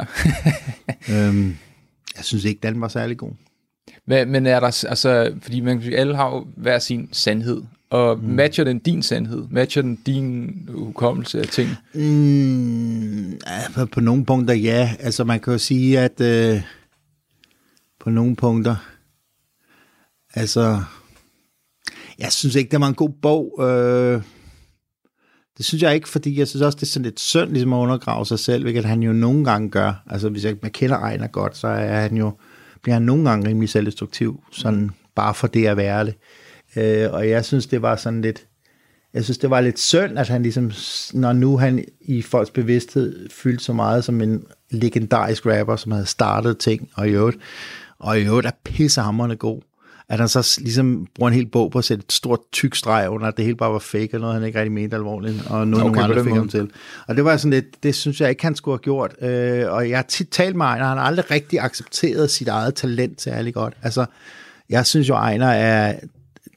øhm, 1.14 1.56
jeg 2.16 2.24
synes 2.24 2.44
ikke, 2.44 2.60
den 2.62 2.80
var 2.80 2.88
særlig 2.88 3.16
god. 3.16 3.32
Men, 4.06 4.30
men 4.30 4.46
er 4.46 4.60
der, 4.60 4.84
altså, 4.88 5.34
fordi 5.42 5.60
man 5.60 5.76
kan 5.76 5.84
sige, 5.84 5.98
alle 5.98 6.16
har 6.16 6.30
jo 6.30 6.46
hver 6.56 6.78
sin 6.78 7.08
sandhed, 7.12 7.62
og 7.90 8.18
mm. 8.18 8.24
matcher 8.24 8.64
den 8.64 8.78
din 8.78 9.02
sandhed? 9.02 9.44
Matcher 9.50 9.82
den 9.82 9.96
din 9.96 10.54
hukommelse 10.74 11.40
af 11.40 11.46
ting? 11.46 11.70
Mm, 11.94 13.30
ja, 13.30 13.70
på, 13.74 13.86
på 13.86 14.00
nogle 14.00 14.24
punkter 14.24 14.54
ja. 14.54 14.90
Altså 15.00 15.24
man 15.24 15.40
kan 15.40 15.52
jo 15.52 15.58
sige, 15.58 16.00
at 16.00 16.20
øh, 16.20 16.62
på 18.00 18.10
nogle 18.10 18.36
punkter, 18.36 18.76
altså, 20.34 20.82
jeg 22.18 22.32
synes 22.32 22.54
ikke, 22.54 22.70
det 22.70 22.80
var 22.80 22.88
en 22.88 22.94
god 22.94 23.10
bog. 23.22 23.66
Øh, 23.66 24.22
det 25.56 25.64
synes 25.64 25.82
jeg 25.82 25.94
ikke, 25.94 26.08
fordi 26.08 26.38
jeg 26.38 26.48
synes 26.48 26.62
også, 26.62 26.76
det 26.76 26.82
er 26.82 26.86
sådan 26.86 27.04
lidt 27.04 27.20
synd 27.20 27.50
ligesom 27.50 27.72
at 27.72 27.76
undergrave 27.76 28.26
sig 28.26 28.38
selv, 28.38 28.62
hvilket 28.62 28.84
han 28.84 29.02
jo 29.02 29.12
nogle 29.12 29.44
gange 29.44 29.70
gør. 29.70 30.02
Altså 30.10 30.28
hvis 30.28 30.44
jeg, 30.44 30.56
man 30.62 30.70
kender 30.70 30.98
Ejner 30.98 31.26
godt, 31.26 31.56
så 31.56 31.68
er 31.68 32.00
han 32.00 32.16
jo, 32.16 32.32
bliver 32.82 32.94
han 32.94 33.02
nogle 33.02 33.28
gange 33.28 33.48
rimelig 33.48 33.68
selvdestruktiv, 33.68 34.42
sådan 34.52 34.90
bare 35.14 35.34
for 35.34 35.46
det 35.46 35.66
at 35.66 35.76
være 35.76 36.04
det. 36.04 36.14
Øh, 36.76 37.12
og 37.12 37.28
jeg 37.28 37.44
synes, 37.44 37.66
det 37.66 37.82
var 37.82 37.96
sådan 37.96 38.22
lidt, 38.22 38.46
jeg 39.14 39.24
synes, 39.24 39.38
det 39.38 39.50
var 39.50 39.60
lidt 39.60 39.80
synd, 39.80 40.18
at 40.18 40.28
han 40.28 40.42
ligesom, 40.42 40.72
når 41.12 41.32
nu 41.32 41.58
han 41.58 41.84
i 42.00 42.22
folks 42.22 42.50
bevidsthed 42.50 43.28
fyldte 43.30 43.64
så 43.64 43.72
meget 43.72 44.04
som 44.04 44.20
en 44.20 44.44
legendarisk 44.70 45.46
rapper, 45.46 45.76
som 45.76 45.92
havde 45.92 46.06
startet 46.06 46.58
ting, 46.58 46.88
og 46.94 47.08
i 47.08 47.10
øvrigt, 47.10 47.38
og 47.98 48.20
i 48.20 48.24
øvrigt 48.24 48.46
er 48.46 48.50
pissehammerende 48.64 49.36
god, 49.36 49.60
at 50.12 50.18
han 50.18 50.28
så 50.28 50.58
ligesom 50.60 51.06
bruger 51.14 51.28
en 51.30 51.34
hel 51.34 51.46
bog 51.46 51.70
på 51.70 51.78
at 51.78 51.84
sætte 51.84 52.04
et 52.06 52.12
stort 52.12 52.40
tyk 52.52 52.74
streg 52.74 53.08
under, 53.08 53.26
at 53.26 53.36
det 53.36 53.44
hele 53.44 53.56
bare 53.56 53.72
var 53.72 53.78
fake, 53.78 54.08
og 54.12 54.20
noget 54.20 54.34
han 54.34 54.44
ikke 54.44 54.58
rigtig 54.58 54.72
mente 54.72 54.96
alvorligt, 54.96 55.46
og 55.46 55.68
noget 55.68 55.84
okay, 55.84 55.94
nogle 55.94 56.02
andre 56.02 56.24
fik 56.24 56.32
ham 56.32 56.48
til. 56.48 56.70
Og 57.06 57.16
det 57.16 57.24
var 57.24 57.36
sådan 57.36 57.50
lidt, 57.50 57.82
det 57.82 57.94
synes 57.94 58.20
jeg 58.20 58.30
ikke, 58.30 58.42
han 58.42 58.56
skulle 58.56 58.72
have 58.72 58.82
gjort. 58.82 59.14
Øh, 59.22 59.72
og 59.72 59.90
jeg 59.90 59.98
har 59.98 60.02
tit 60.02 60.28
talt 60.30 60.56
med 60.56 60.66
Ejner, 60.66 60.86
han 60.86 60.98
har 60.98 61.04
aldrig 61.04 61.30
rigtig 61.30 61.60
accepteret 61.60 62.30
sit 62.30 62.48
eget 62.48 62.74
talent 62.74 63.22
særlig 63.22 63.54
godt. 63.54 63.74
Altså, 63.82 64.06
jeg 64.70 64.86
synes 64.86 65.08
jo, 65.08 65.14
Ejner 65.14 65.46
er 65.46 65.94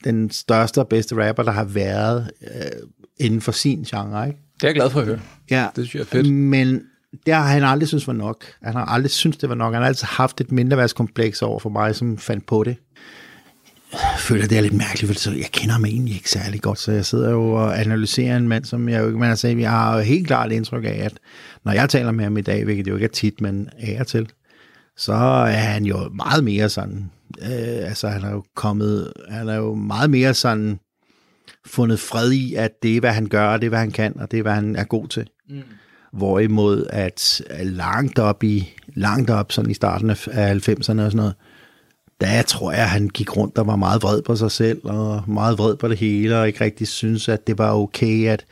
den 0.03 0.29
største 0.29 0.79
og 0.79 0.87
bedste 0.87 1.27
rapper, 1.27 1.43
der 1.43 1.51
har 1.51 1.65
været 1.65 2.31
øh, 2.41 2.49
inden 3.19 3.41
for 3.41 3.51
sin 3.51 3.83
genre, 3.83 4.27
ikke? 4.27 4.39
Det 4.55 4.63
er 4.63 4.67
jeg 4.67 4.75
glad 4.75 4.89
for 4.89 4.99
at 4.99 5.05
høre. 5.05 5.19
Ja. 5.49 5.67
Det 5.75 5.87
synes 5.87 5.95
jeg 5.95 6.01
er 6.01 6.23
fedt. 6.23 6.33
Men 6.33 6.81
det 7.25 7.33
har 7.33 7.47
han 7.47 7.63
aldrig 7.63 7.87
synes 7.87 8.07
var 8.07 8.13
nok. 8.13 8.45
Han 8.63 8.73
har 8.73 8.85
aldrig 8.85 9.11
synes 9.11 9.37
det 9.37 9.49
var 9.49 9.55
nok. 9.55 9.73
Han 9.73 9.81
har 9.81 9.87
altid 9.87 10.07
haft 10.07 10.41
et 10.41 10.51
mindreværdskompleks 10.51 11.41
over 11.41 11.59
for 11.59 11.69
mig, 11.69 11.95
som 11.95 12.17
fandt 12.17 12.45
på 12.45 12.63
det. 12.63 12.77
Føler, 14.17 14.47
det 14.47 14.57
er 14.57 14.61
lidt 14.61 14.73
mærkeligt, 14.73 15.21
for 15.21 15.31
jeg 15.31 15.49
kender 15.51 15.73
ham 15.73 15.85
egentlig 15.85 16.15
ikke 16.15 16.29
særlig 16.29 16.61
godt, 16.61 16.79
så 16.79 16.91
jeg 16.91 17.05
sidder 17.05 17.31
jo 17.31 17.51
og 17.51 17.79
analyserer 17.79 18.37
en 18.37 18.47
mand, 18.47 18.65
som 18.65 18.89
jeg 18.89 19.01
jo 19.01 19.07
ikke, 19.07 19.19
man 19.19 19.29
har 19.29 19.47
jeg 19.59 19.71
har 19.71 20.01
helt 20.01 20.27
klart 20.27 20.51
indtryk 20.51 20.83
af, 20.83 20.99
at 21.03 21.13
når 21.63 21.71
jeg 21.71 21.89
taler 21.89 22.11
med 22.11 22.23
ham 22.23 22.37
i 22.37 22.41
dag, 22.41 22.63
hvilket 22.63 22.87
jo 22.87 22.95
ikke 22.95 23.03
er 23.03 23.09
tit, 23.09 23.41
men 23.41 23.69
er 23.79 24.03
til, 24.03 24.29
så 24.97 25.13
er 25.13 25.51
han 25.51 25.85
jo 25.85 26.09
meget 26.09 26.43
mere 26.43 26.69
sådan, 26.69 27.11
øh, 27.41 27.87
altså 27.87 28.07
han 28.07 28.23
er 28.23 28.31
jo 28.31 28.43
kommet, 28.55 29.13
han 29.29 29.49
er 29.49 29.55
jo 29.55 29.75
meget 29.75 30.09
mere 30.09 30.33
sådan 30.33 30.79
fundet 31.65 31.99
fred 31.99 32.31
i, 32.31 32.53
at 32.53 32.71
det 32.83 32.95
er, 32.95 32.99
hvad 32.99 33.11
han 33.11 33.27
gør, 33.27 33.47
og 33.47 33.61
det 33.61 33.67
er, 33.67 33.69
hvad 33.69 33.79
han 33.79 33.91
kan, 33.91 34.19
og 34.19 34.31
det 34.31 34.37
er, 34.37 34.41
hvad 34.41 34.53
han 34.53 34.75
er 34.75 34.83
god 34.83 35.07
til. 35.07 35.29
Mm. 35.49 35.61
Hvorimod 36.13 36.85
at 36.89 37.41
langt 37.63 38.19
op 38.19 38.43
i, 38.43 38.73
langt 38.95 39.29
op 39.29 39.51
sådan 39.51 39.71
i 39.71 39.73
starten 39.73 40.09
af 40.09 40.55
90'erne 40.69 40.79
og 40.79 40.83
sådan 40.85 41.15
noget, 41.15 41.33
der 42.21 42.41
tror 42.41 42.71
jeg, 42.71 42.81
at 42.81 42.89
han 42.89 43.07
gik 43.07 43.37
rundt 43.37 43.57
og 43.57 43.67
var 43.67 43.75
meget 43.75 44.03
vred 44.03 44.21
på 44.21 44.35
sig 44.35 44.51
selv, 44.51 44.79
og 44.83 45.23
meget 45.27 45.57
vred 45.57 45.75
på 45.75 45.87
det 45.87 45.97
hele, 45.97 46.39
og 46.39 46.47
ikke 46.47 46.63
rigtig 46.63 46.87
synes, 46.87 47.29
at 47.29 47.47
det 47.47 47.57
var 47.57 47.73
okay, 47.73 48.27
at 48.27 48.45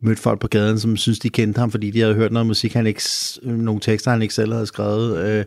mødte 0.00 0.22
folk 0.22 0.40
på 0.40 0.48
gaden, 0.48 0.78
som 0.78 0.96
synes, 0.96 1.18
de 1.18 1.30
kendte 1.30 1.58
ham, 1.58 1.70
fordi 1.70 1.90
de 1.90 2.00
havde 2.00 2.14
hørt 2.14 2.32
noget 2.32 2.46
musik, 2.46 2.74
han 2.74 2.86
ikke, 2.86 3.02
øh, 3.42 3.52
nogle 3.52 3.80
tekster, 3.80 4.10
han 4.10 4.22
ikke 4.22 4.34
selv 4.34 4.52
havde 4.52 4.66
skrevet, 4.66 5.18
øh, 5.18 5.44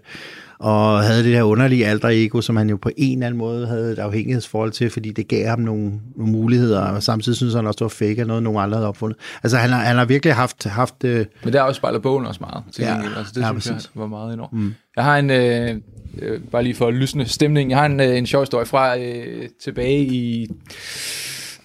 og 0.59 1.03
havde 1.03 1.23
det 1.23 1.33
der 1.33 1.43
underlige 1.43 1.87
alter 1.87 2.09
ego, 2.11 2.41
som 2.41 2.55
han 2.55 2.69
jo 2.69 2.77
på 2.77 2.89
en 2.97 3.17
eller 3.17 3.27
anden 3.27 3.37
måde 3.37 3.67
havde 3.67 3.91
et 3.91 3.99
afhængighedsforhold 3.99 4.71
til, 4.71 4.89
fordi 4.89 5.11
det 5.11 5.27
gav 5.27 5.47
ham 5.47 5.59
nogle, 5.59 5.91
nogle 6.15 6.31
muligheder, 6.31 6.81
og 6.81 7.03
samtidig 7.03 7.35
synes 7.35 7.53
han 7.53 7.67
også, 7.67 7.77
det 7.77 7.83
var 7.85 8.07
fake 8.07 8.21
af 8.21 8.27
noget, 8.27 8.43
nogen 8.43 8.59
andre 8.59 8.77
havde 8.77 8.87
opfundet. 8.87 9.19
Altså 9.43 9.57
han 9.57 9.69
har, 9.69 9.79
han 9.79 9.97
har 9.97 10.05
virkelig 10.05 10.35
haft... 10.35 10.63
haft 10.63 11.03
øh... 11.03 11.25
Men 11.43 11.55
også 11.55 11.77
spejlet 11.77 12.01
bogen 12.01 12.25
også 12.25 12.39
meget, 12.41 12.63
til 12.71 12.83
ja, 12.83 13.01
altså, 13.17 13.33
det 13.35 13.41
ja, 13.41 13.47
synes 13.47 13.67
præcis. 13.67 13.91
jeg 13.95 14.01
var 14.01 14.07
meget 14.07 14.33
enormt. 14.33 14.53
Mm. 14.53 14.73
Jeg 14.95 15.03
har 15.03 15.17
en, 15.17 15.29
øh, 15.29 15.75
øh, 16.19 16.41
bare 16.51 16.63
lige 16.63 16.75
for 16.75 16.87
at 16.87 16.93
lysne 16.93 17.25
stemning, 17.25 17.69
jeg 17.69 17.79
har 17.79 17.85
en, 17.85 17.99
øh, 17.99 18.17
en 18.17 18.25
sjov 18.25 18.41
historie 18.41 18.65
fra 18.65 18.99
øh, 18.99 19.49
tilbage 19.63 20.05
i 20.05 20.47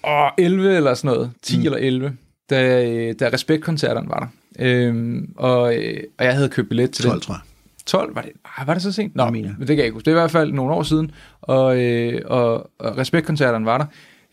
åh, 0.05 0.31
11 0.39 0.77
eller 0.77 0.95
sådan 0.95 1.17
noget, 1.17 1.31
10 1.43 1.59
mm. 1.59 1.65
eller 1.65 1.79
11, 1.79 2.13
da, 2.51 2.85
øh, 2.85 3.15
da 3.21 3.31
Respektkoncerterne 3.33 4.09
var 4.09 4.19
der. 4.19 4.27
Øhm, 4.59 5.33
og, 5.37 5.77
øh, 5.77 6.03
og 6.19 6.25
jeg 6.25 6.35
havde 6.35 6.49
købt 6.49 6.69
billet 6.69 6.91
til 6.91 7.05
12, 7.05 7.15
den. 7.15 7.21
tror 7.21 7.35
jeg. 7.35 7.41
12? 7.87 8.15
Var 8.15 8.23
det, 8.23 8.31
ah, 8.59 8.67
var 8.67 8.75
det 8.75 8.83
så 8.83 8.93
sent? 8.93 9.17
Nå, 9.17 9.31
men 9.31 9.45
det 9.45 9.67
kan 9.67 9.77
jeg 9.77 9.85
ikke 9.85 9.95
huske. 9.95 10.05
Det 10.05 10.11
er 10.11 10.17
i 10.17 10.21
hvert 10.21 10.31
fald 10.31 10.53
nogle 10.53 10.75
år 10.75 10.83
siden, 10.83 11.11
og, 11.41 11.83
øh, 11.83 12.21
og, 12.25 12.71
og 12.79 12.99
Respektkoncerterne 12.99 13.67
var 13.67 13.79
der. 13.79 13.87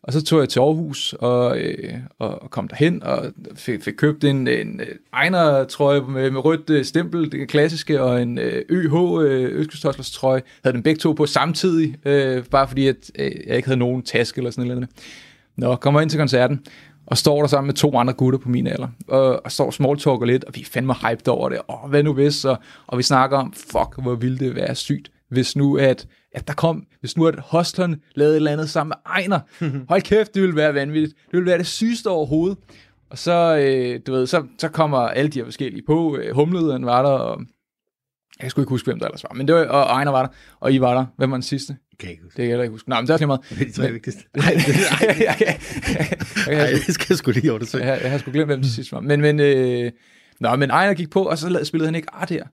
Og 0.03 0.13
så 0.13 0.23
tog 0.23 0.39
jeg 0.39 0.49
til 0.49 0.59
Aarhus 0.59 1.13
og, 1.13 1.59
øh, 1.59 1.93
og 2.19 2.47
kom 2.51 2.67
derhen 2.67 3.03
og 3.03 3.25
fik, 3.55 3.83
fik 3.83 3.93
købt 3.93 4.23
en, 4.23 4.47
en 4.47 4.81
Ejner-trøje 5.13 6.01
med, 6.01 6.31
med 6.31 6.45
rødt 6.45 6.69
øh, 6.69 6.85
stempel, 6.85 7.31
det 7.31 7.47
klassiske, 7.47 8.01
og 8.01 8.21
en 8.21 8.37
øh, 8.37 8.61
ØH 8.69 8.95
øh, 9.21 9.65
trøje. 10.03 10.41
Havde 10.63 10.73
den 10.75 10.83
begge 10.83 10.99
to 10.99 11.11
på 11.13 11.25
samtidig, 11.25 11.95
øh, 12.05 12.43
bare 12.43 12.67
fordi 12.67 12.87
at, 12.87 13.11
øh, 13.19 13.31
jeg 13.47 13.55
ikke 13.55 13.67
havde 13.67 13.79
nogen 13.79 14.03
taske 14.03 14.39
eller 14.39 14.51
sådan 14.51 14.67
noget. 14.67 14.89
Nå, 15.55 15.75
kommer 15.75 16.01
ind 16.01 16.09
til 16.09 16.19
koncerten, 16.19 16.59
og 17.09 17.17
står 17.17 17.39
der 17.39 17.47
sammen 17.47 17.67
med 17.67 17.75
to 17.75 17.97
andre 17.97 18.13
gutter 18.13 18.39
på 18.39 18.49
min 18.49 18.67
alder, 18.67 18.87
og, 19.07 19.45
og 19.45 19.51
står 19.51 19.71
smalltalker 19.71 20.25
lidt, 20.25 20.43
og 20.43 20.55
vi 20.55 20.61
er 20.61 20.65
fandme 20.65 20.93
hyped 20.93 21.27
over 21.27 21.49
det, 21.49 21.59
og 21.67 21.89
hvad 21.89 22.03
nu 22.03 22.13
hvis, 22.13 22.45
og, 22.45 22.57
og 22.87 22.97
vi 22.97 23.03
snakker 23.03 23.37
om, 23.37 23.53
fuck, 23.53 24.01
hvor 24.01 24.15
ville 24.15 24.37
det 24.37 24.55
være 24.55 24.75
sygt, 24.75 25.11
hvis 25.29 25.55
nu 25.55 25.77
at, 25.77 26.07
at 26.35 26.47
der 26.47 26.53
kom, 26.53 26.85
hvis 26.99 27.17
nu 27.17 27.27
at 27.27 27.39
Hostlerne 27.39 27.97
lavede 28.15 28.33
et 28.33 28.37
eller 28.37 28.51
andet 28.51 28.69
sammen 28.69 28.89
med 28.89 29.13
Ejner, 29.15 29.39
hold 29.89 30.01
kæft, 30.01 30.33
det 30.33 30.41
ville 30.41 30.55
være 30.55 30.73
vanvittigt, 30.73 31.15
det 31.25 31.33
ville 31.33 31.49
være 31.49 31.57
det 31.57 31.67
sygeste 31.67 32.07
overhovedet, 32.07 32.57
og 33.09 33.17
så, 33.17 33.57
øh, 33.57 33.99
du 34.07 34.11
ved, 34.11 34.27
så, 34.27 34.43
så 34.57 34.69
kommer 34.69 34.97
alle 34.97 35.31
de 35.31 35.39
her 35.39 35.45
forskellige 35.45 35.83
på, 35.87 36.17
øh, 36.17 36.35
Humlederen 36.35 36.85
var 36.85 37.01
der, 37.01 37.09
og 37.09 37.41
jeg 38.41 38.51
skulle 38.51 38.63
ikke 38.63 38.69
huske, 38.69 38.85
hvem 38.85 38.99
der 38.99 39.05
ellers 39.05 39.23
var, 39.23 39.33
men 39.35 39.47
det 39.47 39.55
var, 39.55 39.65
og 39.65 39.83
Ejner 39.83 40.11
var 40.11 40.21
der, 40.21 40.29
og 40.59 40.73
I 40.73 40.81
var 40.81 40.93
der, 40.93 41.05
hvem 41.17 41.31
var 41.31 41.37
den 41.37 41.43
sidste? 41.43 41.77
Kan 41.99 42.09
ikke 42.09 42.23
huske. 42.23 42.37
Det 42.37 42.47
kan 42.47 42.55
jeg 42.55 42.63
ikke 42.63 42.71
huske. 42.71 42.89
Nej, 42.89 43.01
men 43.01 43.07
det 43.07 43.09
er 43.09 43.13
også 43.13 43.23
lige 43.23 43.27
meget. 43.27 43.41
Det 43.59 43.61
er 43.61 43.65
de 43.65 43.71
tre 43.71 43.91
vigtigste. 43.91 44.23
Nej, 44.35 44.53
det 46.85 46.93
skal 46.93 47.05
jeg 47.09 47.17
sgu 47.17 47.31
lige 47.31 47.51
over 47.51 47.59
det 47.59 47.67
selv. 47.67 47.83
Jeg, 47.83 47.99
jeg 48.01 48.11
har 48.11 48.17
sgu 48.17 48.31
glemt, 48.31 48.47
hvem 48.47 48.61
det 48.61 48.71
sidste 48.71 48.91
var. 48.91 48.99
Men, 48.99 49.21
men, 49.21 49.39
øh, 49.39 49.91
nå, 50.39 50.55
men 50.55 50.69
Ejner 50.69 50.93
gik 50.93 51.09
på, 51.09 51.23
og 51.23 51.37
så 51.37 51.59
spillede 51.63 51.87
han 51.87 51.95
ikke 51.95 52.07
ah 52.13 52.29
der. 52.29 52.43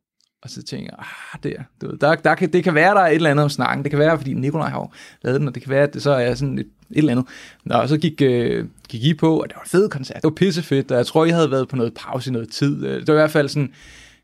Og 0.42 0.50
så 0.50 0.62
tænkte 0.62 0.92
jeg, 0.92 0.98
ah, 0.98 1.42
der, 1.42 1.62
du 1.80 1.90
ved, 1.90 1.98
der, 1.98 2.14
der 2.14 2.35
kan, 2.35 2.52
det 2.52 2.64
kan 2.64 2.74
være, 2.74 2.94
der 2.94 3.00
er 3.00 3.06
et 3.06 3.14
eller 3.14 3.30
andet 3.30 3.44
om 3.44 3.50
snakken. 3.50 3.85
Det 3.85 3.90
kan 3.90 3.98
være, 3.98 4.18
fordi 4.18 4.32
Nikolaj 4.35 4.68
har 4.68 4.94
lavet 5.22 5.40
den, 5.40 5.48
og 5.48 5.54
det 5.54 5.62
kan 5.62 5.70
være, 5.70 5.82
at 5.82 5.94
det 5.94 6.02
så 6.02 6.11
er 6.11 6.35
sådan 6.35 6.59
et, 6.59 6.66
et 6.90 6.98
eller 6.98 7.12
andet. 7.12 7.26
Nå, 7.64 7.74
og 7.74 7.88
så 7.88 7.99
gik, 7.99 8.22
øh, 8.22 8.66
gik 8.88 9.05
I 9.05 9.14
på, 9.14 9.40
og 9.40 9.49
det 9.49 9.57
var 9.57 9.62
en 9.62 9.68
fed 9.68 9.88
koncert. 9.88 10.16
Det 10.16 10.24
var 10.24 10.30
pissefedt, 10.30 10.90
og 10.90 10.97
jeg 10.97 11.07
tror, 11.07 11.24
I 11.24 11.30
havde 11.30 11.51
været 11.51 11.68
på 11.68 11.76
noget 11.76 11.94
pause 11.94 12.30
i 12.30 12.32
noget 12.32 12.49
tid. 12.49 12.82
Det 12.82 13.09
var 13.09 13.14
i 13.14 13.16
hvert 13.16 13.30
fald 13.30 13.49
sådan, 13.49 13.72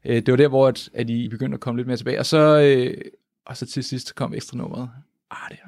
øh, 0.05 0.17
det 0.17 0.31
var 0.31 0.37
der, 0.37 0.49
hvor 0.49 0.69
at, 0.69 0.89
at 0.95 1.11
I 1.11 1.29
begyndte 1.29 1.55
at 1.55 1.61
komme 1.61 1.79
lidt 1.79 1.87
mere 1.89 1.97
tilbage. 1.97 2.19
Og 2.19 2.27
så, 2.27 2.61
øh, 2.61 2.95
og 3.47 3.57
så 3.57 3.67
til 3.67 3.85
sidst 3.85 4.15
kom 4.15 4.35
ekstra 4.35 4.57
nummeret. 4.57 4.89
Ah, 5.33 5.51
det 5.51 5.59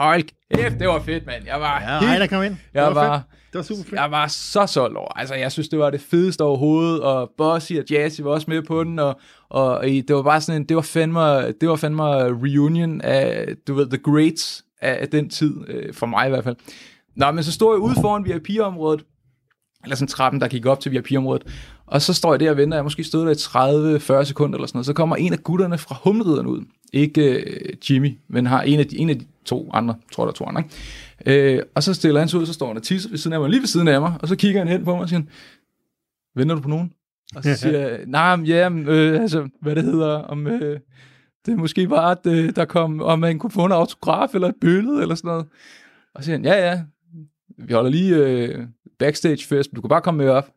hold 0.00 0.22
kæft, 0.54 0.78
det 0.78 0.88
var 0.88 1.00
fedt, 1.00 1.26
mand. 1.26 1.46
Jeg 1.46 1.60
var 1.60 1.80
ja, 1.80 2.08
helt, 2.08 2.20
der 2.20 2.26
kom 2.26 2.42
ind. 2.42 2.52
Det 2.52 2.60
jeg 2.74 2.82
var, 2.82 2.94
var, 2.94 3.18
fedt. 3.18 3.52
det 3.52 3.58
var 3.58 3.62
super 3.62 3.82
fedt. 3.82 4.00
Jeg 4.00 4.10
var 4.10 4.26
så 4.26 4.66
solgt 4.66 4.96
over. 4.96 5.18
Altså, 5.18 5.34
jeg 5.34 5.52
synes, 5.52 5.68
det 5.68 5.78
var 5.78 5.90
det 5.90 6.00
fedeste 6.00 6.42
overhovedet, 6.42 7.00
og 7.00 7.30
Bossy 7.38 7.72
og 7.72 7.84
Jazzy 7.90 8.20
var 8.20 8.30
også 8.30 8.50
med 8.50 8.62
på 8.62 8.84
den, 8.84 8.98
og, 8.98 9.20
og 9.48 9.84
det 9.84 10.14
var 10.14 10.22
bare 10.22 10.40
sådan 10.40 10.60
en, 10.60 10.68
det 10.68 10.76
var 10.76 10.82
fandme, 10.82 11.52
det 11.52 11.68
var 11.68 11.76
fandme 11.76 12.02
reunion 12.24 13.00
af, 13.00 13.48
du 13.68 13.74
ved, 13.74 13.90
the 13.90 13.98
greats 13.98 14.64
af, 14.80 14.98
af 15.00 15.08
den 15.08 15.30
tid, 15.30 15.54
øh, 15.68 15.94
for 15.94 16.06
mig 16.06 16.26
i 16.26 16.30
hvert 16.30 16.44
fald. 16.44 16.56
Nå, 17.16 17.30
men 17.30 17.44
så 17.44 17.52
stod 17.52 17.74
jeg 17.74 17.80
ude 17.80 17.94
foran 18.00 18.24
VIP-området, 18.24 19.04
eller 19.84 19.96
sådan 19.96 20.08
trappen, 20.08 20.40
der 20.40 20.48
gik 20.48 20.66
op 20.66 20.80
til 20.80 20.92
VIP-området, 20.92 21.42
og 21.86 22.02
så 22.02 22.14
står 22.14 22.32
jeg 22.32 22.40
der 22.40 22.50
og 22.50 22.56
venter, 22.56 22.76
jeg 22.76 22.84
måske 22.84 23.04
stod 23.04 23.26
der 23.26 23.30
i 23.30 24.18
30-40 24.20 24.24
sekunder 24.24 24.56
eller 24.56 24.66
sådan 24.66 24.76
noget, 24.76 24.86
så 24.86 24.92
kommer 24.92 25.16
en 25.16 25.32
af 25.32 25.42
gutterne 25.42 25.78
fra 25.78 25.96
Humlederen 26.04 26.46
ud, 26.46 26.64
ikke 26.92 27.40
øh, 27.40 27.74
Jimmy, 27.90 28.18
men 28.28 28.46
har 28.46 28.62
en 28.62 28.80
af, 28.80 28.86
de, 28.86 28.98
en 28.98 29.10
af 29.10 29.18
de 29.18 29.26
to 29.44 29.70
andre, 29.72 29.94
tror 30.12 30.24
der 30.24 30.30
er 30.30 30.34
to 30.34 30.44
andre. 30.44 30.62
Ikke? 31.24 31.56
Øh, 31.56 31.62
og 31.74 31.82
så 31.82 31.94
stiller 31.94 32.20
han 32.20 32.28
sig 32.28 32.40
ud, 32.40 32.46
så 32.46 32.52
står 32.52 32.66
han 32.66 32.76
og 32.76 32.82
tisser 32.82 33.10
ved 33.10 33.18
siden 33.18 33.34
af 33.34 33.40
mig, 33.40 33.50
lige 33.50 33.60
ved 33.60 33.66
siden 33.66 33.88
af 33.88 34.00
mig, 34.00 34.14
og 34.20 34.28
så 34.28 34.36
kigger 34.36 34.60
han 34.60 34.68
hen 34.68 34.84
på 34.84 34.94
mig 34.94 35.02
og 35.02 35.08
siger, 35.08 35.22
venter 36.34 36.54
du 36.54 36.60
på 36.60 36.68
nogen? 36.68 36.92
Og 37.36 37.44
så 37.44 37.54
siger 37.54 37.78
jeg, 37.78 38.00
nej, 38.06 38.36
nah, 38.36 38.48
ja, 38.48 38.70
øh, 38.70 39.20
altså, 39.20 39.48
hvad 39.60 39.76
det 39.76 39.84
hedder, 39.84 40.14
om 40.14 40.46
øh, 40.46 40.80
det 41.46 41.58
måske 41.58 41.90
var, 41.90 42.10
at 42.10 42.26
øh, 42.26 42.56
der 42.56 42.64
kom, 42.64 43.02
om 43.02 43.18
man 43.18 43.38
kunne 43.38 43.50
få 43.50 43.64
en 43.64 43.72
autograf 43.72 44.34
eller 44.34 44.48
et 44.48 44.54
billede 44.60 45.02
eller 45.02 45.14
sådan 45.14 45.28
noget. 45.28 45.46
Og 46.14 46.22
så 46.22 46.24
siger 46.24 46.36
han, 46.36 46.44
ja, 46.44 46.70
ja, 46.70 46.82
vi 47.58 47.72
holder 47.72 47.90
lige 47.90 48.16
øh, 48.16 48.66
backstage 48.98 49.46
fest, 49.46 49.70
du 49.76 49.80
kan 49.80 49.88
bare 49.88 50.00
komme 50.00 50.18
med 50.18 50.28
op. 50.28 50.48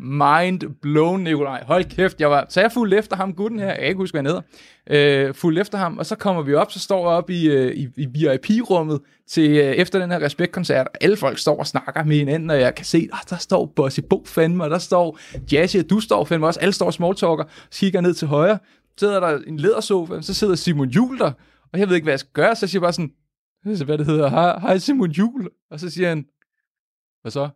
Mind 0.00 0.60
blown, 0.82 1.24
Nikolaj. 1.24 1.64
Hold 1.66 1.84
kæft, 1.84 2.20
jeg 2.20 2.30
var, 2.30 2.46
så 2.48 2.60
jeg 2.60 2.72
fulgte 2.72 2.96
efter 2.96 3.16
ham, 3.16 3.34
gutten 3.34 3.58
her, 3.60 3.66
jeg 3.66 3.78
kan 3.78 3.86
ikke 3.88 3.98
huske, 3.98 4.20
hvad 4.20 4.32
han 4.32 4.42
hedder, 4.90 5.26
øh, 5.26 5.34
fulgte 5.34 5.60
efter 5.60 5.78
ham, 5.78 5.98
og 5.98 6.06
så 6.06 6.16
kommer 6.16 6.42
vi 6.42 6.54
op, 6.54 6.72
så 6.72 6.78
står 6.78 7.10
jeg 7.10 7.16
op 7.16 7.30
i, 7.30 7.48
øh, 7.48 7.76
i, 7.76 7.88
i 7.96 8.06
VIP-rummet 8.06 9.00
til 9.26 9.50
øh, 9.50 9.74
efter 9.74 9.98
den 9.98 10.10
her 10.10 10.20
respektkoncert, 10.22 10.86
og 10.86 10.94
alle 11.00 11.16
folk 11.16 11.38
står 11.38 11.58
og 11.58 11.66
snakker 11.66 12.04
med 12.04 12.16
hinanden, 12.16 12.50
og 12.50 12.60
jeg 12.60 12.74
kan 12.74 12.84
se, 12.84 13.08
ah, 13.12 13.18
der 13.30 13.36
står 13.36 13.72
Bossy 13.76 14.00
Bo 14.10 14.24
fandme, 14.26 14.64
og 14.64 14.70
der 14.70 14.78
står 14.78 15.18
Jazzy, 15.52 15.76
og 15.76 15.90
du 15.90 16.00
står 16.00 16.24
fandme 16.24 16.46
også, 16.46 16.60
alle 16.60 16.72
står 16.72 16.86
og 16.86 16.94
smalltalker, 16.94 17.44
så 17.70 17.80
kigger 17.80 18.00
ned 18.00 18.14
til 18.14 18.28
højre, 18.28 18.58
så 18.96 19.06
sidder 19.06 19.20
der 19.20 19.38
en 19.46 19.56
ledersofa, 19.56 20.22
så 20.22 20.34
sidder 20.34 20.54
Simon 20.54 20.88
Jul 20.88 21.18
der, 21.18 21.32
og 21.72 21.78
jeg 21.78 21.88
ved 21.88 21.94
ikke, 21.94 22.04
hvad 22.04 22.12
jeg 22.12 22.20
skal 22.20 22.32
gøre, 22.32 22.56
så 22.56 22.66
siger 22.66 22.80
jeg 22.80 22.82
bare 22.82 22.92
sådan, 22.92 23.12
hvad 23.86 23.98
det 23.98 24.06
hedder, 24.06 24.28
hej, 24.28 24.58
hej 24.58 24.78
Simon 24.78 25.10
Jul, 25.10 25.48
og 25.70 25.80
så 25.80 25.90
siger 25.90 26.08
han, 26.08 26.26
hvad 27.22 27.32
så? 27.32 27.48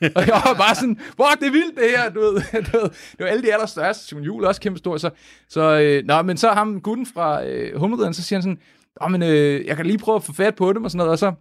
og 0.16 0.26
jeg 0.26 0.42
var 0.44 0.54
bare 0.58 0.74
sådan, 0.74 0.98
hvor 1.16 1.26
det 1.40 1.46
er 1.46 1.52
vildt 1.52 1.76
det 1.76 1.90
her, 1.96 2.10
du 2.10 2.20
ved, 2.20 2.32
du 2.72 2.78
ved. 2.78 2.90
Det 2.90 3.20
var 3.20 3.26
alle 3.26 3.42
de 3.42 3.52
allerstørste, 3.52 4.06
Simon 4.06 4.24
Jul 4.24 4.44
også 4.44 4.60
kæmpe 4.60 4.78
stor, 4.78 4.96
så, 4.96 5.10
så 5.48 5.80
øh, 5.80 6.04
nå, 6.06 6.22
men 6.22 6.36
så 6.36 6.48
ham 6.48 6.80
gutten 6.80 7.06
fra 7.06 7.44
øh, 7.44 7.80
Hummelreden, 7.80 8.14
så 8.14 8.22
siger 8.22 8.36
han 8.36 8.42
sådan, 8.42 8.58
Åh, 9.00 9.10
men 9.10 9.22
øh, 9.22 9.66
jeg 9.66 9.76
kan 9.76 9.86
lige 9.86 9.98
prøve 9.98 10.16
at 10.16 10.24
få 10.24 10.32
fat 10.32 10.54
på 10.54 10.72
dem 10.72 10.84
og 10.84 10.90
sådan 10.90 10.98
noget, 10.98 11.12
og 11.12 11.18
så 11.18 11.32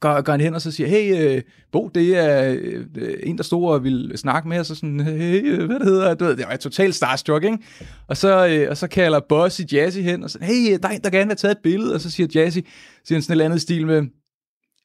går, 0.00 0.20
går 0.20 0.32
han 0.32 0.40
hen 0.40 0.54
og 0.54 0.62
så 0.62 0.70
siger, 0.70 0.88
hey, 0.88 1.36
øh, 1.36 1.42
Bo, 1.72 1.90
det 1.94 2.16
er 2.16 2.56
øh, 2.96 3.14
en, 3.22 3.36
der 3.36 3.42
stod 3.42 3.72
og 3.72 3.84
ville 3.84 4.16
snakke 4.16 4.48
med 4.48 4.58
og 4.58 4.66
så 4.66 4.74
sådan, 4.74 5.00
hey, 5.00 5.52
øh, 5.52 5.66
hvad 5.66 5.78
det 5.78 5.86
hedder, 5.86 6.14
du 6.14 6.24
ved, 6.24 6.36
det 6.36 6.46
var 6.48 6.56
totalt 6.56 6.94
starstruck, 6.94 7.44
ikke? 7.44 7.58
Og 8.08 8.16
så, 8.16 8.46
øh, 8.46 8.70
og 8.70 8.76
så 8.76 8.86
kalder 8.88 9.20
Bossy 9.28 9.60
Jazzy 9.72 9.98
hen, 9.98 10.24
og 10.24 10.30
så, 10.30 10.38
hey, 10.42 10.72
øh, 10.72 10.78
der 10.82 10.88
er 10.88 10.92
en, 10.92 11.00
der 11.00 11.10
gerne 11.10 11.26
vil 11.26 11.30
have 11.30 11.34
taget 11.34 11.52
et 11.52 11.62
billede, 11.62 11.94
og 11.94 12.00
så 12.00 12.10
siger 12.10 12.26
Jazzy, 12.34 12.58
siger 13.04 13.16
han 13.16 13.22
sådan 13.22 13.40
et 13.40 13.44
andet 13.44 13.60
stil 13.60 13.86
med, 13.86 14.02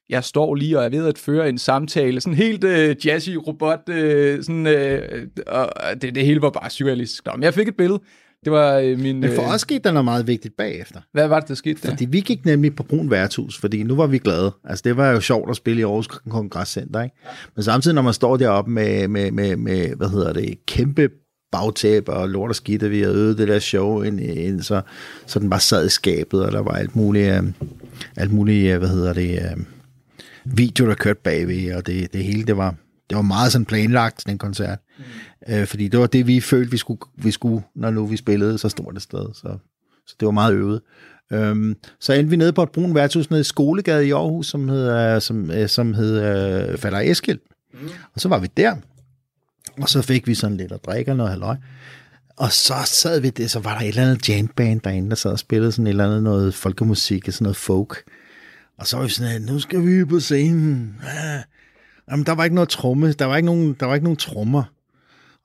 jeg 0.09 0.23
står 0.23 0.55
lige 0.55 0.79
og 0.79 0.85
er 0.85 0.89
ved 0.89 1.07
at 1.07 1.17
føre 1.17 1.49
en 1.49 1.57
samtale, 1.57 2.21
sådan 2.21 2.37
helt 2.37 2.63
øh, 2.63 2.95
jazzy 3.05 3.29
robot, 3.29 3.89
øh, 3.89 4.43
sådan, 4.43 4.67
øh, 4.67 5.27
og 5.47 5.69
det, 6.01 6.15
det 6.15 6.25
hele 6.25 6.41
var 6.41 6.49
bare 6.49 6.69
surrealistisk. 6.69 7.25
Nå, 7.25 7.31
men 7.35 7.43
jeg 7.43 7.53
fik 7.53 7.67
et 7.67 7.77
billede. 7.77 7.99
Det 8.43 8.51
var 8.51 8.77
øh, 8.77 8.99
min... 8.99 9.19
Men 9.19 9.31
for 9.35 9.43
øh, 9.43 9.53
os 9.53 9.61
skete 9.61 9.79
der 9.79 9.91
noget 9.91 10.05
meget 10.05 10.27
vigtigt 10.27 10.57
bagefter. 10.57 10.99
Hvad 11.13 11.27
var 11.27 11.39
det, 11.39 11.49
der 11.49 11.55
skete 11.55 11.81
der? 11.81 11.89
Fordi 11.89 12.05
vi 12.05 12.19
gik 12.19 12.45
nemlig 12.45 12.75
på 12.75 12.83
Brun 12.83 13.11
Værtshus, 13.11 13.57
fordi 13.57 13.83
nu 13.83 13.95
var 13.95 14.07
vi 14.07 14.17
glade. 14.17 14.51
Altså 14.63 14.81
det 14.85 14.97
var 14.97 15.11
jo 15.11 15.19
sjovt 15.19 15.49
at 15.49 15.55
spille 15.55 15.79
i 15.79 15.83
Aarhus 15.83 16.07
Kongresscenter, 16.07 17.03
ikke? 17.03 17.15
Men 17.55 17.63
samtidig, 17.63 17.95
når 17.95 18.01
man 18.01 18.13
står 18.13 18.37
deroppe 18.37 18.71
med, 18.71 19.07
med, 19.07 19.31
med, 19.31 19.55
med 19.55 19.95
hvad 19.95 20.09
hedder 20.09 20.33
det, 20.33 20.65
kæmpe 20.65 21.09
bagtæp 21.51 22.09
og 22.09 22.29
lort 22.29 22.49
og 22.49 22.55
skidt, 22.55 22.83
at 22.83 22.91
vi 22.91 23.01
havde 23.01 23.15
øvet 23.15 23.37
det 23.37 23.47
der 23.47 23.59
show, 23.59 24.01
ind, 24.01 24.19
ind, 24.19 24.61
så, 24.61 24.81
så 25.25 25.39
den 25.39 25.49
bare 25.49 25.59
sad 25.59 25.85
i 25.85 25.89
skabet, 25.89 26.45
og 26.45 26.51
der 26.51 26.59
var 26.59 26.71
alt 26.71 26.95
muligt, 26.95 27.33
øh, 27.33 27.43
alt 28.15 28.33
muligt 28.33 28.73
øh, 28.73 28.79
hvad 28.79 28.89
hedder 28.89 29.13
det, 29.13 29.31
øh, 29.31 29.63
video, 30.53 30.87
der 30.87 30.95
kørte 30.95 31.19
bagved, 31.23 31.75
og 31.75 31.87
det, 31.87 32.13
det 32.13 32.23
hele, 32.23 32.43
det 32.43 32.57
var, 32.57 32.75
det 33.09 33.15
var 33.15 33.21
meget 33.21 33.51
sådan 33.51 33.65
planlagt, 33.65 34.23
den 34.25 34.37
koncert. 34.37 34.79
Mm. 34.97 35.53
Øh, 35.53 35.67
fordi 35.67 35.87
det 35.87 35.99
var 35.99 36.07
det, 36.07 36.27
vi 36.27 36.39
følte, 36.39 36.71
vi 36.71 36.77
skulle, 36.77 37.01
vi 37.15 37.31
skulle, 37.31 37.63
når 37.75 37.89
nu 37.89 38.05
vi 38.05 38.17
spillede 38.17 38.57
så 38.57 38.69
stort 38.69 38.95
et 38.95 39.01
sted. 39.01 39.25
Så, 39.33 39.57
så 40.07 40.15
det 40.19 40.25
var 40.25 40.31
meget 40.31 40.53
øvet. 40.53 40.81
Øhm, 41.31 41.75
så 41.99 42.13
endte 42.13 42.29
vi 42.29 42.35
nede 42.35 42.53
på 42.53 42.63
et 42.63 42.71
brun 42.71 42.95
værtshus 42.95 43.29
nede 43.29 43.41
i 43.41 43.43
Skolegade 43.43 44.07
i 44.07 44.11
Aarhus, 44.11 44.47
som 44.47 44.69
hed, 44.69 45.19
som, 45.19 45.51
som 45.67 45.93
hed 45.93 46.21
øh, 46.21 46.77
Falder 46.77 46.99
Eskild. 46.99 47.39
Mm. 47.73 47.89
Og 48.13 48.21
så 48.21 48.29
var 48.29 48.39
vi 48.39 48.47
der, 48.57 48.75
og 49.81 49.89
så 49.89 50.01
fik 50.01 50.27
vi 50.27 50.35
sådan 50.35 50.57
lidt 50.57 50.71
at 50.71 50.85
drikke 50.85 51.11
og 51.11 51.17
noget 51.17 51.31
halvøj. 51.31 51.55
Og 52.37 52.51
så 52.51 52.75
sad 52.85 53.19
vi 53.19 53.29
det, 53.29 53.51
så 53.51 53.59
var 53.59 53.73
der 53.73 53.81
et 53.81 53.87
eller 53.87 54.03
andet 54.03 54.29
jamband 54.29 54.81
derinde, 54.81 55.09
der 55.09 55.15
sad 55.15 55.31
og 55.31 55.39
spillede 55.39 55.71
sådan 55.71 55.87
et 55.87 55.89
eller 55.89 56.05
andet 56.05 56.23
noget 56.23 56.53
folkemusik, 56.53 57.25
sådan 57.25 57.45
noget 57.45 57.57
folk. 57.57 58.03
Og 58.77 58.87
så 58.87 58.97
var 58.97 59.03
vi 59.03 59.09
sådan, 59.09 59.41
nu 59.41 59.59
skal 59.59 59.85
vi 59.85 60.05
på 60.05 60.19
scenen. 60.19 60.95
Ja. 61.03 61.41
Jamen, 62.11 62.25
der 62.25 62.31
var 62.31 62.43
ikke 62.43 62.55
noget 62.55 62.69
tromme, 62.69 63.11
der 63.11 63.25
var 63.25 63.35
ikke 63.35 63.45
nogen, 63.45 63.75
der 63.79 63.85
var 63.85 63.93
ikke 63.93 64.03
nogen 64.03 64.17
trommer. 64.17 64.63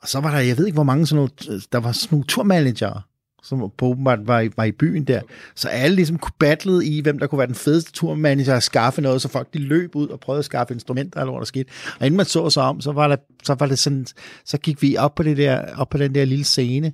Og 0.03 0.09
så 0.09 0.21
var 0.21 0.31
der, 0.31 0.39
jeg 0.39 0.59
ved 0.59 0.67
ikke 0.67 0.77
hvor 0.77 0.83
mange 0.83 1.07
sådan 1.07 1.17
nogle, 1.17 1.61
der 1.73 1.79
var 1.79 1.93
sådan 1.93 2.15
nogle 2.15 2.27
turmanager, 2.27 3.07
som 3.43 3.71
på 3.79 3.87
åbenbart 3.87 4.19
var, 4.27 4.41
i, 4.41 4.51
var 4.57 4.65
i 4.65 4.73
byen 4.73 5.05
der. 5.05 5.21
Så 5.55 5.69
alle 5.69 5.97
ligesom 5.97 6.19
kunne 6.19 6.33
battle 6.39 6.85
i, 6.85 7.01
hvem 7.01 7.19
der 7.19 7.27
kunne 7.27 7.39
være 7.39 7.47
den 7.47 7.55
fedeste 7.55 7.93
turmanager 7.93 8.55
at 8.55 8.63
skaffe 8.63 9.03
noget, 9.03 9.23
så 9.23 9.29
folk 9.29 9.55
de 9.55 9.59
løb 9.59 9.97
ud 9.97 10.09
og 10.09 10.21
prøvede 10.21 10.39
at 10.39 10.45
skaffe 10.45 10.75
instrumenter 10.75 11.21
eller 11.21 11.33
hvad 11.33 11.41
der 11.41 11.45
skete. 11.45 11.71
Og 12.01 12.07
inden 12.07 12.17
man 12.17 12.27
så 12.27 12.51
sig 12.51 12.63
om, 12.63 12.81
så 12.81 12.93
var, 12.93 13.09
der, 13.09 13.17
så 13.43 13.55
var 13.55 13.67
det 13.67 13.79
sådan, 13.79 14.07
så 14.45 14.59
gik 14.59 14.83
vi 14.83 14.97
op 14.97 15.15
på, 15.15 15.23
det 15.23 15.37
der, 15.37 15.77
op 15.77 15.89
på 15.89 15.99
den 15.99 16.15
der 16.15 16.25
lille 16.25 16.45
scene, 16.45 16.93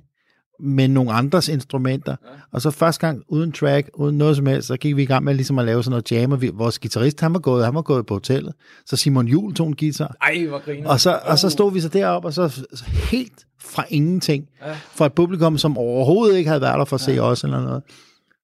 med 0.59 0.87
nogle 0.87 1.11
andres 1.11 1.47
instrumenter. 1.47 2.11
Ja. 2.11 2.29
Og 2.51 2.61
så 2.61 2.71
første 2.71 3.07
gang 3.07 3.23
uden 3.27 3.51
track, 3.51 3.89
uden 3.93 4.17
noget 4.17 4.35
som 4.35 4.45
helst, 4.45 4.67
så 4.67 4.77
gik 4.77 4.95
vi 4.95 5.03
i 5.03 5.05
gang 5.05 5.23
med 5.23 5.33
ligesom 5.33 5.59
at 5.59 5.65
lave 5.65 5.83
sådan 5.83 5.91
noget 5.91 6.11
jam, 6.11 6.31
og 6.31 6.41
vi, 6.41 6.51
vores 6.53 6.79
guitarist, 6.79 7.21
han 7.21 7.33
var 7.33 7.39
gået, 7.39 7.65
han 7.65 7.75
var 7.75 7.81
gået 7.81 8.05
på 8.05 8.13
hotellet. 8.13 8.53
Så 8.85 8.95
Simon 8.95 9.27
Jul 9.27 9.53
tog 9.53 9.67
en 9.67 9.75
guitar. 9.75 10.15
Ej, 10.21 10.45
hvor 10.47 10.59
griner. 10.59 10.89
Og 10.89 10.99
så, 10.99 11.19
og 11.23 11.39
så 11.39 11.49
stod 11.49 11.73
vi 11.73 11.79
så 11.79 11.89
deroppe, 11.89 12.27
og 12.27 12.33
så 12.33 12.65
helt 13.11 13.45
fra 13.61 13.85
ingenting, 13.89 14.49
ja. 14.61 14.73
for 14.73 15.05
et 15.05 15.13
publikum, 15.13 15.57
som 15.57 15.77
overhovedet 15.77 16.37
ikke 16.37 16.47
havde 16.47 16.61
været 16.61 16.79
der 16.79 16.85
for 16.85 16.95
at 16.95 17.01
se 17.01 17.11
ja. 17.11 17.21
os 17.21 17.43
eller 17.43 17.61
noget, 17.61 17.83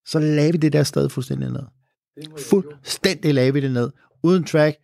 så 0.06 0.20
lagde 0.20 0.52
vi 0.52 0.58
det 0.58 0.74
der 0.74 0.84
sted 0.84 1.10
fuldstændig 1.10 1.50
ned. 1.50 1.64
Fuldstændig 2.50 3.34
lagde 3.34 3.54
vi 3.54 3.60
det 3.60 3.72
ned. 3.72 3.92
Uden 4.24 4.44
track, 4.44 4.78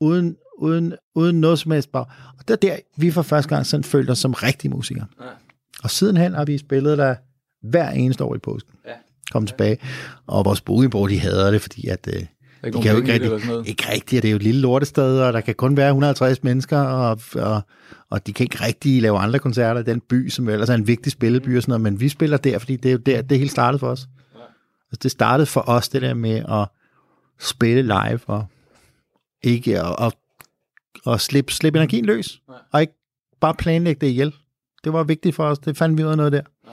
uden, 0.00 0.36
uden, 0.58 0.94
uden 1.14 1.40
noget 1.40 1.58
som 1.58 1.72
helst 1.72 1.92
bare. 1.92 2.04
Og 2.38 2.48
det 2.48 2.52
er 2.52 2.56
der, 2.56 2.76
vi 2.96 3.10
for 3.10 3.22
første 3.22 3.48
gang 3.48 3.66
sådan 3.66 3.84
følte 3.84 4.10
os 4.10 4.18
som 4.18 4.32
rigtige 4.32 4.70
musikere. 4.70 5.06
Ja. 5.20 5.26
Og 5.84 5.90
sidenhen 5.90 6.34
har 6.34 6.44
vi 6.44 6.58
spillet 6.58 6.98
der 6.98 7.14
hver 7.62 7.90
eneste 7.90 8.24
år 8.24 8.34
i 8.34 8.38
påsken. 8.38 8.72
Ja. 8.86 8.92
Kom 9.32 9.46
tilbage. 9.46 9.78
Og 10.26 10.44
vores 10.44 10.60
bookingboard, 10.60 11.10
de 11.10 11.18
hader 11.18 11.50
det, 11.50 11.60
fordi 11.60 11.88
at... 11.88 12.08
Øh, 12.14 12.26
de 12.64 12.82
kan 12.82 12.92
jo 12.92 12.96
ikke 12.96 13.12
rigtig, 13.12 13.30
ikke 13.68 13.84
rigtigt, 13.92 14.22
det 14.22 14.28
er 14.28 14.32
jo 14.32 14.36
et 14.36 14.42
lille 14.42 14.60
lortested, 14.60 15.20
og 15.20 15.32
der 15.32 15.40
kan 15.40 15.54
kun 15.54 15.76
være 15.76 15.88
150 15.88 16.42
mennesker, 16.42 16.78
og, 16.78 17.20
og, 17.34 17.62
og 18.10 18.26
de 18.26 18.32
kan 18.32 18.44
ikke 18.44 18.64
rigtig 18.64 19.02
lave 19.02 19.18
andre 19.18 19.38
koncerter 19.38 19.80
i 19.80 19.84
den 19.84 20.00
by, 20.00 20.28
som 20.28 20.48
ellers 20.48 20.68
er 20.68 20.74
en 20.74 20.86
vigtig 20.86 21.12
spilleby 21.12 21.56
og 21.56 21.62
sådan 21.62 21.70
noget, 21.70 21.80
men 21.82 22.00
vi 22.00 22.08
spiller 22.08 22.36
der, 22.36 22.58
fordi 22.58 22.76
det 22.76 22.88
er 22.88 22.92
jo 22.92 22.98
der, 22.98 23.22
det 23.22 23.38
hele 23.38 23.50
startede 23.50 23.78
for 23.78 23.88
os. 23.88 24.08
Ja. 24.34 24.40
Altså, 24.90 25.00
det 25.02 25.10
startede 25.10 25.46
for 25.46 25.68
os, 25.68 25.88
det 25.88 26.02
der 26.02 26.14
med 26.14 26.44
at 26.48 26.68
spille 27.40 27.82
live, 27.82 28.20
og 28.26 28.44
ikke 29.42 29.80
at, 29.80 29.96
og, 29.96 30.12
og 31.04 31.20
slippe, 31.20 31.52
slippe 31.52 31.78
energien 31.78 32.04
løs, 32.04 32.40
ja. 32.48 32.54
og 32.72 32.80
ikke 32.80 32.94
bare 33.40 33.54
planlægge 33.54 34.00
det 34.00 34.06
ihjel. 34.06 34.34
Det 34.84 34.92
var 34.92 35.02
vigtigt 35.02 35.34
for 35.36 35.44
os. 35.44 35.58
Det 35.58 35.76
fandt 35.76 35.98
vi 35.98 36.04
ud 36.04 36.10
af 36.10 36.16
noget 36.16 36.32
der. 36.32 36.42
Ja. 36.66 36.72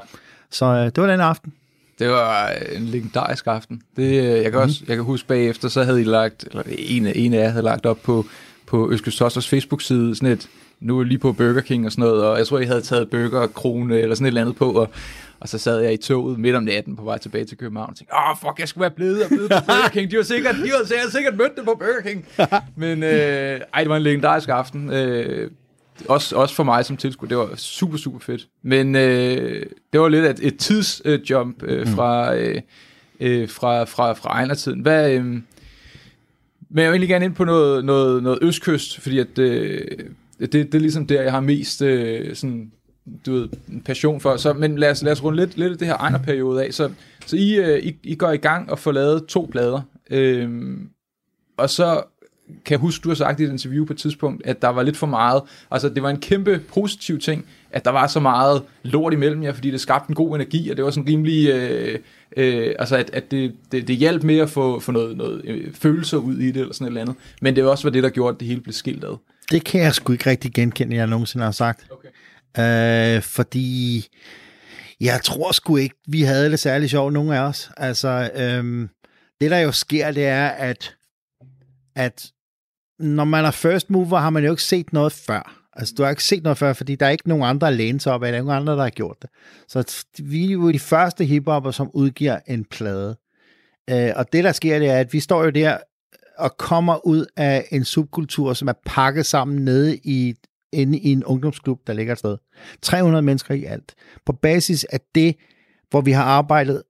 Så 0.50 0.66
øh, 0.66 0.86
det 0.86 0.98
var 0.98 1.08
den 1.08 1.20
aften. 1.20 1.54
Det 2.00 2.10
var 2.10 2.50
en 2.76 2.86
legendarisk 2.86 3.48
aften. 3.48 3.82
Det, 3.96 4.04
øh, 4.04 4.24
jeg, 4.24 4.44
kan 4.44 4.52
mm. 4.52 4.58
også, 4.58 4.84
jeg 4.88 4.96
kan 4.96 5.06
huske 5.06 5.28
bagefter, 5.28 5.70
så 5.70 5.84
havde 5.84 6.02
I 6.02 6.04
lagt, 6.04 6.44
eller 6.44 6.64
en, 6.68 7.08
en 7.08 7.34
af 7.34 7.38
jer 7.38 7.50
havde 7.50 7.64
lagt 7.64 7.86
op 7.86 7.98
på, 8.04 8.26
på 8.68 8.92
Øskes 8.92 9.16
Tosters 9.16 9.50
Facebook-side, 9.50 10.16
sådan 10.16 10.30
et, 10.30 10.50
nu 10.80 11.00
er 11.00 11.04
lige 11.04 11.18
på 11.18 11.34
Burger 11.34 11.62
King 11.62 11.86
og 11.86 11.92
sådan 11.92 12.06
noget, 12.06 12.24
og 12.24 12.38
jeg 12.38 12.48
tror, 12.48 12.60
I 12.60 12.66
havde 12.66 12.82
taget 12.82 13.10
Burger 13.10 13.48
Krone 13.48 14.00
eller 14.00 14.16
sådan 14.16 14.26
et 14.26 14.28
eller 14.28 14.42
andet 14.42 14.56
på, 14.56 14.72
og, 14.72 14.90
og 15.40 15.50
så 15.50 15.58
sad 15.58 15.80
jeg 15.80 15.94
i 15.94 15.98
toget 15.98 16.40
midt 16.40 16.56
om 16.56 16.64
natten 16.64 16.96
på 16.96 17.04
vej 17.04 17.18
tilbage 17.18 17.46
til 17.46 17.58
København 17.58 17.90
og 17.90 17.96
tænkte, 17.96 18.16
åh, 18.16 18.38
fuck, 18.38 18.60
jeg 18.60 18.68
skulle 18.68 18.82
være 18.82 18.92
blevet 18.92 19.24
og 19.24 19.30
blevet 19.30 19.52
på 19.52 19.58
Burger 19.68 19.90
King. 19.90 20.12
De 20.12 20.18
var 20.18 20.24
sikkert, 20.24 20.56
de 20.56 20.62
var 20.62 20.86
sikkert, 20.86 21.12
sikkert 21.12 21.38
mødt 21.38 21.56
det 21.56 21.66
på 21.66 21.76
Burger 21.80 22.02
King. 22.02 22.26
Men 22.76 23.04
øh, 23.04 23.62
ej, 23.74 23.80
det 23.80 23.90
var 23.90 23.98
en 23.98 24.04
legendarisk 24.04 24.50
aften. 24.50 24.94
Øh, 24.94 25.52
også, 26.10 26.36
også 26.36 26.56
for 26.56 26.64
mig 26.64 26.86
som 26.86 26.98
tilskuer, 26.98 27.28
det 27.28 27.38
var 27.38 27.56
super, 27.56 27.98
super 27.98 28.20
fedt. 28.20 28.48
Men 28.64 28.96
øh, 28.96 29.66
det 29.94 30.02
var 30.02 30.10
lidt 30.10 30.26
et, 30.26 30.48
et 30.48 30.58
tidsjump 30.58 31.64
øh, 31.64 31.88
mm. 31.88 31.94
fra, 31.94 32.36
øh, 32.36 32.62
øh, 33.20 33.50
fra, 33.50 33.84
fra, 33.84 34.14
fra 34.14 34.30
Ejner-tiden. 34.30 34.80
Hvad, 34.80 35.12
øh, 35.12 35.26
men 36.74 36.84
jeg 36.84 36.92
vil 36.92 36.96
egentlig 36.96 37.10
gerne 37.10 37.26
ind 37.26 37.36
på 37.36 37.46
noget, 37.46 37.86
noget, 37.86 38.24
noget 38.24 38.40
østkyst, 38.42 39.00
fordi 39.00 39.20
at, 39.20 39.40
øh, 39.40 39.82
det, 40.40 40.54
det 40.54 40.76
er 40.76 40.80
ligesom 40.80 41.08
der, 41.08 41.22
jeg 41.22 41.32
har 41.32 41.40
mest 41.40 41.82
øh, 41.82 42.36
sådan, 42.36 42.72
du 43.26 43.34
ved, 43.34 43.50
passion 43.86 44.22
for. 44.22 44.38
Så, 44.38 44.54
men 44.54 44.78
lad 44.78 44.92
os, 44.92 45.04
lad 45.04 45.12
os 45.12 45.24
runde 45.24 45.40
lidt, 45.40 45.58
lidt 45.58 45.72
af 45.72 45.78
det 45.78 45.88
her 45.88 45.98
Ejner-periode 45.98 46.66
af. 46.66 46.74
Så, 46.74 46.92
så 47.26 47.36
I, 47.36 47.56
øh, 47.56 47.80
I, 47.84 47.96
I 48.04 48.16
går 48.16 48.32
i 48.32 48.38
gang 48.38 48.72
og 48.72 48.80
får 48.80 48.92
lavet 48.92 49.26
to 49.26 49.50
plader. 49.52 49.82
Øh, 50.12 50.78
og 51.58 51.70
så 51.70 52.04
kan 52.66 52.80
huske, 52.80 53.04
du 53.04 53.10
har 53.10 53.16
sagt 53.16 53.40
i 53.40 53.44
et 53.44 53.52
interview 53.52 53.86
på 53.86 53.94
et 53.94 54.00
tidspunkt, 54.00 54.46
at 54.46 54.62
der 54.62 54.68
var 54.68 54.84
lidt 54.84 54.98
for 54.98 55.08
meget, 55.08 55.42
altså 55.72 55.90
det 55.90 56.04
var 56.04 56.10
en 56.10 56.20
kæmpe 56.20 56.62
positiv 56.74 57.20
ting, 57.20 57.46
at 57.72 57.86
der 57.86 57.92
var 57.92 58.08
så 58.08 58.20
meget 58.20 58.64
lort 58.84 59.14
imellem 59.14 59.44
jer, 59.44 59.54
fordi 59.54 59.72
det 59.72 59.82
skabte 59.82 60.10
en 60.10 60.16
god 60.16 60.36
energi, 60.36 60.70
og 60.70 60.78
det 60.78 60.86
var 60.86 60.92
sådan 60.92 61.10
rimelig, 61.10 61.50
øh, 61.50 62.00
øh, 62.38 62.76
altså 62.80 62.96
at, 62.96 63.10
at 63.14 63.32
det, 63.32 63.56
det, 63.72 63.88
det 63.88 63.96
hjalp 63.96 64.24
med 64.24 64.40
at 64.40 64.50
få, 64.50 64.80
få 64.80 64.92
noget, 64.92 65.18
noget 65.18 65.42
øh, 65.46 65.74
følelser 65.74 66.18
ud 66.18 66.38
i 66.38 66.48
det, 66.48 66.58
eller 66.58 66.74
sådan 66.74 66.86
et 66.86 66.90
eller 66.90 67.02
andet, 67.02 67.16
men 67.42 67.56
det 67.56 67.64
var 67.64 67.70
også 67.70 67.84
var 67.84 67.92
det, 67.92 68.04
der 68.04 68.10
gjorde, 68.10 68.34
at 68.34 68.40
det 68.40 68.48
hele 68.48 68.62
blev 68.62 68.74
skilt 68.74 69.04
ad. 69.04 69.18
Det 69.52 69.64
kan 69.64 69.82
jeg 69.82 69.94
sgu 69.94 70.14
ikke 70.14 70.30
rigtig 70.30 70.54
genkende, 70.54 70.96
jeg 70.96 71.08
nogensinde 71.08 71.46
har 71.46 71.52
sagt. 71.52 71.88
Okay. 71.92 73.16
Øh, 73.18 73.22
fordi 73.22 74.08
Jeg 75.02 75.22
tror 75.24 75.52
sgu 75.52 75.78
ikke, 75.78 75.96
vi 76.08 76.22
havde 76.22 76.52
det 76.52 76.60
særlig 76.60 76.90
sjovt, 76.90 77.14
nogen 77.14 77.32
af 77.32 77.40
os. 77.40 77.70
Altså, 77.78 78.32
øhm, 78.36 78.90
det 79.42 79.52
der 79.52 79.58
jo 79.58 79.72
sker, 79.72 80.12
det 80.12 80.26
er, 80.26 80.48
at, 80.48 80.96
at 81.96 82.32
når 83.02 83.24
man 83.24 83.46
er 83.46 83.52
first 83.52 83.90
mover, 83.90 84.18
har 84.18 84.30
man 84.30 84.44
jo 84.44 84.52
ikke 84.52 84.64
set 84.64 84.94
noget 84.94 85.12
før. 85.12 85.58
Altså, 85.74 85.94
du 85.98 86.04
har 86.04 86.10
ikke 86.10 86.24
set 86.24 86.44
noget 86.44 86.58
før, 86.58 86.74
fordi 86.74 86.96
der 86.96 87.06
er 87.06 87.10
ikke 87.10 87.30
nogen 87.30 87.44
andre, 87.44 87.78
der 87.78 88.00
sig 88.00 88.14
op 88.14 88.24
af, 88.24 88.32
der 88.32 88.40
er 88.40 88.44
nogen 88.44 88.62
andre, 88.62 88.74
der 88.74 88.82
har 88.82 88.90
gjort 88.90 89.18
det. 89.22 89.30
Så 89.68 90.06
vi 90.20 90.48
er 90.48 90.52
jo 90.52 90.72
de 90.72 90.80
første 90.80 91.26
hiphopper, 91.26 91.72
som 91.72 91.92
udgiver 91.94 92.40
en 92.48 92.66
plade. 92.66 93.18
Øh, 93.90 94.12
og 94.16 94.34
det, 94.34 94.44
der 94.44 94.52
sker, 94.52 94.80
det 94.80 94.90
er, 94.90 94.98
at 94.98 95.14
vi 95.14 95.20
står 95.20 95.44
jo 95.44 95.50
der 95.50 95.78
og 96.38 96.58
kommer 96.58 97.08
ud 97.08 97.26
af 97.38 97.68
en 97.72 97.86
subkultur, 97.86 98.54
som 98.54 98.68
er 98.68 98.74
pakket 98.86 99.26
sammen 99.26 99.66
nede 99.66 99.98
i 99.98 100.36
inde 100.74 101.00
i 101.00 101.12
en 101.12 101.24
ungdomsklub, 101.24 101.80
der 101.88 101.94
ligger 101.94 102.14
et 102.14 102.20
sted. 102.20 102.38
300 102.82 103.22
mennesker 103.22 103.54
i 103.54 103.64
alt. 103.64 103.96
På 104.26 104.34
basis 104.34 104.84
af 104.84 105.00
det, 105.16 105.36
hvor 105.90 106.02
vi 106.02 106.12
har 106.12 106.24
arbejdet 106.24 106.84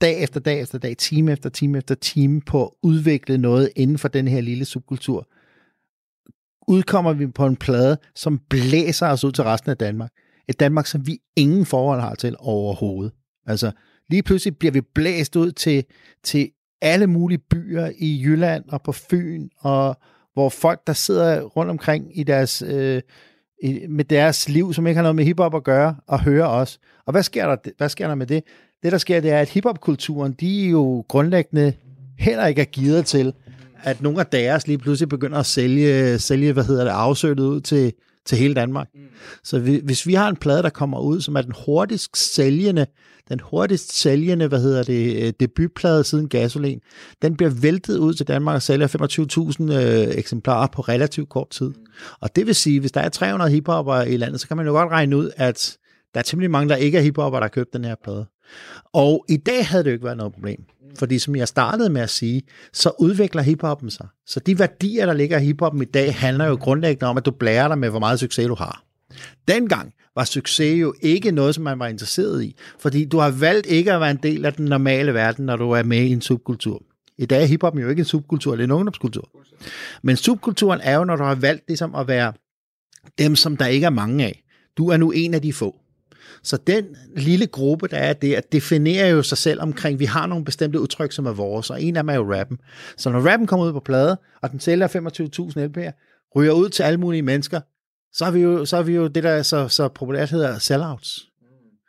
dag 0.00 0.22
efter 0.22 0.40
dag 0.40 0.60
efter 0.60 0.78
dag, 0.78 0.96
time 0.96 1.32
efter 1.32 1.50
time 1.50 1.78
efter 1.78 1.94
time 1.94 2.40
på 2.40 2.64
at 2.64 2.70
udvikle 2.82 3.38
noget 3.38 3.70
inden 3.76 3.98
for 3.98 4.08
den 4.08 4.28
her 4.28 4.40
lille 4.40 4.64
subkultur, 4.64 5.28
udkommer 6.68 7.12
vi 7.12 7.26
på 7.26 7.46
en 7.46 7.56
plade, 7.56 7.98
som 8.14 8.40
blæser 8.50 9.06
os 9.06 9.24
ud 9.24 9.32
til 9.32 9.44
resten 9.44 9.70
af 9.70 9.76
Danmark. 9.76 10.10
Et 10.48 10.60
Danmark, 10.60 10.86
som 10.86 11.06
vi 11.06 11.18
ingen 11.36 11.66
forhold 11.66 12.00
har 12.00 12.14
til 12.14 12.36
overhovedet. 12.38 13.12
Altså, 13.46 13.70
lige 14.10 14.22
pludselig 14.22 14.56
bliver 14.58 14.72
vi 14.72 14.80
blæst 14.80 15.36
ud 15.36 15.52
til, 15.52 15.84
til 16.24 16.50
alle 16.82 17.06
mulige 17.06 17.38
byer 17.50 17.90
i 17.98 18.22
Jylland 18.24 18.64
og 18.68 18.82
på 18.82 18.92
Fyn, 18.92 19.48
og 19.58 19.96
hvor 20.32 20.48
folk, 20.48 20.86
der 20.86 20.92
sidder 20.92 21.42
rundt 21.42 21.70
omkring 21.70 22.18
i 22.18 22.22
deres, 22.22 22.62
øh, 22.62 23.02
i, 23.62 23.86
med 23.88 24.04
deres 24.04 24.48
liv, 24.48 24.72
som 24.72 24.86
ikke 24.86 24.96
har 24.96 25.02
noget 25.02 25.16
med 25.16 25.24
hiphop 25.24 25.54
at 25.54 25.64
gøre, 25.64 25.96
og 26.06 26.22
hører 26.22 26.46
os. 26.46 26.78
Og 27.06 27.12
hvad 27.12 27.22
sker 27.22 27.46
der, 27.46 27.70
hvad 27.76 27.88
sker 27.88 28.08
der 28.08 28.14
med 28.14 28.26
det? 28.26 28.42
Det, 28.82 28.92
der 28.92 28.98
sker, 28.98 29.20
det 29.20 29.30
er, 29.30 29.40
at 29.40 29.48
hiphopkulturen, 29.48 30.32
de 30.32 30.66
er 30.66 30.70
jo 30.70 31.04
grundlæggende 31.08 31.72
heller 32.18 32.46
ikke 32.46 32.60
er 32.60 32.64
givet 32.64 33.06
til, 33.06 33.32
at 33.82 34.02
nogle 34.02 34.20
af 34.20 34.26
deres 34.26 34.66
lige 34.66 34.78
pludselig 34.78 35.08
begynder 35.08 35.38
at 35.38 35.46
sælge, 35.46 36.18
sælge 36.18 36.52
hvad 36.52 36.64
hedder 36.64 36.84
det, 36.84 36.90
afsøget 36.90 37.40
ud 37.40 37.60
til, 37.60 37.92
til 38.26 38.38
hele 38.38 38.54
Danmark. 38.54 38.88
Mm. 38.94 39.00
Så 39.44 39.58
vi, 39.58 39.80
hvis 39.84 40.06
vi 40.06 40.14
har 40.14 40.28
en 40.28 40.36
plade, 40.36 40.62
der 40.62 40.70
kommer 40.70 41.00
ud, 41.00 41.20
som 41.20 41.36
er 41.36 41.42
den 41.42 41.54
hurtigst 41.66 42.34
sælgende, 42.34 42.86
den 43.28 43.40
hurtigst 43.40 44.00
sælgende, 44.00 44.48
hvad 44.48 44.60
hedder 44.60 44.82
det, 44.82 45.22
øh, 45.22 45.32
debutplade 45.40 46.04
siden 46.04 46.28
Gasolin, 46.28 46.80
den 47.22 47.36
bliver 47.36 47.50
væltet 47.50 47.98
ud 47.98 48.14
til 48.14 48.28
Danmark 48.28 48.54
og 48.54 48.62
sælger 48.62 48.86
25.000 48.86 49.72
øh, 49.72 50.18
eksemplarer 50.18 50.66
på 50.66 50.82
relativt 50.82 51.28
kort 51.28 51.50
tid. 51.50 51.68
Mm. 51.68 51.74
Og 52.20 52.36
det 52.36 52.46
vil 52.46 52.54
sige, 52.54 52.80
hvis 52.80 52.92
der 52.92 53.00
er 53.00 53.08
300 53.08 53.50
hiphopper 53.50 54.02
i 54.02 54.16
landet, 54.16 54.40
så 54.40 54.48
kan 54.48 54.56
man 54.56 54.66
jo 54.66 54.72
godt 54.72 54.90
regne 54.90 55.16
ud, 55.16 55.30
at 55.36 55.76
der 56.14 56.20
er 56.20 56.24
temmelig 56.24 56.50
mange, 56.50 56.68
der 56.68 56.76
ikke 56.76 56.98
er 56.98 57.02
hiphopper, 57.02 57.38
der 57.38 57.44
har 57.44 57.48
købt 57.48 57.72
den 57.72 57.84
her 57.84 57.94
plade. 58.04 58.26
Og 58.92 59.24
i 59.28 59.36
dag 59.36 59.66
havde 59.66 59.84
det 59.84 59.90
jo 59.90 59.92
ikke 59.92 60.04
været 60.04 60.16
noget 60.16 60.32
problem. 60.32 60.64
Fordi 60.98 61.18
som 61.18 61.36
jeg 61.36 61.48
startede 61.48 61.90
med 61.90 62.00
at 62.00 62.10
sige, 62.10 62.42
så 62.72 62.92
udvikler 62.98 63.42
hiphoppen 63.42 63.90
sig. 63.90 64.06
Så 64.26 64.40
de 64.40 64.58
værdier, 64.58 65.06
der 65.06 65.12
ligger 65.12 65.38
i 65.38 65.44
hiphoppen 65.44 65.82
i 65.82 65.84
dag, 65.84 66.14
handler 66.14 66.46
jo 66.46 66.54
grundlæggende 66.54 67.06
om, 67.06 67.16
at 67.16 67.26
du 67.26 67.30
blærer 67.30 67.68
dig 67.68 67.78
med, 67.78 67.90
hvor 67.90 67.98
meget 67.98 68.20
succes 68.20 68.46
du 68.46 68.54
har. 68.54 68.84
Dengang 69.48 69.92
var 70.14 70.24
succes 70.24 70.80
jo 70.80 70.94
ikke 71.00 71.30
noget, 71.30 71.54
som 71.54 71.64
man 71.64 71.78
var 71.78 71.86
interesseret 71.86 72.44
i, 72.44 72.56
fordi 72.78 73.04
du 73.04 73.18
har 73.18 73.30
valgt 73.30 73.66
ikke 73.66 73.92
at 73.92 74.00
være 74.00 74.10
en 74.10 74.20
del 74.22 74.44
af 74.44 74.52
den 74.52 74.64
normale 74.64 75.14
verden, 75.14 75.46
når 75.46 75.56
du 75.56 75.70
er 75.70 75.82
med 75.82 75.98
i 75.98 76.12
en 76.12 76.20
subkultur. 76.20 76.82
I 77.18 77.26
dag 77.26 77.42
er 77.42 77.46
hiphoppen 77.46 77.82
jo 77.82 77.88
ikke 77.88 78.00
en 78.00 78.04
subkultur, 78.06 78.52
det 78.52 78.60
er 78.60 78.64
en 78.64 78.70
ungdomskultur. 78.70 79.30
Men 80.02 80.16
subkulturen 80.16 80.80
er 80.82 80.96
jo, 80.96 81.04
når 81.04 81.16
du 81.16 81.24
har 81.24 81.34
valgt 81.34 81.64
ligesom 81.68 81.94
at 81.94 82.08
være 82.08 82.32
dem, 83.18 83.36
som 83.36 83.56
der 83.56 83.66
ikke 83.66 83.86
er 83.86 83.90
mange 83.90 84.24
af. 84.24 84.42
Du 84.76 84.88
er 84.88 84.96
nu 84.96 85.10
en 85.10 85.34
af 85.34 85.42
de 85.42 85.52
få. 85.52 85.76
Så 86.42 86.56
den 86.56 86.84
lille 87.16 87.46
gruppe, 87.46 87.88
der 87.88 87.96
er 87.96 88.12
der, 88.12 88.40
definerer 88.52 89.08
jo 89.08 89.22
sig 89.22 89.38
selv 89.38 89.62
omkring, 89.62 89.98
vi 89.98 90.04
har 90.04 90.26
nogle 90.26 90.44
bestemte 90.44 90.80
udtryk, 90.80 91.12
som 91.12 91.26
er 91.26 91.32
vores, 91.32 91.70
og 91.70 91.82
en 91.82 91.96
af 91.96 92.02
dem 92.02 92.08
er 92.08 92.14
jo 92.14 92.34
rappen. 92.34 92.58
Så 92.96 93.10
når 93.10 93.20
rappen 93.20 93.46
kommer 93.46 93.66
ud 93.66 93.72
på 93.72 93.80
plade, 93.80 94.18
og 94.42 94.50
den 94.50 94.60
sælger 94.60 94.88
25.000 94.88 95.78
LP'er, 95.78 95.92
ryger 96.36 96.52
ud 96.52 96.68
til 96.68 96.82
alle 96.82 97.00
mulige 97.00 97.22
mennesker, 97.22 97.60
så 98.12 98.24
er 98.24 98.30
vi 98.30 98.40
jo, 98.40 98.64
så 98.64 98.76
er 98.76 98.82
vi 98.82 98.94
jo 98.94 99.06
det, 99.06 99.22
der 99.22 99.42
så, 99.42 99.68
så 99.68 99.88
populært 99.88 100.30
hedder 100.30 100.58
sellouts. 100.58 101.28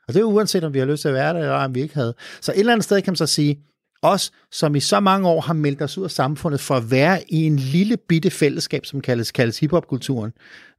Og 0.07 0.13
det 0.13 0.15
er 0.15 0.23
jo 0.23 0.31
uanset, 0.31 0.63
om 0.63 0.73
vi 0.73 0.79
har 0.79 0.85
lyst 0.85 1.01
til 1.01 1.07
at 1.07 1.13
være 1.13 1.33
der, 1.33 1.39
eller 1.39 1.53
om 1.53 1.75
vi 1.75 1.81
ikke 1.81 1.95
havde. 1.95 2.15
Så 2.41 2.51
et 2.51 2.59
eller 2.59 2.73
andet 2.73 2.83
sted 2.83 3.01
kan 3.01 3.11
man 3.11 3.15
så 3.15 3.25
sige, 3.25 3.59
os, 4.01 4.31
som 4.51 4.75
i 4.75 4.79
så 4.79 4.99
mange 4.99 5.27
år 5.27 5.41
har 5.41 5.53
meldt 5.53 5.81
os 5.81 5.97
ud 5.97 6.03
af 6.03 6.11
samfundet 6.11 6.61
for 6.61 6.75
at 6.75 6.91
være 6.91 7.23
i 7.29 7.43
en 7.43 7.55
lille 7.55 7.97
bitte 7.97 8.29
fællesskab, 8.29 8.85
som 8.85 9.01
kaldes, 9.01 9.31
kaldes 9.31 9.59
hiphopkulturen. 9.59 10.31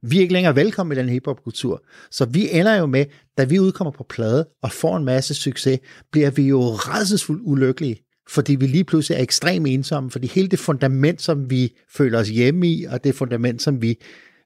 Vi 0.03 0.17
er 0.17 0.21
ikke 0.21 0.33
længere 0.33 0.55
velkommen 0.55 0.97
i 0.97 1.01
den 1.01 1.09
hiphopkultur. 1.09 1.83
Så 2.11 2.25
vi 2.25 2.49
ender 2.51 2.75
jo 2.75 2.85
med, 2.85 3.05
da 3.37 3.43
vi 3.43 3.59
udkommer 3.59 3.91
på 3.91 4.05
plade 4.09 4.47
og 4.63 4.71
får 4.71 4.97
en 4.97 5.05
masse 5.05 5.33
succes, 5.33 5.79
bliver 6.11 6.31
vi 6.31 6.47
jo 6.47 6.61
redselsfuldt 6.61 7.41
ulykkelige, 7.45 8.01
fordi 8.29 8.55
vi 8.55 8.67
lige 8.67 8.83
pludselig 8.83 9.17
er 9.17 9.21
ekstremt 9.21 9.67
ensomme, 9.67 10.11
fordi 10.11 10.27
hele 10.27 10.47
det 10.47 10.59
fundament, 10.59 11.21
som 11.21 11.49
vi 11.49 11.73
føler 11.95 12.19
os 12.19 12.29
hjemme 12.29 12.67
i, 12.67 12.83
og 12.83 13.03
det 13.03 13.15
fundament, 13.15 13.61
som 13.61 13.81
vi, 13.81 13.95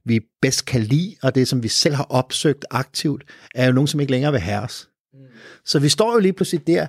vi 0.06 0.20
bedst 0.42 0.66
kan 0.66 0.82
lide, 0.82 1.16
og 1.24 1.36
det, 1.36 1.48
som 1.48 1.64
vi 1.64 1.68
selv 1.68 1.96
har 1.96 2.04
opsøgt 2.04 2.66
aktivt, 2.72 3.24
er 3.56 3.66
jo 3.66 3.72
nogen, 3.72 3.88
som 3.88 4.00
ikke 4.00 4.12
længere 4.12 4.32
vil 4.32 4.42
have 4.42 4.62
os. 4.62 4.90
Mm. 5.14 5.20
Så 5.66 5.80
vi 5.80 5.90
står 5.90 6.14
jo 6.14 6.20
lige 6.20 6.34
pludselig 6.34 6.68
der, 6.68 6.88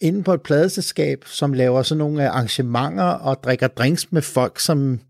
inde 0.00 0.22
på 0.22 0.34
et 0.34 0.42
pladeselskab, 0.42 1.24
som 1.26 1.52
laver 1.52 1.82
sådan 1.82 1.98
nogle 1.98 2.24
øh, 2.24 2.30
arrangementer 2.30 3.04
og 3.04 3.42
drikker 3.44 3.68
drinks 3.68 4.12
med 4.12 4.22
folk, 4.22 4.60
som 4.60 5.00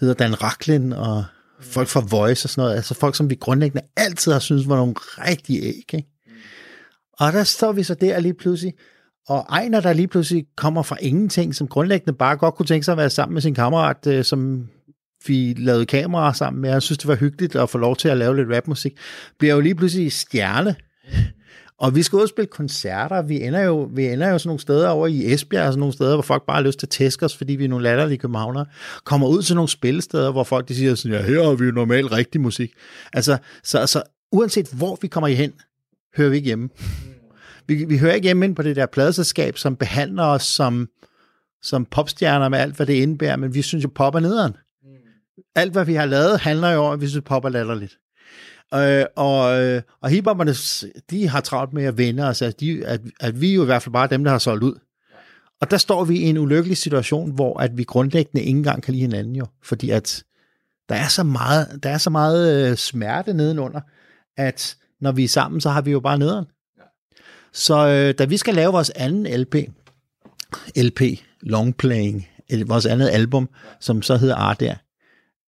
hedder 0.00 0.14
Dan 0.14 0.42
Raklin 0.42 0.92
og 0.92 1.24
folk 1.60 1.88
fra 1.88 2.06
Voice 2.10 2.46
og 2.46 2.50
sådan 2.50 2.62
noget. 2.62 2.76
Altså 2.76 2.94
folk, 2.94 3.16
som 3.16 3.30
vi 3.30 3.34
grundlæggende 3.34 3.86
altid 3.96 4.32
har 4.32 4.38
syntes 4.38 4.68
var 4.68 4.76
nogle 4.76 4.94
rigtige 4.98 5.62
æg. 5.62 5.94
Ikke? 5.94 6.08
Og 7.12 7.32
der 7.32 7.44
står 7.44 7.72
vi 7.72 7.82
så 7.82 7.94
der 7.94 8.20
lige 8.20 8.34
pludselig, 8.34 8.74
og 9.28 9.46
Ejner, 9.48 9.80
der 9.80 9.92
lige 9.92 10.08
pludselig 10.08 10.46
kommer 10.56 10.82
fra 10.82 10.96
ingenting, 11.00 11.54
som 11.54 11.68
grundlæggende 11.68 12.18
bare 12.18 12.36
godt 12.36 12.54
kunne 12.54 12.66
tænke 12.66 12.84
sig 12.84 12.92
at 12.92 12.98
være 12.98 13.10
sammen 13.10 13.34
med 13.34 13.42
sin 13.42 13.54
kammerat, 13.54 14.06
øh, 14.06 14.24
som 14.24 14.68
vi 15.26 15.54
lavede 15.58 15.86
kameraer 15.86 16.32
sammen 16.32 16.62
med, 16.62 16.70
og 16.70 16.74
jeg 16.74 16.82
synes, 16.82 16.98
det 16.98 17.08
var 17.08 17.14
hyggeligt 17.14 17.56
at 17.56 17.70
få 17.70 17.78
lov 17.78 17.96
til 17.96 18.08
at 18.08 18.16
lave 18.16 18.36
lidt 18.36 18.56
rapmusik, 18.56 18.98
bliver 19.38 19.54
jo 19.54 19.60
lige 19.60 19.74
pludselig 19.74 20.12
stjerne 20.12 20.74
og 21.80 21.94
vi 21.94 22.02
skal 22.02 22.18
også 22.18 22.32
spille 22.32 22.48
koncerter. 22.48 23.22
Vi 23.22 23.42
ender 23.42 23.60
jo, 23.60 23.90
vi 23.92 24.06
ender 24.06 24.28
jo 24.28 24.38
sådan 24.38 24.48
nogle 24.48 24.60
steder 24.60 24.88
over 24.88 25.06
i 25.06 25.32
Esbjerg, 25.32 25.66
sådan 25.66 25.78
nogle 25.78 25.92
steder, 25.92 26.14
hvor 26.14 26.22
folk 26.22 26.46
bare 26.46 26.56
har 26.56 26.62
lyst 26.62 26.78
til 26.78 26.86
at 26.86 26.90
tæske 26.90 27.24
os, 27.24 27.36
fordi 27.36 27.52
vi 27.56 27.64
er 27.64 27.68
nogle 27.68 27.82
latterlige 27.82 28.18
københavnere. 28.18 28.66
Kommer 29.04 29.28
ud 29.28 29.42
til 29.42 29.54
nogle 29.54 29.68
spillesteder, 29.68 30.32
hvor 30.32 30.44
folk 30.44 30.68
de 30.68 30.74
siger 30.74 30.94
sådan, 30.94 31.18
ja, 31.18 31.22
her 31.22 31.44
har 31.44 31.54
vi 31.54 31.64
jo 31.64 31.70
normalt 31.70 32.12
rigtig 32.12 32.40
musik. 32.40 32.72
Altså, 33.12 33.38
så, 33.64 33.78
altså, 33.78 34.02
uanset 34.32 34.68
hvor 34.72 34.98
vi 35.02 35.08
kommer 35.08 35.28
hen, 35.28 35.52
hører 36.16 36.30
vi 36.30 36.36
ikke 36.36 36.46
hjemme. 36.46 36.68
Vi, 37.66 37.84
vi 37.84 37.98
hører 37.98 38.14
ikke 38.14 38.24
hjemme 38.24 38.44
ind 38.44 38.56
på 38.56 38.62
det 38.62 38.76
der 38.76 38.86
pladeselskab, 38.86 39.58
som 39.58 39.76
behandler 39.76 40.24
os 40.24 40.42
som, 40.42 40.88
som 41.62 41.84
popstjerner 41.84 42.48
med 42.48 42.58
alt, 42.58 42.76
hvad 42.76 42.86
det 42.86 42.94
indebærer, 42.94 43.36
men 43.36 43.54
vi 43.54 43.62
synes 43.62 43.84
jo, 43.84 43.90
pop 43.94 44.14
er 44.14 44.20
nederen. 44.20 44.56
Alt, 45.54 45.72
hvad 45.72 45.84
vi 45.84 45.94
har 45.94 46.06
lavet, 46.06 46.40
handler 46.40 46.70
jo 46.70 46.84
om, 46.84 46.92
at 46.92 47.00
vi 47.00 47.08
synes, 47.08 47.24
pop 47.24 47.44
er 47.44 47.48
latterligt. 47.48 47.98
Øh, 48.74 49.04
og, 49.16 49.62
øh, 49.62 49.82
og 50.02 50.10
hiphopperne, 50.10 50.54
de 51.10 51.28
har 51.28 51.40
travlt 51.40 51.72
med 51.72 51.84
at 51.84 51.98
vende 51.98 52.28
os, 52.28 52.42
at, 52.42 52.60
de, 52.60 52.86
at, 52.86 53.00
at 53.20 53.40
vi 53.40 53.50
er 53.50 53.54
jo 53.54 53.62
i 53.62 53.66
hvert 53.66 53.82
fald 53.82 53.92
bare 53.92 54.08
dem, 54.08 54.24
der 54.24 54.30
har 54.30 54.38
solgt 54.38 54.64
ud. 54.64 54.74
Og 55.60 55.70
der 55.70 55.76
står 55.76 56.04
vi 56.04 56.18
i 56.18 56.22
en 56.22 56.38
ulykkelig 56.38 56.76
situation, 56.76 57.30
hvor 57.30 57.60
at 57.60 57.78
vi 57.78 57.84
grundlæggende 57.84 58.42
ikke 58.42 58.58
engang 58.58 58.82
kan 58.82 58.94
lide 58.94 59.02
hinanden 59.02 59.36
jo, 59.36 59.46
fordi 59.62 59.90
at 59.90 60.24
der 60.88 60.94
er 60.94 61.08
så 61.08 61.22
meget, 61.22 61.80
der 61.82 61.90
er 61.90 61.98
så 61.98 62.10
meget 62.10 62.70
øh, 62.70 62.76
smerte 62.76 63.34
nedenunder, 63.34 63.80
at 64.36 64.76
når 65.00 65.12
vi 65.12 65.24
er 65.24 65.28
sammen, 65.28 65.60
så 65.60 65.70
har 65.70 65.82
vi 65.82 65.90
jo 65.90 66.00
bare 66.00 66.18
nederen. 66.18 66.44
Ja. 66.78 66.82
Så 67.52 67.88
øh, 67.88 68.14
da 68.18 68.24
vi 68.24 68.36
skal 68.36 68.54
lave 68.54 68.72
vores 68.72 68.90
anden 68.90 69.40
LP, 69.40 69.54
LP, 70.76 71.00
long 71.40 71.76
playing, 71.76 72.28
vores 72.66 72.86
andet 72.86 73.08
album, 73.08 73.48
som 73.80 74.02
så 74.02 74.16
hedder 74.16 74.36
Art 74.36 74.60
der, 74.60 74.74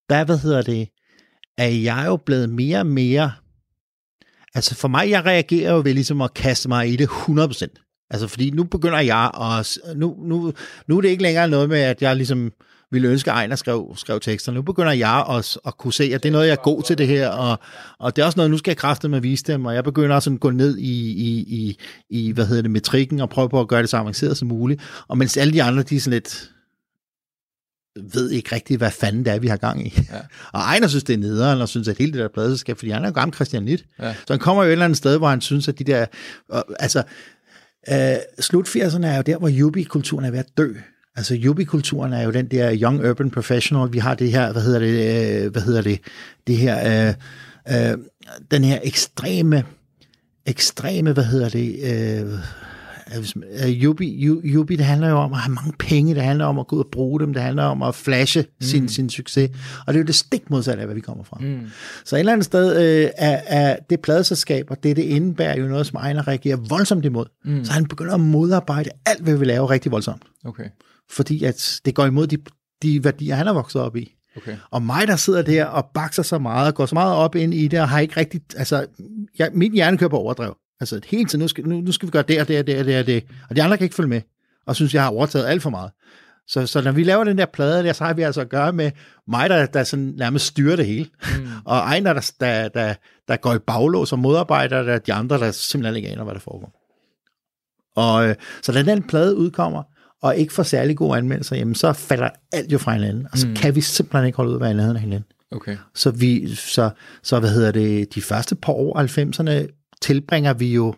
der, 0.09 0.23
hvad 0.23 0.37
hedder 0.37 0.61
det, 0.61 0.89
er 1.57 1.67
jeg 1.67 2.03
jo 2.07 2.15
blevet 2.15 2.49
mere 2.49 2.79
og 2.79 2.87
mere... 2.87 3.31
Altså 4.55 4.75
for 4.75 4.87
mig, 4.87 5.09
jeg 5.09 5.25
reagerer 5.25 5.73
jo 5.73 5.81
ved 5.85 5.93
ligesom 5.93 6.21
at 6.21 6.33
kaste 6.33 6.67
mig 6.67 6.89
i 6.89 6.95
det 6.95 7.07
100%. 7.07 8.07
Altså 8.09 8.27
fordi 8.27 8.49
nu 8.49 8.63
begynder 8.63 8.99
jeg 8.99 9.31
at... 9.41 9.77
Nu, 9.95 10.15
nu, 10.23 10.53
nu 10.87 10.97
er 10.97 11.01
det 11.01 11.09
ikke 11.09 11.23
længere 11.23 11.47
noget 11.47 11.69
med, 11.69 11.79
at 11.79 12.01
jeg 12.01 12.15
ligesom 12.15 12.51
ville 12.93 13.07
ønske, 13.07 13.31
at 13.31 13.37
Ejner 13.37 13.55
skrev, 13.55 13.93
skrev 13.95 14.19
tekster. 14.19 14.51
Nu 14.51 14.61
begynder 14.61 14.91
jeg 14.91 15.25
at, 15.29 15.57
at 15.65 15.77
kunne 15.77 15.93
se, 15.93 16.03
at 16.03 16.23
det 16.23 16.29
er 16.29 16.33
noget, 16.33 16.47
jeg 16.47 16.51
er 16.51 16.63
god 16.63 16.83
til 16.83 16.97
det 16.97 17.07
her, 17.07 17.29
og, 17.29 17.59
og 17.99 18.15
det 18.15 18.21
er 18.21 18.25
også 18.25 18.37
noget, 18.37 18.51
nu 18.51 18.57
skal 18.57 18.71
jeg 18.71 18.77
kræfte 18.77 19.09
med 19.09 19.17
at 19.17 19.23
vise 19.23 19.43
dem, 19.43 19.65
og 19.65 19.75
jeg 19.75 19.83
begynder 19.83 20.15
også 20.15 20.29
at 20.29 20.39
gå 20.39 20.49
ned 20.49 20.77
i, 20.77 21.11
i, 21.11 21.39
i, 21.39 21.77
i, 22.09 22.31
hvad 22.31 22.45
hedder 22.45 22.61
det, 22.61 22.71
metrikken, 22.71 23.19
og 23.19 23.29
prøve 23.29 23.49
på 23.49 23.59
at 23.59 23.67
gøre 23.67 23.81
det 23.81 23.89
så 23.89 23.97
avanceret 23.97 24.37
som 24.37 24.47
muligt. 24.47 24.81
Og 25.07 25.17
mens 25.17 25.37
alle 25.37 25.53
de 25.53 25.63
andre, 25.63 25.83
de 25.83 25.95
er 25.95 25.99
sådan 25.99 26.13
lidt, 26.13 26.52
ved 28.13 28.31
ikke 28.31 28.55
rigtigt, 28.55 28.77
hvad 28.77 28.91
fanden 28.91 29.25
det 29.25 29.33
er, 29.33 29.39
vi 29.39 29.47
har 29.47 29.57
gang 29.57 29.87
i. 29.87 29.99
Ja. 30.11 30.17
og 30.53 30.59
Ejner 30.59 30.87
synes, 30.87 31.03
det 31.03 31.13
er 31.13 31.17
nederen, 31.17 31.61
og 31.61 31.69
synes, 31.69 31.87
at 31.87 31.97
hele 31.97 32.11
det 32.11 32.19
der 32.19 32.27
pladeselskab, 32.27 32.77
fordi 32.77 32.91
han 32.91 33.03
er 33.03 33.07
jo 33.07 33.13
gammel 33.13 33.35
Christian 33.35 33.63
Nitt. 33.63 33.85
Ja. 33.99 34.13
Så 34.13 34.33
han 34.33 34.39
kommer 34.39 34.63
jo 34.63 34.69
et 34.69 34.71
eller 34.71 34.85
andet 34.85 34.97
sted, 34.97 35.17
hvor 35.17 35.27
han 35.27 35.41
synes, 35.41 35.67
at 35.67 35.79
de 35.79 35.83
der... 35.83 36.05
Øh, 36.53 36.61
altså, 36.79 37.03
øh, 37.91 38.15
slut 38.39 38.67
80'erne 38.67 39.05
er 39.05 39.15
jo 39.15 39.21
der, 39.21 39.37
hvor 39.37 39.49
yubi-kulturen 39.49 40.25
er 40.25 40.31
ved 40.31 40.39
at 40.39 40.57
dø. 40.57 40.73
Altså 41.15 41.39
yubi-kulturen 41.43 42.13
er 42.13 42.23
jo 42.23 42.31
den 42.31 42.47
der 42.47 42.77
young 42.81 43.09
urban 43.09 43.31
professional. 43.31 43.93
Vi 43.93 43.99
har 43.99 44.15
det 44.15 44.31
her, 44.31 44.51
hvad 44.51 44.61
hedder 44.61 44.79
det, 44.79 45.43
øh, 45.45 45.51
hvad 45.51 45.61
hedder 45.61 45.81
det, 45.81 45.99
det 46.47 46.57
her, 46.57 47.07
øh, 47.67 47.91
øh, 47.91 47.97
den 48.51 48.63
her 48.63 48.79
ekstreme 48.83 49.63
ekstreme, 50.45 51.11
hvad 51.11 51.23
hedder 51.23 51.49
det, 51.49 51.79
øh, 51.83 52.39
Yubi, 53.67 54.25
Yubi, 54.43 54.75
det 54.75 54.85
handler 54.85 55.09
jo 55.09 55.15
om 55.15 55.33
at 55.33 55.39
have 55.39 55.53
mange 55.53 55.73
penge, 55.79 56.15
det 56.15 56.23
handler 56.23 56.45
om 56.45 56.59
at 56.59 56.67
gå 56.67 56.75
ud 56.75 56.83
og 56.83 56.89
bruge 56.91 57.19
dem, 57.19 57.33
det 57.33 57.41
handler 57.41 57.63
om 57.63 57.81
at 57.81 57.95
flashe 57.95 58.41
mm. 58.41 58.47
sin, 58.61 58.89
sin 58.89 59.09
succes, 59.09 59.49
og 59.87 59.93
det 59.93 59.99
er 59.99 60.03
jo 60.03 60.07
det 60.07 60.15
stik 60.15 60.49
modsatte 60.49 60.81
af, 60.81 60.87
hvad 60.87 60.95
vi 60.95 61.01
kommer 61.01 61.23
fra. 61.23 61.37
Mm. 61.41 61.59
Så 62.05 62.15
et 62.15 62.19
eller 62.19 62.33
andet 62.33 62.45
sted 62.45 62.75
øh, 62.75 63.09
er, 63.17 63.41
er 63.45 63.77
det 63.89 63.99
pladeselskab, 63.99 64.65
og 64.69 64.83
det, 64.83 64.95
det 64.95 65.03
indebærer 65.03 65.57
jo 65.57 65.67
noget, 65.67 65.87
som 65.87 65.97
Ejner 65.97 66.27
reagerer 66.27 66.57
voldsomt 66.57 67.05
imod. 67.05 67.25
Mm. 67.45 67.65
Så 67.65 67.71
han 67.71 67.85
begynder 67.85 68.13
at 68.13 68.19
modarbejde 68.19 68.89
alt, 69.05 69.23
hvad 69.23 69.37
vi 69.37 69.45
laver 69.45 69.69
rigtig 69.69 69.91
voldsomt. 69.91 70.21
Okay. 70.45 70.65
Fordi 71.11 71.43
at 71.43 71.81
det 71.85 71.95
går 71.95 72.05
imod 72.05 72.27
de, 72.27 72.37
de 72.83 73.03
værdier, 73.03 73.35
han 73.35 73.47
er 73.47 73.53
vokset 73.53 73.81
op 73.81 73.95
i. 73.95 74.15
Okay. 74.37 74.57
Og 74.71 74.81
mig, 74.81 75.07
der 75.07 75.15
sidder 75.15 75.41
der 75.41 75.65
og 75.65 75.85
bakser 75.93 76.23
så 76.23 76.39
meget, 76.39 76.67
og 76.67 76.75
går 76.75 76.85
så 76.85 76.95
meget 76.95 77.15
op 77.15 77.35
ind 77.35 77.53
i 77.53 77.67
det, 77.67 77.81
og 77.81 77.89
har 77.89 77.99
ikke 77.99 78.17
rigtig, 78.17 78.41
altså, 78.55 78.85
jeg, 79.39 79.49
mit 79.53 79.73
hjerne 79.73 79.97
kører 79.97 80.09
på 80.09 80.17
overdrev. 80.17 80.55
Altså 80.79 80.99
hele 81.05 81.25
tiden, 81.25 81.39
nu 81.39 81.47
skal, 81.47 81.67
nu, 81.67 81.81
nu 81.81 81.91
skal 81.91 82.07
vi 82.07 82.11
gøre 82.11 82.23
det 82.27 82.41
og 82.41 82.47
det 82.47 82.59
og 82.59 82.67
det 82.67 82.79
og 82.79 82.85
det 82.85 82.99
og 82.99 83.05
det. 83.05 83.23
Og 83.49 83.55
de 83.55 83.63
andre 83.63 83.77
kan 83.77 83.83
ikke 83.85 83.95
følge 83.95 84.09
med, 84.09 84.21
og 84.65 84.75
synes, 84.75 84.93
jeg 84.93 85.03
har 85.03 85.09
overtaget 85.09 85.45
alt 85.45 85.61
for 85.61 85.69
meget. 85.69 85.91
Så, 86.47 86.65
så 86.65 86.81
når 86.81 86.91
vi 86.91 87.03
laver 87.03 87.23
den 87.23 87.37
der 87.37 87.45
plade 87.45 87.83
der, 87.83 87.93
så 87.93 88.03
har 88.03 88.13
vi 88.13 88.21
altså 88.21 88.41
at 88.41 88.49
gøre 88.49 88.73
med 88.73 88.91
mig, 89.27 89.49
der, 89.49 89.65
der 89.65 89.83
sådan 89.83 90.13
nærmest 90.17 90.45
styrer 90.45 90.75
det 90.75 90.85
hele. 90.85 91.05
Mm. 91.37 91.47
Og 91.65 91.77
Ejner, 91.77 92.13
der, 92.13 92.31
der, 92.39 92.67
der, 92.69 92.93
der 93.27 93.35
går 93.35 93.53
i 93.53 93.59
baglås 93.59 94.11
og 94.11 94.19
modarbejder, 94.19 94.83
der 94.83 94.99
de 94.99 95.13
andre, 95.13 95.37
der 95.37 95.51
simpelthen 95.51 95.95
ikke 95.95 96.09
aner, 96.09 96.23
hvad 96.23 96.33
der 96.33 96.39
foregår. 96.39 96.79
Og 97.95 98.27
øh, 98.27 98.35
så 98.61 98.71
da 98.71 98.83
den 98.83 99.03
plade 99.03 99.35
udkommer, 99.35 99.83
og 100.21 100.37
ikke 100.37 100.53
får 100.53 100.63
særlig 100.63 100.97
gode 100.97 101.17
anmeldelser, 101.17 101.55
jamen 101.55 101.75
så 101.75 101.93
falder 101.93 102.29
alt 102.51 102.71
jo 102.71 102.77
fra 102.77 102.93
hinanden, 102.93 103.27
og 103.31 103.37
så 103.37 103.47
mm. 103.47 103.55
kan 103.55 103.75
vi 103.75 103.81
simpelthen 103.81 104.25
ikke 104.25 104.35
holde 104.37 104.51
ud 104.51 104.61
af 104.61 104.99
hinanden. 104.99 105.25
Okay. 105.51 105.77
Så, 105.95 106.11
vi, 106.11 106.55
så, 106.55 106.89
så 107.23 107.39
hvad 107.39 107.49
hedder 107.49 107.71
det, 107.71 108.15
de 108.15 108.21
første 108.21 108.55
par 108.55 108.73
år, 108.73 108.99
90'erne, 108.99 109.82
tilbringer 110.03 110.53
vi 110.53 110.73
jo 110.73 110.93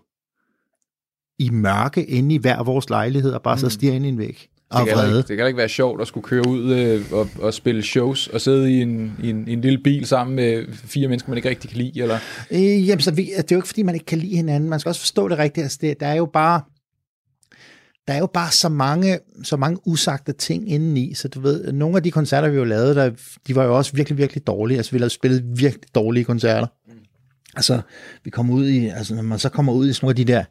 i 1.39 1.49
mørke 1.49 2.05
inde 2.05 2.35
i 2.35 2.37
hver 2.37 2.63
vores 2.63 2.89
lejlighed 2.89 3.31
og 3.31 3.41
bare 3.41 3.57
så 3.57 3.65
mm. 3.65 3.69
stiger 3.69 3.93
ind 3.93 4.05
i 4.05 4.09
en 4.09 4.17
væg. 4.17 4.49
Det 4.73 4.87
kan, 4.87 5.07
ikke, 5.07 5.17
det 5.17 5.37
kan 5.37 5.47
ikke 5.47 5.57
være 5.57 5.69
sjovt 5.69 6.01
at 6.01 6.07
skulle 6.07 6.23
køre 6.23 6.47
ud 6.47 6.73
øh, 6.73 7.05
og, 7.11 7.29
og 7.41 7.53
spille 7.53 7.83
shows 7.83 8.27
og 8.27 8.41
sidde 8.41 8.71
i 8.71 8.81
en, 8.81 9.17
i, 9.23 9.29
en, 9.29 9.47
i 9.47 9.53
en 9.53 9.61
lille 9.61 9.79
bil 9.83 10.05
sammen 10.05 10.35
med 10.35 10.65
fire 10.73 11.07
mennesker, 11.07 11.29
man 11.29 11.37
ikke 11.37 11.49
rigtig 11.49 11.69
kan 11.69 11.77
lide? 11.77 12.01
Eller? 12.01 12.17
Øh, 12.51 12.87
jamen, 12.87 13.01
så 13.01 13.11
vi, 13.11 13.23
det 13.37 13.51
er 13.51 13.55
jo 13.55 13.57
ikke, 13.57 13.67
fordi 13.67 13.83
man 13.83 13.95
ikke 13.95 14.05
kan 14.05 14.17
lide 14.17 14.35
hinanden. 14.35 14.69
Man 14.69 14.79
skal 14.79 14.89
også 14.89 15.01
forstå 15.01 15.27
det 15.27 15.37
rigtigt. 15.37 15.63
Altså, 15.63 15.77
det, 15.81 15.99
der 15.99 16.07
er 16.07 16.15
jo 16.15 16.25
bare 16.25 16.61
der 18.07 18.13
er 18.13 18.19
jo 18.19 18.27
bare 18.27 18.51
så 18.51 18.69
mange, 18.69 19.19
så 19.43 19.57
mange 19.57 19.87
usagte 19.87 20.33
ting 20.33 20.71
indeni, 20.71 21.13
så 21.13 21.27
du 21.27 21.39
ved, 21.39 21.71
nogle 21.71 21.97
af 21.97 22.03
de 22.03 22.11
koncerter, 22.11 22.49
vi 22.49 22.57
jo 22.57 22.63
lavede, 22.63 22.95
der, 22.95 23.11
de 23.47 23.55
var 23.55 23.63
jo 23.63 23.77
også 23.77 23.91
virkelig, 23.95 24.17
virkelig 24.17 24.47
dårlige. 24.47 24.77
Altså, 24.77 24.91
vi 24.91 24.97
lavede 24.97 25.13
spillet 25.13 25.43
virkelig 25.55 25.95
dårlige 25.95 26.23
koncerter. 26.23 26.67
Altså, 27.55 27.81
vi 28.23 28.29
kommer 28.29 28.53
ud 28.53 28.67
i, 28.67 28.87
altså 28.87 29.15
når 29.15 29.21
man 29.21 29.39
så 29.39 29.49
kommer 29.49 29.73
ud 29.73 29.89
i 29.89 29.93
sådan 29.93 30.05
nogle 30.05 30.11
af 30.11 30.25
de 30.25 30.33
der, 30.33 30.43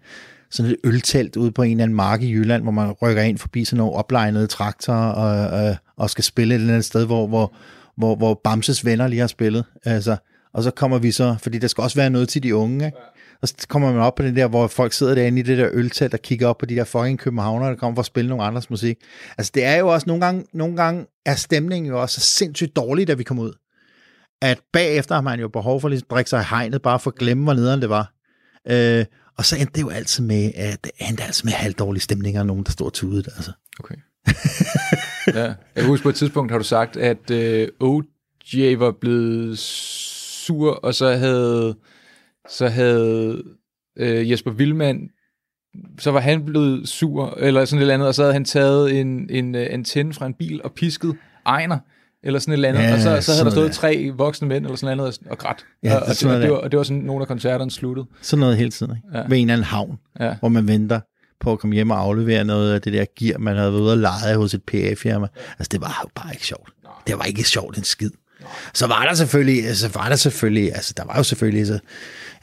sådan 0.51 0.70
et 0.70 0.76
øltelt 0.84 1.36
ude 1.36 1.53
på 1.53 1.62
en 1.62 1.70
eller 1.70 1.82
anden 1.82 1.97
mark 1.97 2.22
i 2.22 2.32
Jylland, 2.32 2.62
hvor 2.62 2.72
man 2.72 2.92
rykker 2.92 3.22
ind 3.22 3.38
forbi 3.38 3.64
sådan 3.64 3.76
nogle 3.78 3.92
oplegnede 3.92 4.47
traktorer 4.47 5.12
og, 5.12 5.61
og, 5.61 5.76
og 5.97 6.11
skal 6.11 6.24
spille 6.24 6.55
et 6.55 6.61
eller 6.61 6.72
andet 6.72 6.84
sted, 6.84 7.07
hvor, 7.07 7.26
hvor, 7.26 7.55
hvor, 7.97 8.16
hvor 8.16 8.40
Bamses 8.45 8.84
venner 8.84 9.07
lige 9.07 9.20
har 9.20 9.26
spillet. 9.26 9.64
Altså, 9.84 10.16
og 10.53 10.62
så 10.62 10.70
kommer 10.70 10.99
vi 10.99 11.11
så, 11.11 11.36
fordi 11.42 11.59
der 11.59 11.68
skal 11.68 11.82
også 11.82 11.97
være 11.97 12.11
noget 12.11 12.28
til 12.28 12.42
de 12.42 12.55
unge, 12.55 12.86
ikke? 12.86 12.99
Og 13.42 13.49
så 13.49 13.55
kommer 13.68 13.92
man 13.92 14.03
op 14.03 14.14
på 14.14 14.22
den 14.22 14.36
der, 14.36 14.49
hvor 14.49 14.66
folk 14.66 14.92
sidder 14.92 15.14
derinde 15.14 15.40
i 15.40 15.42
det 15.42 15.59
der 15.59 15.68
øltelt 15.72 16.14
og 16.14 16.20
kigger 16.20 16.49
op 16.49 16.59
på 16.59 16.66
de 16.66 16.74
der 16.74 16.84
fucking 16.84 17.18
københavner, 17.18 17.68
der 17.68 17.76
kommer 17.76 17.95
for 17.95 18.01
at 18.01 18.07
spille 18.07 18.28
nogle 18.28 18.45
andres 18.45 18.70
musik. 18.70 18.99
Altså 19.38 19.53
det 19.55 19.64
er 19.64 19.76
jo 19.76 19.88
også, 19.88 20.07
nogle 20.07 20.24
gange, 20.24 20.45
nogle 20.53 20.76
gange 20.76 21.07
er 21.26 21.34
stemningen 21.34 21.90
jo 21.90 22.03
også 22.03 22.20
så 22.20 22.26
sindssygt 22.26 22.76
dårlig, 22.76 23.09
da 23.09 23.14
vi 23.14 23.22
kommer 23.22 23.42
ud 23.42 23.53
at 24.43 24.61
bagefter 24.72 25.14
har 25.14 25.22
man 25.22 25.41
jo 25.41 25.49
behov 25.49 25.80
for 25.80 25.89
ligesom 25.89 26.07
drikke 26.11 26.30
sig 26.30 26.41
i 26.41 26.45
hegnet, 26.51 26.82
bare 26.82 27.01
for 27.01 27.11
at 27.11 27.16
glemme, 27.16 27.45
hvor 27.45 27.55
nederen 27.55 27.80
det 27.80 27.91
var. 27.91 28.12
Øh, 28.68 29.05
og 29.39 29.45
så 29.45 29.57
endte 29.57 29.72
det 29.74 29.80
jo 29.80 29.89
altid 29.89 30.24
med, 30.24 30.53
at 30.55 30.85
det 30.85 30.91
endte 31.09 31.22
altid 31.22 31.45
med 31.45 31.53
halvdårlige 31.53 32.03
stemninger, 32.03 32.41
og 32.41 32.47
nogen, 32.47 32.64
der 32.64 32.70
stod 32.70 32.91
tudet, 32.91 33.28
altså. 33.37 33.53
Okay. 33.78 33.95
ja. 35.41 35.55
Jeg 35.76 35.87
husker 35.87 36.03
på 36.03 36.09
et 36.09 36.14
tidspunkt, 36.14 36.51
har 36.53 36.59
du 36.59 36.64
sagt, 36.64 36.97
at 36.97 37.30
øh, 37.30 37.68
OJ 37.80 38.74
var 38.78 38.91
blevet 39.01 39.59
sur, 39.59 40.72
og 40.72 40.95
så 40.95 41.16
havde, 41.16 41.76
så 42.49 42.68
havde 42.68 43.43
øh, 43.97 44.30
Jesper 44.30 44.51
Vildmand 44.51 45.11
så 45.99 46.11
var 46.11 46.20
han 46.20 46.45
blevet 46.45 46.89
sur, 46.89 47.37
eller 47.39 47.64
sådan 47.64 47.78
et 47.78 47.82
eller 47.82 47.95
andet, 47.95 48.09
og 48.09 48.14
så 48.14 48.22
havde 48.22 48.32
han 48.32 48.45
taget 48.45 49.01
en, 49.01 49.30
en 49.30 49.30
en 49.30 49.55
antenne 49.55 50.14
fra 50.14 50.26
en 50.26 50.35
bil 50.35 50.62
og 50.64 50.72
pisket 50.72 51.16
Ejner 51.47 51.78
eller 52.24 52.40
sådan 52.40 52.52
et 52.52 52.54
eller 52.54 52.68
andet, 52.68 52.82
ja, 52.82 52.94
og 52.94 53.00
så, 53.00 53.26
så 53.26 53.32
havde 53.32 53.44
der 53.44 53.50
stået 53.50 53.72
tre 53.72 54.10
voksne 54.16 54.48
mænd, 54.48 54.64
eller 54.64 54.76
sådan 54.76 54.96
noget, 54.96 55.18
og 55.30 55.38
grædt. 55.38 55.64
Ja, 55.82 55.96
og, 55.96 56.02
og, 56.02 56.08
det, 56.08 56.24
og, 56.24 56.40
det 56.40 56.50
var, 56.50 56.56
og 56.56 56.70
det 56.70 56.76
var 56.78 56.82
sådan, 56.82 57.02
nogle 57.02 57.22
af 57.22 57.28
koncerterne 57.28 57.70
sluttede. 57.70 58.06
Sådan 58.22 58.40
noget 58.40 58.56
hele 58.56 58.70
tiden, 58.70 58.96
ikke? 58.96 59.18
Ja. 59.18 59.22
Ved 59.28 59.38
en 59.38 59.42
eller 59.42 59.52
anden 59.52 59.64
havn, 59.64 59.98
ja. 60.20 60.34
hvor 60.40 60.48
man 60.48 60.68
venter 60.68 61.00
på 61.40 61.52
at 61.52 61.58
komme 61.58 61.74
hjem 61.74 61.90
og 61.90 61.98
aflevere 61.98 62.44
noget 62.44 62.74
af 62.74 62.82
det 62.82 62.92
der 62.92 63.04
gear, 63.18 63.38
man 63.38 63.56
havde 63.56 63.72
været 63.72 63.82
ude 63.82 63.92
og 63.92 63.98
lege 63.98 64.36
hos 64.36 64.54
et 64.54 64.62
PA-firma. 64.62 65.26
Altså, 65.58 65.68
det 65.72 65.80
var 65.80 66.00
jo 66.04 66.08
bare 66.14 66.32
ikke 66.32 66.46
sjovt. 66.46 66.70
Nej. 66.84 66.92
Det 67.06 67.18
var 67.18 67.24
ikke 67.24 67.42
sjovt 67.42 67.78
en 67.78 67.84
skid. 67.84 68.10
Nej. 68.40 68.50
Så 68.74 68.86
var 68.86 69.06
der 69.06 69.14
selvfølgelig, 69.14 69.66
altså 69.66 69.88
var 69.88 70.08
der 70.08 70.16
selvfølgelig, 70.16 70.74
altså 70.74 70.94
der 70.96 71.04
var 71.04 71.16
jo 71.16 71.22
selvfølgelig, 71.22 71.66
så, 71.66 71.78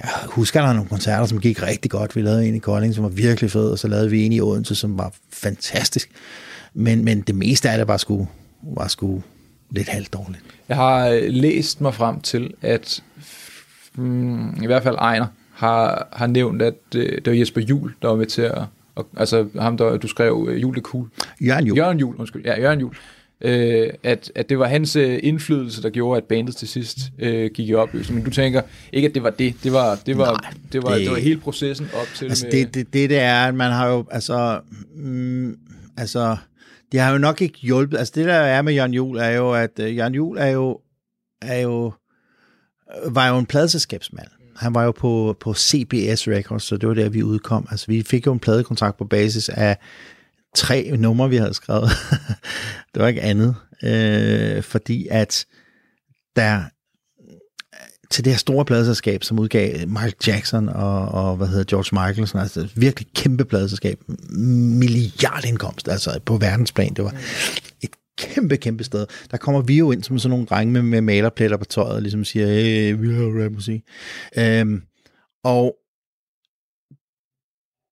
jeg 0.03 0.09
husker, 0.25 0.59
der 0.59 0.67
var 0.67 0.73
nogle 0.73 0.89
koncerter, 0.89 1.25
som 1.25 1.39
gik 1.39 1.63
rigtig 1.63 1.91
godt. 1.91 2.15
Vi 2.15 2.21
lavede 2.21 2.47
en 2.47 2.55
i 2.55 2.59
Kolding, 2.59 2.95
som 2.95 3.03
var 3.03 3.09
virkelig 3.09 3.51
fed, 3.51 3.69
og 3.71 3.79
så 3.79 3.87
lavede 3.87 4.09
vi 4.09 4.23
en 4.23 4.31
i 4.31 4.41
Odense, 4.41 4.75
som 4.75 4.97
var 4.97 5.13
fantastisk. 5.33 6.09
Men, 6.73 7.05
men 7.05 7.21
det 7.21 7.35
meste 7.35 7.69
af 7.69 7.77
det 7.77 7.87
var 7.87 7.97
sgu, 7.97 8.27
var 8.63 8.87
sgu 8.87 9.21
lidt 9.71 9.87
halvt 9.87 10.13
dårligt. 10.13 10.43
Jeg 10.69 10.77
har 10.77 11.07
øh, 11.07 11.21
læst 11.27 11.81
mig 11.81 11.93
frem 11.93 12.21
til, 12.21 12.53
at 12.61 13.03
mm, 13.95 14.63
i 14.63 14.65
hvert 14.65 14.83
fald 14.83 14.95
Ejner 14.95 15.27
har, 15.53 16.07
har 16.13 16.27
nævnt, 16.27 16.61
at 16.61 16.75
øh, 16.95 17.11
det 17.11 17.27
var 17.27 17.33
Jesper 17.33 17.61
Jul, 17.61 17.93
der 18.01 18.07
var 18.07 18.15
med 18.15 18.25
til 18.25 18.41
at, 18.41 18.61
og, 18.95 19.07
altså 19.17 19.47
ham, 19.59 19.77
der 19.77 19.97
du 19.97 20.07
skrev, 20.07 20.47
øh, 20.49 20.61
Jul 20.61 20.77
er 20.77 20.81
cool. 20.81 21.07
Jørgen 21.41 21.67
Jul. 21.67 21.77
Jørgen 21.77 21.99
Jul, 21.99 22.15
undskyld. 22.15 22.45
Ja, 22.45 22.61
Jørgen 22.61 22.79
Jul. 22.79 22.95
Øh, 23.41 23.89
at, 24.03 24.31
at 24.35 24.49
det 24.49 24.59
var 24.59 24.67
hans 24.67 24.95
øh, 24.95 25.19
indflydelse, 25.23 25.81
der 25.81 25.89
gjorde, 25.89 26.17
at 26.17 26.23
bandet 26.23 26.55
til 26.55 26.67
sidst 26.67 26.97
øh, 27.19 27.51
gik 27.53 27.69
i 27.69 27.73
opløsning. 27.73 28.15
Men 28.15 28.25
du 28.25 28.31
tænker 28.31 28.61
ikke, 28.93 29.07
at 29.07 29.13
det 29.13 29.23
var 29.23 29.29
det. 29.29 29.55
Det 29.63 29.73
var, 29.73 29.99
det 30.05 30.17
var, 30.17 30.25
Nej, 30.25 30.53
det 30.71 30.83
var, 30.83 30.91
det, 30.91 30.99
det 31.01 31.11
var 31.11 31.17
hele 31.17 31.39
processen 31.39 31.89
op 32.01 32.07
til. 32.15 32.25
Altså 32.25 32.45
med, 32.45 32.51
det, 32.51 32.73
det, 32.73 32.93
det, 32.93 33.09
det 33.09 33.19
er, 33.19 33.45
at 33.47 33.55
man 33.55 33.71
har 33.71 33.87
jo, 33.87 34.05
altså, 34.11 34.59
mm, 34.95 35.57
altså, 35.97 36.37
det 36.91 36.99
har 36.99 37.11
jo 37.11 37.17
nok 37.17 37.41
ikke 37.41 37.59
hjulpet. 37.59 37.97
Altså 37.97 38.13
det 38.15 38.25
der 38.25 38.33
er 38.33 38.61
med 38.61 38.73
Jørgen 38.73 38.93
Jul 38.93 39.17
er 39.17 39.29
jo, 39.29 39.53
at 39.53 39.79
uh, 39.79 39.97
Jørgen 39.97 40.15
Jul 40.15 40.37
er 40.37 40.47
jo, 40.47 40.79
er 41.41 41.59
jo, 41.59 41.93
øh, 43.05 43.15
var 43.15 43.27
jo 43.27 43.37
en 43.37 43.45
pladeselskabsmand. 43.45 44.27
Han 44.55 44.73
var 44.73 44.83
jo 44.83 44.91
på, 44.91 45.37
på 45.39 45.53
CBS 45.53 46.27
Records, 46.27 46.63
så 46.63 46.77
det 46.77 46.89
var 46.89 46.95
der, 46.95 47.09
vi 47.09 47.23
udkom. 47.23 47.67
Altså 47.71 47.87
vi 47.87 48.03
fik 48.03 48.25
jo 48.27 48.33
en 48.33 48.39
pladekontrakt 48.39 48.97
på 48.97 49.05
basis 49.05 49.49
af 49.49 49.77
tre 50.55 50.91
numre, 50.97 51.29
vi 51.29 51.35
havde 51.35 51.53
skrevet. 51.53 51.89
det 52.93 53.01
var 53.01 53.07
ikke 53.07 53.21
andet. 53.21 53.55
Øh, 53.83 54.63
fordi 54.63 55.07
at 55.11 55.45
der 56.35 56.63
til 58.11 58.25
det 58.25 58.33
her 58.33 58.37
store 58.37 58.65
pladeselskab, 58.65 59.23
som 59.23 59.39
udgav 59.39 59.87
Michael 59.87 60.13
Jackson 60.27 60.69
og, 60.69 61.07
og 61.07 61.35
hvad 61.35 61.47
hedder 61.47 61.63
George 61.63 62.07
Michael, 62.07 62.27
sådan, 62.27 62.41
altså 62.41 62.67
virkelig 62.75 63.07
kæmpe 63.15 63.45
pladeselskab, 63.45 63.99
milliardindkomst, 64.79 65.87
altså 65.87 66.19
på 66.25 66.37
verdensplan, 66.37 66.93
det 66.93 67.03
var 67.03 67.13
et 67.81 67.91
kæmpe, 68.17 68.57
kæmpe 68.57 68.83
sted. 68.83 69.05
Der 69.31 69.37
kommer 69.37 69.61
vi 69.61 69.77
jo 69.77 69.91
ind 69.91 70.03
som 70.03 70.19
sådan 70.19 70.29
nogle 70.29 70.45
drenge 70.45 70.73
med, 70.73 70.81
med 70.81 71.01
malerpletter 71.01 71.57
på 71.57 71.65
tøjet, 71.65 71.95
og 71.95 72.01
ligesom 72.01 72.25
siger, 72.25 72.47
hey, 72.47 72.95
vi 72.99 73.13
har 73.13 73.43
rap 73.43 73.51
musik. 73.51 73.81
Øhm, 74.37 74.81
og 75.43 75.75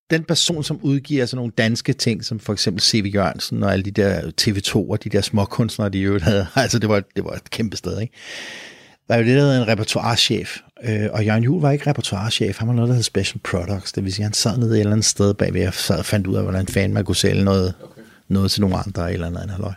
den 0.10 0.24
person, 0.24 0.64
som 0.64 0.80
udgiver 0.82 1.26
sådan 1.26 1.38
nogle 1.38 1.54
danske 1.58 1.94
ting, 1.94 2.26
som 2.26 2.40
for 2.40 2.54
eksempel 2.54 2.82
C.V. 2.82 3.12
Jørgensen 3.14 3.64
og 3.64 3.74
alle 3.74 3.86
de 3.86 3.92
der 3.92 4.32
TV2 4.42 4.76
og 4.76 5.04
de 5.04 5.10
der 5.10 5.22
småkunstnere, 5.22 5.90
de 5.90 6.00
jo 6.00 6.20
havde, 6.20 6.48
altså 6.56 6.80
det 6.80 6.90
var, 6.90 7.04
det 7.16 7.24
var 7.24 7.32
et 7.32 7.50
kæmpe 7.50 7.78
sted, 7.78 8.02
ikke? 8.02 8.14
Var 9.10 9.16
jo 9.16 9.24
det, 9.24 9.36
der 9.36 9.42
hedder 9.42 9.62
en 9.62 9.68
repertoirechef. 9.68 10.58
Øh, 10.84 11.08
og 11.12 11.26
Jørgen 11.26 11.44
Juhl 11.44 11.62
var 11.62 11.72
ikke 11.72 11.90
repertoirechef, 11.90 12.58
han 12.58 12.68
var 12.68 12.74
noget, 12.74 12.90
der 12.90 12.96
hed 12.96 13.04
Special 13.04 13.42
Products. 13.44 13.92
Det 13.92 14.04
vil 14.04 14.14
sige, 14.14 14.24
han 14.24 14.34
sad 14.34 14.58
nede 14.58 14.72
et 14.72 14.80
eller 14.80 14.92
andet 14.92 15.06
sted 15.06 15.34
bagved 15.34 15.68
og 15.68 15.74
sad 15.74 16.00
og 16.00 16.06
fandt 16.06 16.28
ud 16.28 16.36
af, 16.36 16.44
hvordan 16.44 16.68
fanden 16.68 16.94
man 16.94 17.06
kunne 17.06 17.16
sælge 17.16 17.44
noget, 17.44 17.74
okay. 17.84 18.02
noget 18.28 18.52
til 18.52 18.62
nogle 18.62 18.78
andre 18.78 19.14
eller 19.14 19.28
andet 19.28 19.42
andet 19.42 19.74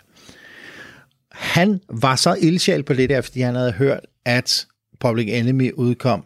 Han 1.30 1.80
var 1.88 2.16
så 2.16 2.34
ildsjæl 2.40 2.82
på 2.82 2.94
det 2.94 3.08
der, 3.10 3.20
fordi 3.20 3.40
han 3.40 3.54
havde 3.54 3.72
hørt, 3.72 4.00
at 4.24 4.66
Public 5.00 5.28
Enemy 5.28 5.72
udkom. 5.72 6.24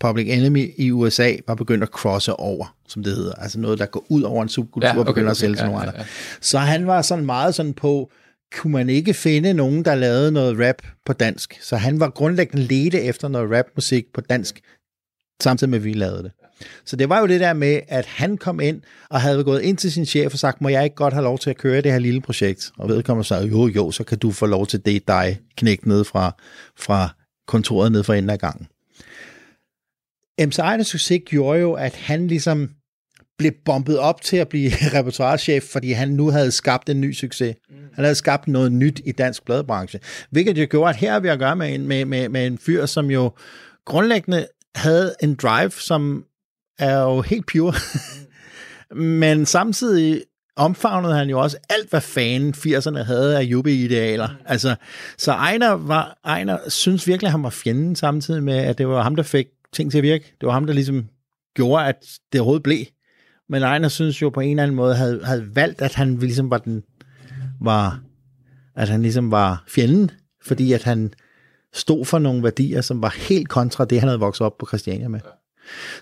Public 0.00 0.28
Enemy 0.28 0.72
i 0.76 0.90
USA 0.90 1.32
var 1.46 1.54
begyndt 1.54 1.82
at 1.82 1.88
crosse 1.88 2.32
over, 2.32 2.76
som 2.88 3.02
det 3.02 3.16
hedder. 3.16 3.34
Altså 3.34 3.60
noget, 3.60 3.78
der 3.78 3.86
går 3.86 4.04
ud 4.08 4.22
over 4.22 4.42
en 4.42 4.48
subkultur 4.48 4.88
ja, 4.88 4.92
okay, 4.92 5.00
og 5.00 5.06
begynder 5.06 5.26
okay, 5.26 5.30
at 5.30 5.36
sælge 5.36 5.52
okay, 5.52 5.60
til 5.60 5.66
nogle 5.66 5.80
ja, 5.80 5.86
andre. 5.86 5.98
Ja, 5.98 6.02
ja. 6.02 6.08
Så 6.40 6.58
han 6.58 6.86
var 6.86 7.02
sådan 7.02 7.26
meget 7.26 7.54
sådan 7.54 7.74
på, 7.74 8.10
kunne 8.54 8.72
man 8.72 8.88
ikke 8.88 9.14
finde 9.14 9.54
nogen, 9.54 9.84
der 9.84 9.94
lavede 9.94 10.32
noget 10.32 10.68
rap 10.68 10.82
på 11.06 11.12
dansk. 11.12 11.58
Så 11.60 11.76
han 11.76 12.00
var 12.00 12.10
grundlæggende 12.10 12.66
lede 12.66 13.00
efter 13.00 13.28
noget 13.28 13.58
rapmusik 13.58 14.04
på 14.14 14.20
dansk, 14.20 14.60
samtidig 15.42 15.70
med, 15.70 15.78
at 15.78 15.84
vi 15.84 15.92
lavede 15.92 16.22
det. 16.22 16.32
Så 16.84 16.96
det 16.96 17.08
var 17.08 17.20
jo 17.20 17.26
det 17.26 17.40
der 17.40 17.52
med, 17.52 17.80
at 17.88 18.06
han 18.06 18.36
kom 18.36 18.60
ind 18.60 18.82
og 19.10 19.20
havde 19.20 19.44
gået 19.44 19.62
ind 19.62 19.76
til 19.76 19.92
sin 19.92 20.06
chef 20.06 20.32
og 20.32 20.38
sagt, 20.38 20.60
må 20.60 20.68
jeg 20.68 20.84
ikke 20.84 20.96
godt 20.96 21.14
have 21.14 21.24
lov 21.24 21.38
til 21.38 21.50
at 21.50 21.56
køre 21.56 21.80
det 21.80 21.92
her 21.92 21.98
lille 21.98 22.20
projekt? 22.20 22.70
Og 22.78 22.88
vedkommende 22.88 23.28
sagde, 23.28 23.46
jo 23.46 23.66
jo, 23.66 23.90
så 23.90 24.04
kan 24.04 24.18
du 24.18 24.30
få 24.30 24.46
lov 24.46 24.66
til 24.66 24.84
det 24.84 25.08
dig 25.08 25.40
knægt 25.56 25.86
ned 25.86 26.04
fra, 26.04 26.36
fra 26.76 27.08
kontoret 27.46 27.92
ned 27.92 28.02
for 28.02 28.14
enden 28.14 28.30
af 28.30 28.38
gangen. 28.38 28.68
MC 30.46 30.58
Ejners 30.58 30.86
succes 30.86 31.22
gjorde 31.26 31.60
jo, 31.60 31.72
at 31.72 31.94
han 31.94 32.26
ligesom 32.26 32.70
blev 33.40 33.52
bombet 33.64 33.98
op 33.98 34.20
til 34.20 34.36
at 34.36 34.48
blive 34.48 34.70
repertoirechef, 34.94 35.62
fordi 35.62 35.92
han 35.92 36.08
nu 36.08 36.30
havde 36.30 36.50
skabt 36.50 36.88
en 36.88 37.00
ny 37.00 37.12
succes. 37.12 37.54
Han 37.94 38.04
havde 38.04 38.14
skabt 38.14 38.48
noget 38.48 38.72
nyt 38.72 39.00
i 39.04 39.12
dansk 39.12 39.44
bladbranche. 39.44 40.00
Hvilket 40.30 40.58
jo 40.58 40.66
gjorde, 40.70 40.90
at 40.90 40.96
her 40.96 41.14
er 41.14 41.20
vi 41.20 41.28
at 41.28 41.38
gøre 41.38 41.56
med 41.56 41.74
en, 41.74 41.88
med, 41.88 42.04
med, 42.04 42.28
med 42.28 42.46
en 42.46 42.58
fyr, 42.58 42.86
som 42.86 43.10
jo 43.10 43.32
grundlæggende 43.86 44.46
havde 44.74 45.14
en 45.22 45.34
drive, 45.34 45.70
som 45.70 46.24
er 46.78 47.00
jo 47.00 47.20
helt 47.20 47.46
pure. 47.46 47.74
Men 49.20 49.46
samtidig 49.46 50.22
omfavnede 50.56 51.14
han 51.14 51.30
jo 51.30 51.40
også 51.40 51.56
alt, 51.70 51.90
hvad 51.90 52.00
fanen 52.00 52.54
80'erne 52.54 53.02
havde 53.02 53.38
af 53.38 53.42
jubi-idealer. 53.42 54.28
Altså, 54.44 54.74
så 55.18 55.32
Ejner, 55.32 55.70
var, 55.70 56.18
Ejner 56.24 56.58
synes 56.68 57.06
virkelig, 57.06 57.26
at 57.26 57.32
han 57.32 57.42
var 57.42 57.50
fjenden 57.50 57.96
samtidig 57.96 58.42
med, 58.42 58.56
at 58.56 58.78
det 58.78 58.88
var 58.88 59.02
ham, 59.02 59.16
der 59.16 59.22
fik 59.22 59.46
ting 59.72 59.90
til 59.90 59.98
at 59.98 60.02
virke. 60.02 60.36
Det 60.40 60.46
var 60.46 60.52
ham, 60.52 60.66
der 60.66 60.74
ligesom 60.74 61.08
gjorde, 61.54 61.86
at 61.86 61.96
det 62.32 62.40
overhovedet 62.40 62.62
blev. 62.62 62.84
Men 63.50 63.62
Ejner 63.62 63.88
synes 63.88 64.22
jo 64.22 64.30
på 64.30 64.40
en 64.40 64.50
eller 64.50 64.62
anden 64.62 64.76
måde, 64.76 64.94
havde, 64.94 65.24
havde 65.24 65.56
valgt, 65.56 65.82
at 65.82 65.94
han 65.94 66.16
ligesom 66.16 66.50
var 66.50 66.58
den, 66.58 66.82
var, 67.60 68.00
at 68.76 68.88
han 68.88 69.02
ligesom 69.02 69.30
var 69.30 69.64
fjenden, 69.68 70.10
fordi 70.42 70.72
at 70.72 70.82
han 70.82 71.12
stod 71.72 72.04
for 72.04 72.18
nogle 72.18 72.42
værdier, 72.42 72.80
som 72.80 73.02
var 73.02 73.14
helt 73.28 73.48
kontra 73.48 73.84
det, 73.84 74.00
han 74.00 74.08
havde 74.08 74.20
vokset 74.20 74.46
op 74.46 74.58
på 74.58 74.66
Christiania 74.66 75.08
med. 75.08 75.20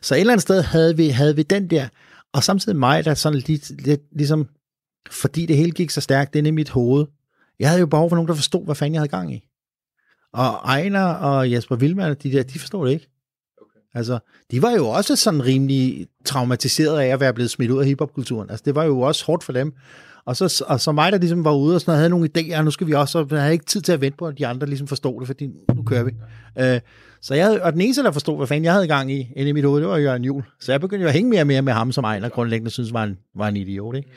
Så 0.02 0.14
et 0.14 0.20
eller 0.20 0.32
andet 0.32 0.42
sted 0.42 0.62
havde 0.62 0.96
vi, 0.96 1.08
havde 1.08 1.36
vi 1.36 1.42
den 1.42 1.70
der, 1.70 1.88
og 2.32 2.44
samtidig 2.44 2.78
mig, 2.78 3.04
der 3.04 3.14
sådan 3.14 3.38
lidt, 3.38 3.86
lidt 3.86 4.02
ligesom, 4.12 4.48
fordi 5.10 5.46
det 5.46 5.56
hele 5.56 5.70
gik 5.70 5.90
så 5.90 6.00
stærkt 6.00 6.36
ind 6.36 6.46
i 6.46 6.50
mit 6.50 6.70
hoved, 6.70 7.06
jeg 7.58 7.68
havde 7.68 7.80
jo 7.80 7.86
behov 7.86 8.08
for 8.10 8.16
nogen, 8.16 8.28
der 8.28 8.34
forstod, 8.34 8.64
hvad 8.64 8.74
fanden 8.74 8.94
jeg 8.94 9.00
havde 9.00 9.10
gang 9.10 9.34
i. 9.34 9.48
Og 10.32 10.54
Ejner 10.64 11.04
og 11.04 11.52
Jesper 11.52 11.76
Vilman, 11.76 12.16
de 12.22 12.32
der, 12.32 12.42
de 12.42 12.58
forstod 12.58 12.86
det 12.86 12.92
ikke. 12.92 13.08
Altså, 13.94 14.18
de 14.50 14.62
var 14.62 14.70
jo 14.70 14.88
også 14.88 15.16
sådan 15.16 15.44
rimelig 15.44 16.06
traumatiseret 16.24 17.00
af 17.00 17.06
at 17.06 17.20
være 17.20 17.34
blevet 17.34 17.50
smidt 17.50 17.70
ud 17.70 17.80
af 17.80 17.86
hiphopkulturen. 17.86 18.50
Altså, 18.50 18.62
det 18.66 18.74
var 18.74 18.84
jo 18.84 19.00
også 19.00 19.24
hårdt 19.24 19.44
for 19.44 19.52
dem. 19.52 19.72
Og 20.28 20.36
så, 20.36 20.64
og 20.66 20.80
så 20.80 20.92
mig, 20.92 21.12
der 21.12 21.18
ligesom 21.18 21.44
var 21.44 21.54
ude 21.54 21.74
og 21.74 21.80
sådan, 21.80 21.94
havde 21.94 22.08
nogle 22.08 22.28
idéer, 22.38 22.62
nu 22.62 22.70
skal 22.70 22.86
vi 22.86 22.92
også, 22.92 23.26
jeg 23.30 23.40
havde 23.40 23.52
ikke 23.52 23.64
tid 23.64 23.80
til 23.80 23.92
at 23.92 24.00
vente 24.00 24.16
på, 24.18 24.26
at 24.26 24.38
de 24.38 24.46
andre 24.46 24.66
ligesom 24.66 24.86
forstod 24.86 25.20
det, 25.20 25.26
fordi 25.26 25.46
nu 25.74 25.82
kører 25.82 26.04
vi. 26.04 26.10
Øh, 26.58 26.80
så 27.22 27.34
jeg 27.34 27.62
og 27.62 27.72
den 27.72 27.80
eneste, 27.80 28.02
der 28.02 28.10
forstod, 28.10 28.36
hvad 28.36 28.46
fanden 28.46 28.64
jeg 28.64 28.72
havde 28.72 28.86
gang 28.86 29.12
i 29.12 29.32
inde 29.36 29.48
i 29.48 29.52
mit 29.52 29.64
hoved, 29.64 29.80
det 29.80 29.88
var 29.88 29.96
Jørgen 29.96 30.24
Jul. 30.24 30.42
Så 30.60 30.72
jeg 30.72 30.80
begyndte 30.80 31.02
jo 31.02 31.08
at 31.08 31.14
hænge 31.14 31.30
mere 31.30 31.40
og 31.40 31.46
mere 31.46 31.62
med 31.62 31.72
ham, 31.72 31.92
som 31.92 32.04
Ejner 32.04 32.28
grundlæggende 32.28 32.70
synes 32.70 32.92
var 32.92 33.04
en, 33.04 33.18
var 33.36 33.48
en 33.48 33.56
idiot. 33.56 33.96
Ikke? 33.96 34.08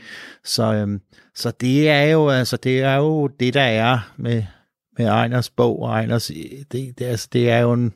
Så, 0.44 0.74
øhm, 0.74 1.00
så 1.36 1.52
det 1.62 1.90
er 1.90 2.04
jo 2.04 2.30
altså, 2.30 2.58
det 2.58 2.82
er 2.82 2.96
jo 2.96 3.28
det, 3.28 3.54
der 3.54 3.62
er 3.62 4.14
med, 4.18 4.44
med 4.98 5.06
Ejners 5.06 5.50
bog 5.50 5.82
og 5.82 5.90
Ejners, 5.90 6.32
det, 6.72 7.00
det, 7.00 7.02
altså, 7.02 7.28
det 7.34 7.50
er 7.50 7.60
jo 7.60 7.74
en, 7.74 7.94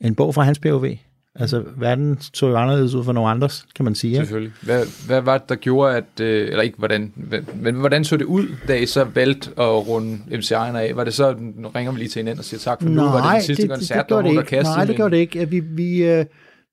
en 0.00 0.14
bog 0.14 0.34
fra 0.34 0.42
hans 0.42 0.58
POV. 0.58 0.86
Altså, 1.34 1.64
verden 1.76 2.18
så 2.34 2.46
jo 2.46 2.56
anderledes 2.56 2.94
ud 2.94 3.04
for 3.04 3.12
nogle 3.12 3.30
andres, 3.30 3.66
kan 3.74 3.84
man 3.84 3.94
sige. 3.94 4.16
Selvfølgelig. 4.16 4.52
Hvad, 4.62 5.06
hvad 5.06 5.20
var 5.20 5.38
det, 5.38 5.48
der 5.48 5.54
gjorde, 5.54 5.96
at... 5.96 6.20
Øh, 6.20 6.48
eller 6.48 6.62
ikke 6.62 6.78
hvordan... 6.78 7.12
Men 7.54 7.74
hvordan 7.74 8.04
så 8.04 8.16
det 8.16 8.24
ud, 8.24 8.48
da 8.68 8.74
I 8.74 8.86
så 8.86 9.04
valgte 9.04 9.50
at 9.50 9.88
runde 9.88 10.18
MC 10.30 10.50
Ejner 10.50 10.80
af? 10.80 10.96
Var 10.96 11.04
det 11.04 11.14
så... 11.14 11.34
Nu 11.38 11.68
ringer 11.68 11.92
vi 11.92 11.98
lige 11.98 12.08
til 12.08 12.20
hinanden 12.20 12.38
og 12.38 12.44
siger 12.44 12.60
tak 12.60 12.82
for 12.82 12.88
nej, 12.88 13.04
nu. 13.04 13.10
Var 13.10 13.16
det 13.16 13.24
den 13.24 13.36
det, 13.36 13.44
sidste 13.44 13.68
koncert, 13.68 13.96
det, 13.96 14.04
det 14.04 14.08
der 14.08 14.34
var 14.34 14.42
det 14.42 14.62
Nej, 14.62 14.84
det 14.84 14.96
gjorde 14.96 15.16
det 15.16 15.20
ikke. 15.20 15.48
Vi, 15.48 15.60
vi, 15.60 16.04
øh, 16.04 16.24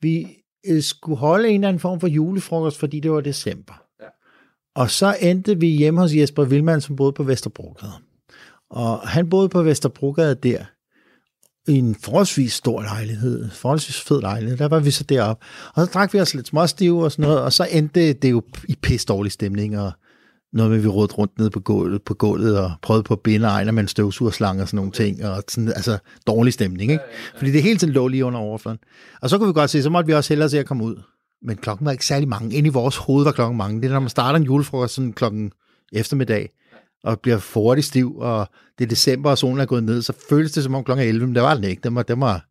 vi 0.02 0.28
øh, 0.68 0.82
skulle 0.82 1.18
holde 1.18 1.50
en 1.50 1.56
eller 1.56 1.68
anden 1.68 1.80
form 1.80 2.00
for 2.00 2.08
julefrokost, 2.08 2.80
fordi 2.80 3.00
det 3.00 3.12
var 3.12 3.22
december. 3.22 3.84
Ja. 4.02 4.06
Og 4.76 4.90
så 4.90 5.16
endte 5.22 5.60
vi 5.60 5.68
hjemme 5.68 6.02
hos 6.02 6.16
Jesper 6.16 6.44
Vilman, 6.44 6.82
som 6.82 6.96
boede 6.96 7.12
på 7.12 7.24
Vesterbrogade. 7.24 7.92
Og 8.70 9.00
han 9.00 9.30
boede 9.30 9.50
på 9.50 9.64
Vesterbrogade 9.64 10.36
der, 10.36 10.66
i 11.70 11.78
en 11.78 11.96
forholdsvis 11.96 12.54
stor 12.54 12.82
lejlighed, 12.82 13.50
forholdsvis 13.50 14.02
fed 14.02 14.22
lejlighed, 14.22 14.58
der 14.58 14.68
var 14.68 14.80
vi 14.80 14.92
så 14.92 15.04
deroppe. 15.04 15.46
Og 15.76 15.86
så 15.86 15.92
drak 15.94 16.14
vi 16.14 16.20
os 16.20 16.34
lidt 16.34 16.48
småstive 16.48 17.04
og 17.04 17.12
sådan 17.12 17.24
noget, 17.24 17.42
og 17.42 17.54
så 17.54 17.68
endte 17.72 18.14
det 18.14 18.32
jo 18.32 18.44
i 18.68 18.76
pisse 18.82 19.08
dårlig 19.08 19.32
stemning, 19.32 19.80
og 19.80 19.92
noget 20.54 20.72
med, 20.72 20.78
at 20.78 20.84
vi 20.84 20.88
rådte 20.88 21.16
rundt 21.16 21.40
ned 21.40 21.50
på 21.50 21.60
gulvet, 21.60 22.02
på 22.02 22.14
gulvet 22.14 22.60
og 22.60 22.72
prøvede 22.82 23.04
på 23.04 23.14
at 23.14 23.20
binde 23.20 23.48
ejner 23.48 23.72
med 23.72 23.84
en 23.84 23.88
støvsugerslange 23.88 24.62
og 24.62 24.68
sådan 24.68 24.78
nogle 24.78 24.92
ting, 24.92 25.26
og 25.26 25.44
sådan, 25.48 25.68
altså 25.68 25.98
dårlig 26.28 26.54
stemning, 26.54 26.92
ikke? 26.92 27.04
Fordi 27.38 27.52
det 27.52 27.64
hele 27.64 27.80
tiden 27.80 27.94
lå 27.94 28.08
lige 28.08 28.26
under 28.26 28.40
overfladen. 28.40 28.80
Og 29.22 29.30
så 29.30 29.38
kunne 29.38 29.48
vi 29.48 29.54
godt 29.54 29.70
se, 29.70 29.84
så 29.84 29.90
måtte 29.90 30.08
vi 30.08 30.14
også 30.14 30.30
hellere 30.30 30.50
se 30.50 30.60
at 30.60 30.66
komme 30.66 30.84
ud. 30.84 30.96
Men 31.42 31.58
klokken 31.58 31.86
var 31.86 31.92
ikke 31.92 32.06
særlig 32.06 32.28
mange. 32.28 32.56
Inde 32.56 32.68
i 32.68 32.72
vores 32.72 32.98
hoved 32.98 33.24
var 33.24 33.32
klokken 33.32 33.58
mange. 33.58 33.82
Det 33.82 33.88
er, 33.88 33.94
når 33.94 34.00
man 34.00 34.10
starter 34.10 34.40
en 34.40 34.46
julefrokost 34.46 34.94
sådan 34.94 35.14
klokken 35.14 35.52
eftermiddag, 35.94 36.50
og 37.04 37.20
bliver 37.20 37.54
hurtigt 37.54 37.88
stiv, 37.88 38.18
og 38.18 38.50
det 38.80 38.86
er 38.86 38.90
december, 38.90 39.30
og 39.30 39.38
solen 39.38 39.60
er 39.60 39.66
gået 39.66 39.84
ned, 39.84 40.02
så 40.02 40.14
føles 40.30 40.52
det 40.52 40.64
som 40.64 40.76
om 40.76 40.84
klokken 40.84 41.06
er 41.06 41.10
11, 41.10 41.28
men 41.28 41.36
det 41.36 41.44
var 41.44 41.56
den 41.56 41.64
ikke. 41.64 41.82
Den 41.84 41.96
var, 41.96 42.04
den 42.04 42.22
var, 42.22 42.46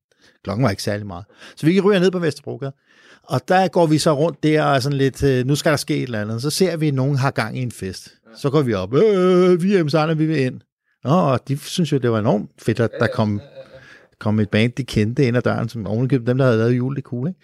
klokken 0.45 0.65
var 0.65 0.71
ikke 0.71 0.83
særlig 0.83 1.07
meget. 1.07 1.25
Så 1.57 1.67
vi 1.67 1.81
ryger 1.81 2.01
ned 2.01 2.11
på 2.11 2.19
Vesterbrogade, 2.19 2.73
og 3.23 3.41
der 3.49 3.69
går 3.69 3.87
vi 3.87 3.99
så 3.99 4.13
rundt 4.13 4.43
der, 4.43 4.63
og 4.63 4.83
sådan 4.83 4.99
lidt, 4.99 5.23
øh, 5.23 5.47
nu 5.47 5.55
skal 5.55 5.71
der 5.71 5.77
ske 5.77 5.97
et 5.97 6.03
eller 6.03 6.21
andet. 6.21 6.43
Så 6.43 6.51
ser 6.51 6.77
vi, 6.77 6.89
at 6.89 6.95
nogen 6.95 7.17
har 7.17 7.31
gang 7.31 7.59
i 7.59 7.63
en 7.63 7.73
fest. 7.73 8.15
Så 8.37 8.51
går 8.51 8.63
vi 8.63 8.75
op, 8.75 8.95
øh, 8.95 9.63
vi 9.63 9.75
er 9.75 9.85
hjemme 9.85 10.17
vi 10.17 10.27
vil 10.27 10.41
ind. 10.41 10.61
Og 11.05 11.49
de 11.49 11.59
synes 11.59 11.93
jo, 11.93 11.99
det 11.99 12.11
var 12.11 12.19
enormt 12.19 12.51
fedt, 12.59 12.81
at 12.81 12.91
der 13.01 13.07
kom, 13.07 13.41
kom 14.21 14.41
et 14.41 14.51
band, 14.51 14.73
de 14.73 14.85
kendte 14.85 15.27
ind 15.27 15.37
ad 15.37 15.43
døren, 15.43 15.69
som 15.69 15.87
ovenikøbet 15.87 16.27
dem, 16.27 16.39
der 16.39 16.45
havde 16.45 16.59
lavet 16.59 16.77
jule, 16.77 16.97
det 16.97 17.05
cool, 17.05 17.29
ikke? 17.29 17.41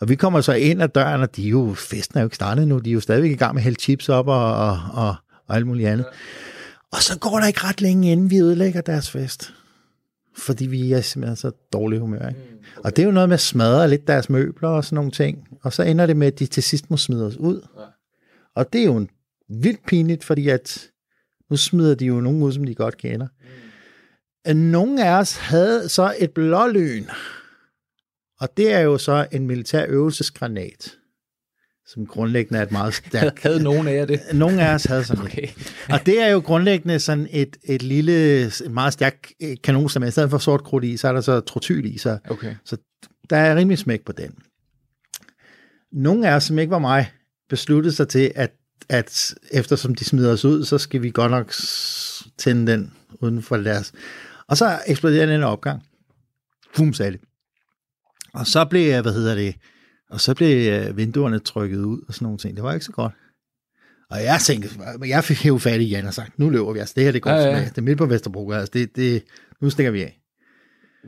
Og 0.00 0.08
vi 0.08 0.14
kommer 0.14 0.40
så 0.40 0.52
ind 0.52 0.82
ad 0.82 0.88
døren, 0.88 1.20
og 1.22 1.36
de 1.36 1.46
er 1.46 1.50
jo, 1.50 1.74
festen 1.74 2.18
er 2.18 2.22
jo 2.22 2.26
ikke 2.26 2.36
startet 2.36 2.68
nu, 2.68 2.78
de 2.78 2.90
er 2.90 2.94
jo 2.94 3.00
stadigvæk 3.00 3.30
i 3.30 3.34
gang 3.34 3.54
med 3.54 3.60
at 3.60 3.64
hælde 3.64 3.80
chips 3.80 4.08
op 4.08 4.28
og, 4.28 4.54
og, 4.56 4.78
og, 4.92 5.14
og 5.52 5.56
alt 5.56 5.66
muligt 5.66 5.88
andet. 5.88 6.06
Og 6.92 7.02
så 7.02 7.18
går 7.18 7.38
der 7.38 7.46
ikke 7.46 7.60
ret 7.64 7.80
længe, 7.80 8.12
inden 8.12 8.30
vi 8.30 8.38
ødelægger 8.38 8.80
deres 8.80 9.10
fest. 9.10 9.54
Fordi 10.36 10.66
vi 10.66 10.92
er 10.92 11.00
simpelthen 11.00 11.36
så 11.36 11.50
dårlige 11.72 12.00
humør. 12.00 12.28
Ikke? 12.28 12.40
Mm. 12.50 12.56
Og 12.84 12.96
det 12.96 13.02
er 13.02 13.06
jo 13.06 13.12
noget 13.12 13.28
med 13.28 13.34
at 13.34 13.40
smadre 13.40 13.90
lidt 13.90 14.06
deres 14.06 14.30
møbler 14.30 14.68
og 14.68 14.84
sådan 14.84 14.94
nogle 14.94 15.10
ting. 15.10 15.48
Og 15.62 15.72
så 15.72 15.82
ender 15.82 16.06
det 16.06 16.16
med, 16.16 16.26
at 16.26 16.38
de 16.38 16.46
til 16.46 16.62
sidst 16.62 16.90
må 16.90 16.96
smide 16.96 17.26
os 17.26 17.36
ud. 17.36 17.66
Og 18.54 18.72
det 18.72 18.80
er 18.80 18.84
jo 18.84 18.96
en 18.96 19.08
vildt 19.48 19.86
pinligt, 19.86 20.24
fordi 20.24 20.48
at 20.48 20.90
nu 21.50 21.56
smider 21.56 21.94
de 21.94 22.06
jo 22.06 22.20
nogen 22.20 22.42
ud, 22.42 22.52
som 22.52 22.64
de 22.64 22.74
godt 22.74 22.96
kender. 22.96 23.26
Mm. 24.46 24.56
Nogle 24.56 25.04
af 25.04 25.20
os 25.20 25.36
havde 25.36 25.88
så 25.88 26.14
et 26.18 26.30
blålyn. 26.30 27.04
Og 28.40 28.56
det 28.56 28.72
er 28.72 28.80
jo 28.80 28.98
så 28.98 29.26
en 29.32 29.46
militær 29.46 29.86
øvelsesgranat 29.88 30.98
som 31.94 32.06
grundlæggende 32.06 32.58
er 32.58 32.62
et 32.62 32.72
meget 32.72 32.94
stærkt... 33.06 33.42
havde 33.42 33.62
nogen 33.62 33.88
af 33.88 33.94
jer 33.94 34.04
det? 34.04 34.20
Nogen 34.34 34.58
af 34.58 34.74
os 34.74 34.84
havde 34.84 35.04
sådan 35.04 35.24
okay. 35.24 35.48
Og 35.90 36.06
det 36.06 36.20
er 36.20 36.28
jo 36.28 36.38
grundlæggende 36.38 37.00
sådan 37.00 37.28
et, 37.30 37.56
et 37.64 37.82
lille, 37.82 38.40
et 38.44 38.70
meget 38.70 38.92
stærkt 38.92 39.32
kanonslag. 39.64 40.08
I 40.08 40.10
stedet 40.10 40.30
for 40.30 40.38
sort 40.38 40.64
krudt 40.64 40.84
i, 40.84 40.96
så 40.96 41.08
er 41.08 41.12
der 41.12 41.20
så 41.20 41.40
trotyl 41.40 41.94
i. 41.94 41.98
Så, 41.98 42.18
okay. 42.30 42.54
så 42.64 42.76
der 43.30 43.36
er 43.36 43.56
rimelig 43.56 43.78
smæk 43.78 44.04
på 44.04 44.12
den. 44.12 44.34
Nogle 45.92 46.28
af 46.28 46.34
os, 46.34 46.44
som 46.44 46.58
ikke 46.58 46.70
var 46.70 46.78
mig, 46.78 47.12
besluttede 47.48 47.94
sig 47.94 48.08
til, 48.08 48.32
at, 48.34 48.52
at 48.88 49.34
eftersom 49.50 49.94
de 49.94 50.04
smider 50.04 50.32
os 50.32 50.44
ud, 50.44 50.64
så 50.64 50.78
skal 50.78 51.02
vi 51.02 51.10
godt 51.10 51.30
nok 51.30 51.52
tænde 52.38 52.72
den 52.72 52.92
uden 53.20 53.42
for 53.42 53.56
deres. 53.56 53.92
Og 54.48 54.56
så 54.56 54.78
eksploderede 54.86 55.32
den 55.32 55.42
opgang. 55.42 55.82
Fum, 56.74 56.92
sagde 56.92 57.12
det. 57.12 57.20
Og 58.34 58.46
så 58.46 58.64
blev, 58.64 59.02
hvad 59.02 59.12
hedder 59.12 59.34
det, 59.34 59.54
og 60.12 60.20
så 60.20 60.34
blev 60.34 60.72
øh, 60.72 60.96
vinduerne 60.96 61.38
trykket 61.38 61.78
ud 61.78 62.00
og 62.08 62.14
sådan 62.14 62.24
nogle 62.24 62.38
ting. 62.38 62.56
Det 62.56 62.64
var 62.64 62.72
ikke 62.74 62.86
så 62.86 62.92
godt. 62.92 63.12
Og 64.10 64.24
jeg 64.24 64.40
tænkte, 64.40 64.68
jeg 65.06 65.24
fik 65.24 65.46
jo 65.46 65.58
fat 65.58 65.80
i 65.80 65.84
Jan 65.84 66.06
og 66.06 66.14
sagt, 66.14 66.38
nu 66.38 66.50
løber 66.50 66.72
vi, 66.72 66.78
altså 66.78 66.94
det 66.96 67.04
her, 67.04 67.12
det 67.12 67.22
går 67.22 67.30
ja, 67.30 67.46
ja. 67.46 67.64
Det 67.64 67.78
er 67.78 67.82
midt 67.82 67.98
på 67.98 68.06
Vesterbro, 68.06 68.50
altså 68.50 68.70
det, 68.74 68.96
det, 68.96 69.24
nu 69.60 69.70
stikker 69.70 69.90
vi 69.90 70.02
af. 70.02 70.20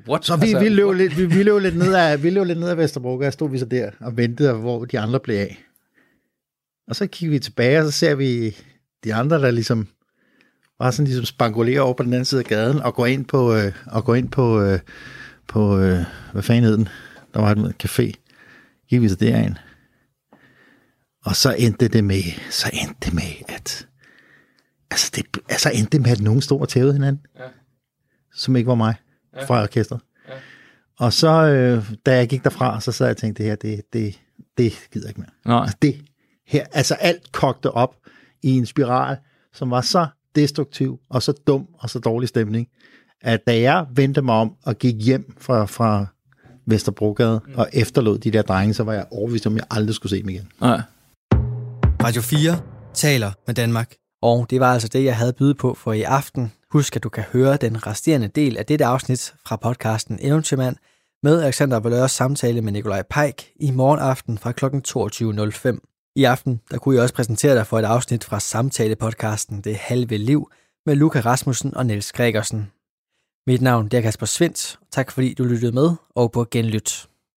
What? 0.09 0.25
Så 0.25 0.37
vi, 0.37 0.43
altså, 0.43 0.59
vi, 0.59 0.69
løb 0.69 0.87
what? 0.87 0.97
lidt, 0.97 1.19
vi, 1.19 1.27
vi, 1.27 1.43
løb 1.43 1.61
lidt 1.61 1.77
ned 1.77 1.95
af, 1.95 2.23
vi 2.23 2.31
løb 2.31 2.45
lidt 2.45 2.59
ned 2.61 2.69
af 2.69 2.77
Vesterbro, 2.77 3.19
og 3.19 3.33
stod 3.33 3.51
vi 3.51 3.59
så 3.59 3.65
der 3.65 3.91
og 4.01 4.17
ventede, 4.17 4.53
hvor 4.53 4.85
de 4.85 5.01
andre 5.01 5.21
blev 5.21 5.37
af. 5.37 5.65
Og 6.89 6.97
så 6.97 7.07
kigger 7.07 7.31
vi 7.31 7.39
tilbage, 7.39 7.79
og 7.79 7.85
så 7.85 7.91
ser 7.91 8.15
vi 8.15 8.57
de 9.05 9.15
andre, 9.15 9.43
der 9.43 9.51
ligesom 9.51 9.89
bare 10.79 10.93
sådan 10.93 11.07
ligesom 11.07 11.25
spangulerer 11.25 11.81
over 11.81 11.95
på 11.95 12.03
den 12.03 12.13
anden 12.13 12.25
side 12.25 12.41
af 12.41 12.47
gaden, 12.47 12.81
og 12.81 12.95
går 12.95 13.07
ind 13.07 13.25
på, 13.25 13.55
øh, 13.55 13.73
og 13.87 14.05
går 14.05 14.15
ind 14.15 14.29
på, 14.29 14.61
øh, 14.63 14.79
på 15.49 15.79
øh, 15.79 15.99
hvad 16.33 16.43
fanden 16.43 16.65
hed 16.65 16.77
den? 16.77 16.89
Der 17.35 17.41
var 17.41 17.51
et 17.51 17.85
café 17.85 18.24
gik 18.89 19.01
vi 19.01 19.09
så 19.09 19.15
derind. 19.15 19.57
Og 21.25 21.37
så 21.37 21.55
endte 21.59 21.89
det 21.89 22.05
med, 22.05 22.23
så 22.51 22.71
endte 22.73 22.97
det 23.05 23.15
med, 23.15 23.33
at 23.49 23.89
altså, 24.91 25.13
det, 25.17 25.27
altså 25.49 25.71
endte 25.75 25.91
det 25.91 26.01
med, 26.01 26.11
at 26.11 26.21
nogen 26.21 26.43
stod 26.43 26.61
og 26.61 26.69
tævede 26.69 26.93
hinanden, 26.93 27.27
ja. 27.39 27.45
som 28.35 28.57
ikke 28.57 28.67
var 28.67 28.75
mig, 28.75 28.95
ja. 29.37 29.45
fra 29.45 29.63
orkestret. 29.63 30.01
Ja. 30.29 30.35
Og 30.99 31.13
så, 31.13 31.47
øh, 31.47 31.93
da 32.07 32.17
jeg 32.17 32.29
gik 32.29 32.45
derfra, 32.45 32.81
så 32.81 32.93
sad 32.93 33.07
jeg 33.07 33.11
og 33.11 33.17
tænkte, 33.17 33.43
det 33.43 33.51
her, 33.51 33.57
det, 33.57 33.83
det, 33.93 34.21
det 34.59 34.89
gider 34.93 35.07
jeg 35.07 35.11
ikke 35.11 35.21
mere. 35.21 35.55
Nej. 35.55 35.63
Altså, 35.63 35.77
det 35.83 36.05
her, 36.47 36.67
altså 36.73 36.95
alt 36.95 37.33
kogte 37.33 37.71
op 37.71 37.97
i 38.43 38.51
en 38.51 38.67
spiral, 38.67 39.17
som 39.53 39.71
var 39.71 39.81
så 39.81 40.07
destruktiv, 40.35 41.01
og 41.11 41.23
så 41.23 41.33
dum, 41.47 41.69
og 41.79 41.91
så 41.91 41.99
dårlig 41.99 42.29
stemning, 42.29 42.69
at 43.21 43.47
da 43.47 43.61
jeg 43.61 43.87
vendte 43.91 44.23
mig 44.23 44.35
om 44.35 44.55
og 44.63 44.79
gik 44.79 44.95
hjem 44.99 45.35
fra, 45.39 45.65
fra 45.65 46.07
Vesterbrogade 46.67 47.41
mm. 47.47 47.55
og 47.57 47.69
efterlod 47.73 48.19
de 48.19 48.31
der 48.31 48.43
drenge, 48.43 48.75
så 48.75 48.83
var 48.83 48.93
jeg 48.93 49.07
overbevist 49.11 49.47
om, 49.47 49.57
jeg 49.57 49.65
aldrig 49.71 49.95
skulle 49.95 50.11
se 50.11 50.21
dem 50.23 50.29
igen. 50.29 50.49
Nej. 50.61 50.81
Radio 52.05 52.23
4 52.23 52.61
taler 52.95 53.33
med 53.47 53.55
Danmark. 53.55 53.95
Og 54.23 54.47
det 54.51 54.61
var 54.61 54.73
altså 54.73 54.89
det, 54.89 55.05
jeg 55.05 55.17
havde 55.17 55.33
byde 55.33 55.55
på 55.55 55.75
for 55.75 55.93
i 55.93 56.03
aften. 56.03 56.53
Husk, 56.73 56.97
at 56.97 57.03
du 57.03 57.09
kan 57.09 57.25
høre 57.33 57.57
den 57.57 57.87
resterende 57.87 58.29
del 58.29 58.57
af 58.57 58.67
dette 58.67 58.85
afsnit 58.85 59.35
fra 59.47 59.57
podcasten 59.57 60.19
Eventyrmand 60.23 60.77
med 61.23 61.43
Alexander 61.43 61.81
Valøres 61.81 62.13
samtale 62.13 62.63
med 62.63 62.73
Nikolaj 62.73 63.03
Peik 63.11 63.51
i 63.57 63.71
morgen 63.71 64.01
aften 64.01 64.39
fra 64.39 64.53
kl. 64.53 64.65
22.05. 64.65 66.13
I 66.17 66.25
aften 66.25 66.61
der 66.71 66.79
kunne 66.79 66.95
jeg 66.95 67.03
også 67.03 67.15
præsentere 67.15 67.55
dig 67.55 67.67
for 67.67 67.79
et 67.79 67.85
afsnit 67.85 68.25
fra 68.25 68.41
samtalepodcasten 68.41 69.61
Det 69.61 69.77
Halve 69.77 70.17
Liv 70.17 70.51
med 70.87 70.95
Luca 70.95 71.21
Rasmussen 71.21 71.77
og 71.77 71.87
Niels 71.87 72.13
Gregersen. 72.13 72.71
Mit 73.47 73.61
navn 73.61 73.89
er 73.93 74.01
Kasper 74.01 74.27
Svendt. 74.27 74.79
Tak 74.91 75.13
fordi 75.13 75.35
du 75.35 75.45
lyttede 75.45 75.73
med 75.73 75.91
og 76.15 76.33
på 76.33 76.47
genlyt. 76.51 77.09